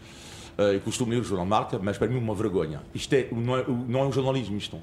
Eh, 0.57 0.75
Eu 0.75 0.81
costumo 0.81 1.11
ler 1.11 1.19
o 1.19 1.23
jornal 1.23 1.45
Marca, 1.45 1.79
mas 1.81 1.97
para 1.97 2.07
mim 2.07 2.15
é 2.15 2.19
uma 2.19 2.35
vergonha. 2.35 2.81
Isto 2.93 3.13
é, 3.13 3.27
não, 3.31 3.57
é, 3.57 3.65
não 3.67 3.99
é 4.01 4.03
um 4.05 4.11
jornalismo 4.11 4.57
isto. 4.57 4.77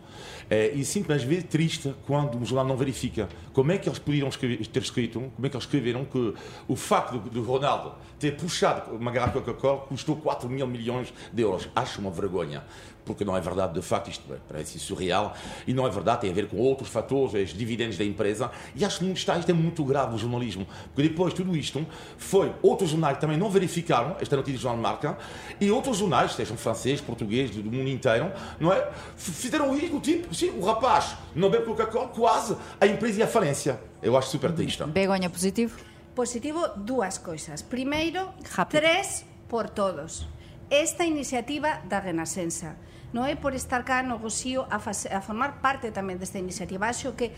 Eh, 0.50 0.72
e 0.74 0.84
sinto-me 0.84 1.14
às 1.14 1.22
vezes 1.22 1.44
triste 1.44 1.94
quando 2.06 2.36
um 2.38 2.44
jornal 2.44 2.66
não 2.66 2.76
verifica. 2.76 3.28
Como 3.52 3.70
é 3.72 3.78
que 3.78 3.88
eles 3.88 3.98
poderiam 3.98 4.28
escrever- 4.28 4.66
ter 4.66 4.82
escrito, 4.82 5.20
como 5.34 5.46
é 5.46 5.50
que 5.50 5.56
eles 5.56 5.64
escreveram 5.64 6.04
que 6.04 6.34
o 6.66 6.76
facto 6.76 7.18
do, 7.18 7.30
do 7.30 7.42
Ronaldo 7.42 7.92
ter 8.18 8.36
puxado 8.36 8.94
uma 8.94 9.10
garrafa 9.10 9.40
Coca-Cola 9.40 9.80
custou 9.82 10.16
4 10.16 10.48
mil 10.48 10.66
milhões 10.66 11.12
de 11.32 11.42
euros. 11.42 11.68
Acho 11.74 12.00
uma 12.00 12.10
vergonha. 12.10 12.64
Porque 13.08 13.24
não 13.24 13.34
é 13.34 13.40
verdade, 13.40 13.72
de 13.72 13.82
facto, 13.82 14.10
isto 14.10 14.22
parece 14.46 14.78
surreal. 14.78 15.34
E 15.66 15.72
não 15.72 15.86
é 15.86 15.90
verdade, 15.90 16.20
tem 16.20 16.30
a 16.30 16.34
ver 16.34 16.46
com 16.46 16.58
outros 16.58 16.90
fatores, 16.90 17.50
os 17.50 17.56
dividendos 17.56 17.96
da 17.96 18.04
empresa. 18.04 18.50
E 18.76 18.84
acho 18.84 18.98
que 18.98 19.04
muito 19.04 19.16
está, 19.16 19.36
isto 19.38 19.50
é 19.50 19.54
muito 19.54 19.82
grave 19.82 20.14
o 20.14 20.18
jornalismo. 20.18 20.66
Porque 20.94 21.08
depois 21.08 21.32
tudo 21.32 21.56
isto 21.56 21.84
foi, 22.18 22.52
outros 22.62 22.90
jornais 22.90 23.18
também 23.18 23.38
não 23.38 23.50
verificaram 23.50 24.16
esta 24.20 24.36
notícia 24.36 24.58
do 24.58 24.62
jornal 24.62 24.76
de 24.76 24.82
marca, 24.82 25.18
e 25.58 25.70
outros 25.70 25.96
jornais, 25.96 26.34
sejam 26.34 26.56
francês, 26.56 27.00
português, 27.00 27.50
do 27.50 27.70
mundo 27.70 27.88
inteiro, 27.88 28.30
não 28.60 28.72
é? 28.72 28.90
Fizeram 29.16 29.74
isso, 29.76 29.96
o 29.96 30.00
tipo, 30.00 30.34
sim, 30.34 30.50
o 30.50 30.64
rapaz 30.64 31.16
não 31.34 31.48
bebe 31.48 31.64
Coca-Cola, 31.64 32.08
quase 32.08 32.56
a 32.80 32.86
empresa 32.86 33.20
ia 33.20 33.24
à 33.24 33.28
falência. 33.28 33.80
Eu 34.02 34.16
acho 34.16 34.28
super 34.28 34.52
triste. 34.52 34.84
Begonha, 34.84 35.30
positivo? 35.30 35.78
Positivo, 36.14 36.66
dúas 36.76 37.18
coisas. 37.18 37.62
Primeiro, 37.62 38.28
Rápido. 38.50 38.80
tres 38.80 39.24
por 39.48 39.68
todos. 39.68 40.26
esta 40.70 41.04
iniciativa 41.04 41.80
da 41.88 42.00
Renascença. 42.00 42.76
Non 43.12 43.24
é 43.24 43.36
por 43.36 43.56
estar 43.56 43.88
cá 43.88 44.04
no 44.04 44.20
Gosío 44.20 44.68
a, 44.68 44.76
fase, 44.76 45.08
a 45.08 45.24
formar 45.24 45.64
parte 45.64 45.88
tamén 45.88 46.20
desta 46.20 46.36
iniciativa. 46.36 46.88
Acho 46.88 47.16
que 47.16 47.32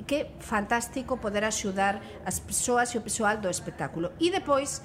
que 0.00 0.32
fantástico 0.40 1.20
poder 1.20 1.44
axudar 1.44 2.00
as 2.24 2.40
persoas 2.40 2.88
e 2.92 2.98
o 2.98 3.04
persoal 3.04 3.36
do 3.36 3.52
espectáculo. 3.52 4.16
E 4.16 4.32
depois, 4.32 4.80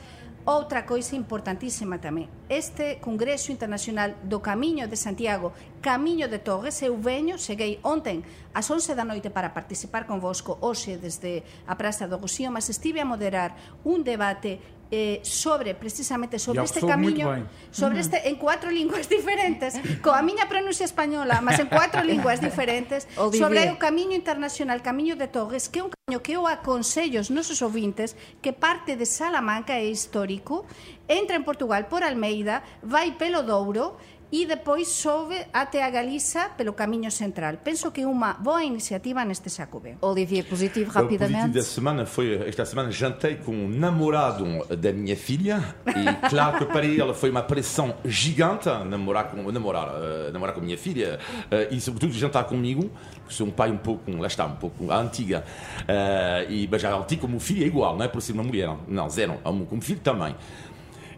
Outra 0.46 0.86
coisa 0.86 1.18
importantísima 1.18 1.98
tamén, 1.98 2.30
este 2.46 3.02
Congreso 3.02 3.50
Internacional 3.50 4.14
do 4.22 4.46
Camiño 4.46 4.86
de 4.86 4.94
Santiago, 4.94 5.58
Camiño 5.82 6.30
de 6.30 6.38
Torres, 6.38 6.86
eu 6.86 6.94
veño, 7.02 7.42
cheguei 7.42 7.82
onten 7.82 8.22
ás 8.54 8.70
11 8.70 8.94
da 8.94 9.02
noite 9.02 9.34
para 9.34 9.58
participar 9.58 10.06
convosco 10.06 10.62
hoxe 10.62 11.02
desde 11.02 11.42
a 11.66 11.74
Praza 11.74 12.06
do 12.06 12.22
Gosío, 12.22 12.54
mas 12.54 12.70
estive 12.70 13.02
a 13.02 13.10
moderar 13.10 13.58
un 13.82 14.06
debate 14.06 14.62
eh, 14.92 15.20
sobre 15.24 15.74
precisamente 15.74 16.40
sobre 16.40 16.64
este 16.64 16.82
camiño 16.82 17.48
sobre 17.72 18.00
este 18.00 18.30
en 18.30 18.36
cuatro 18.36 18.70
linguas 18.70 19.10
diferentes. 19.16 19.76
Coa 20.02 20.22
miña 20.22 20.48
pronuncia 20.48 20.86
española 20.86 21.42
mas 21.42 21.60
en 21.60 21.68
cuatro 21.68 22.04
linguas 22.12 22.42
diferentes. 22.42 23.08
Sobre 23.16 23.72
o 23.72 23.78
camiño 23.80 24.14
internacional 24.14 24.82
Camiño 24.82 25.16
de 25.16 25.28
Torres 25.28 25.70
que 25.70 25.80
é 25.80 25.84
un 25.84 25.90
camiño 25.90 26.22
que 26.22 26.38
eu 26.38 26.46
aconsello 26.46 27.20
os 27.20 27.34
nosos 27.34 27.62
ouvintes 27.66 28.14
que 28.42 28.54
parte 28.54 28.96
de 28.96 29.06
Salamanca 29.10 29.74
é 29.74 29.90
histórico 29.90 30.66
entra 31.08 31.36
en 31.36 31.44
Portugal 31.44 31.90
por 31.90 32.04
Almeida 32.04 32.62
vai 32.82 33.18
pelo 33.18 33.42
Douro 33.42 33.98
e 34.32 34.46
depois 34.46 34.88
sobe 34.88 35.36
até 35.54 35.84
a 35.84 35.90
Galiza 35.90 36.50
pelo 36.58 36.74
camiño 36.74 37.12
central. 37.12 37.58
Penso 37.64 37.92
que 37.92 38.02
é 38.02 38.08
unha 38.08 38.36
boa 38.40 38.64
iniciativa 38.64 39.24
neste 39.24 39.50
Xacube. 39.50 39.98
Olivia, 40.02 40.44
positivo 40.44 40.90
O 40.90 40.94
positivo 40.94 41.22
rapidamente? 41.22 41.54
da 41.54 41.64
semana 41.64 42.06
foi, 42.06 42.48
esta 42.48 42.66
semana 42.66 42.92
jantei 42.92 43.36
com 43.36 43.66
o 43.66 43.70
namorado 43.70 44.46
da 44.76 44.92
minha 44.92 45.16
filha 45.16 45.76
e 45.88 46.28
claro 46.30 46.58
que 46.64 46.66
para 46.66 46.86
ele 46.86 47.14
foi 47.14 47.30
uma 47.30 47.44
pressão 47.44 47.96
gigante 48.04 48.68
namorar 48.86 49.30
com, 49.30 49.52
namorar, 49.52 49.90
eh, 49.96 50.32
namorar 50.32 50.54
com 50.54 50.62
a 50.62 50.64
minha 50.64 50.78
filha 50.78 51.20
eh, 51.52 51.70
e 51.72 51.80
sobretudo 51.80 52.14
jantar 52.14 52.46
comigo, 52.46 52.90
porque 53.22 53.34
sou 53.34 53.48
um 53.48 53.52
pai 53.52 53.72
um 53.72 53.78
pouco, 53.78 54.10
lá 54.12 54.28
está, 54.28 54.46
um 54.46 54.56
pouco 54.56 54.92
antiga 54.92 55.44
eh, 55.88 56.48
e 56.50 56.68
mas 56.70 56.82
já 56.82 56.96
antigo 56.96 57.22
como 57.22 57.40
filho 57.40 57.64
é 57.64 57.68
igual, 57.68 57.96
não 57.96 58.06
é 58.06 58.08
por 58.08 58.22
ser 58.22 58.34
uma 58.34 58.44
mulher, 58.44 58.70
não, 58.88 59.10
zero, 59.10 59.40
amo 59.46 59.66
como 59.66 59.82
filho 59.82 60.00
também. 60.00 60.36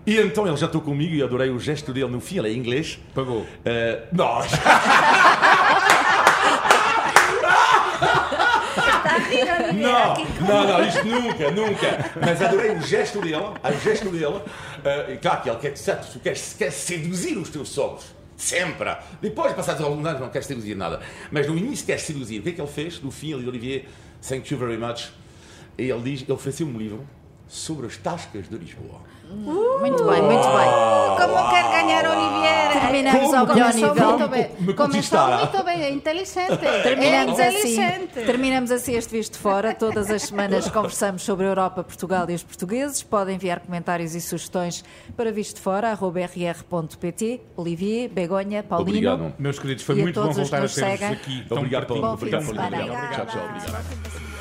E 0.07 0.17
então 0.21 0.47
ele 0.47 0.55
jantou 0.55 0.79
comigo 0.79 1.13
e 1.13 1.21
adorei 1.21 1.49
o 1.49 1.59
gesto 1.59 1.91
dele 1.91 2.07
no 2.07 2.21
fim, 2.21 2.37
ele 2.39 2.47
é 2.47 2.53
inglês. 2.53 2.97
Pagou. 3.13 3.45
Eh, 3.65 4.03
não, 4.13 4.39
Não, 9.73 10.15
não, 10.47 10.67
não, 10.67 10.87
isto 10.87 11.03
nunca, 11.05 11.51
nunca. 11.51 12.11
Mas 12.21 12.41
adorei 12.41 12.71
o 12.71 12.81
gesto 12.81 13.19
dele, 13.19 13.35
o 13.35 13.79
gesto 13.83 14.09
dele. 14.09 14.41
eh, 14.85 15.13
e 15.13 15.17
claro 15.17 15.41
que 15.41 15.49
ele 15.49 15.57
quer, 15.59 15.77
certo, 15.77 16.13
tu 16.13 16.19
queres, 16.19 16.55
quer 16.57 16.71
seduzir 16.71 17.37
os 17.37 17.49
teus 17.49 17.67
sogros. 17.69 18.05
Sempre. 18.37 18.95
Depois, 19.21 19.51
passados 19.53 19.83
alguns 19.83 20.05
anos, 20.05 20.21
não 20.21 20.29
quer 20.29 20.43
seduzir 20.43 20.75
nada. 20.75 21.01
Mas 21.31 21.47
no 21.47 21.57
início 21.57 21.85
quer 21.85 21.99
seduzir. 21.99 22.39
O 22.39 22.43
que 22.43 22.49
é 22.49 22.51
que 22.53 22.61
ele 22.61 22.69
fez? 22.69 23.01
No 23.01 23.11
fim, 23.11 23.31
ele 23.31 23.39
diz, 23.39 23.47
Olivier, 23.49 23.85
thank 24.27 24.53
you 24.53 24.57
very 24.59 24.77
much. 24.77 25.09
E 25.77 25.89
ele 25.89 26.01
diz, 26.01 26.21
ele 26.21 26.31
ofereceu 26.31 26.65
um 26.67 26.77
livro 26.77 27.05
sobre 27.47 27.87
as 27.87 27.97
tascas 27.97 28.47
de 28.49 28.57
Lisboa. 28.57 29.01
Muito 29.29 30.05
bem, 30.05 30.21
muito 30.21 30.47
bem. 30.47 30.69
Como 31.19 31.49
quer 31.49 31.63
ganhar 31.69 32.05
Olivier? 32.09 32.71
Terminamos 32.71 33.33
ao 33.33 33.45
melhor 33.45 33.73
nível. 33.73 34.17
muito 34.17 34.29
bem. 34.29 34.49
Me 34.59 34.73
Começou 34.73 35.27
muito 35.27 35.63
bem, 35.63 35.81
é 35.81 35.91
inteligente. 35.91 36.57
Terminamos 36.83 37.37
é 37.37 37.47
assim, 37.49 37.73
inteligente. 37.73 38.13
terminamos 38.13 38.71
assim 38.71 38.95
este 38.95 39.11
Visto 39.11 39.33
de 39.33 39.39
Fora. 39.39 39.73
Todas 39.73 40.09
as 40.09 40.21
semanas 40.23 40.69
conversamos 40.69 41.23
sobre 41.23 41.45
a 41.45 41.49
Europa, 41.49 41.83
Portugal 41.83 42.25
e 42.29 42.35
os 42.35 42.43
portugueses. 42.43 43.03
Podem 43.03 43.35
enviar 43.35 43.59
comentários 43.59 44.15
e 44.15 44.21
sugestões 44.21 44.81
para 45.17 45.29
vistofora.rr.pt. 45.31 47.41
Olivier, 47.57 48.07
Begonha, 48.09 48.63
Paulino. 48.63 49.11
Obrigado. 49.11 49.33
Meus 49.37 49.59
queridos, 49.59 49.83
foi 49.83 49.95
muito 49.95 50.21
bom 50.21 50.31
voltar 50.31 50.57
a 50.57 50.61
ter-vos 50.61 50.73
seguem. 50.73 51.09
aqui 51.09 51.45
Obrigado. 51.49 51.85
Paulo. 51.87 52.01
De 52.01 52.07
Obrigado. 52.13 52.45
Paulo. 52.45 52.57
Tchau, 52.57 53.25
tchau. 53.25 53.45
Obrigada. 53.49 53.79
Obrigado. 53.79 54.36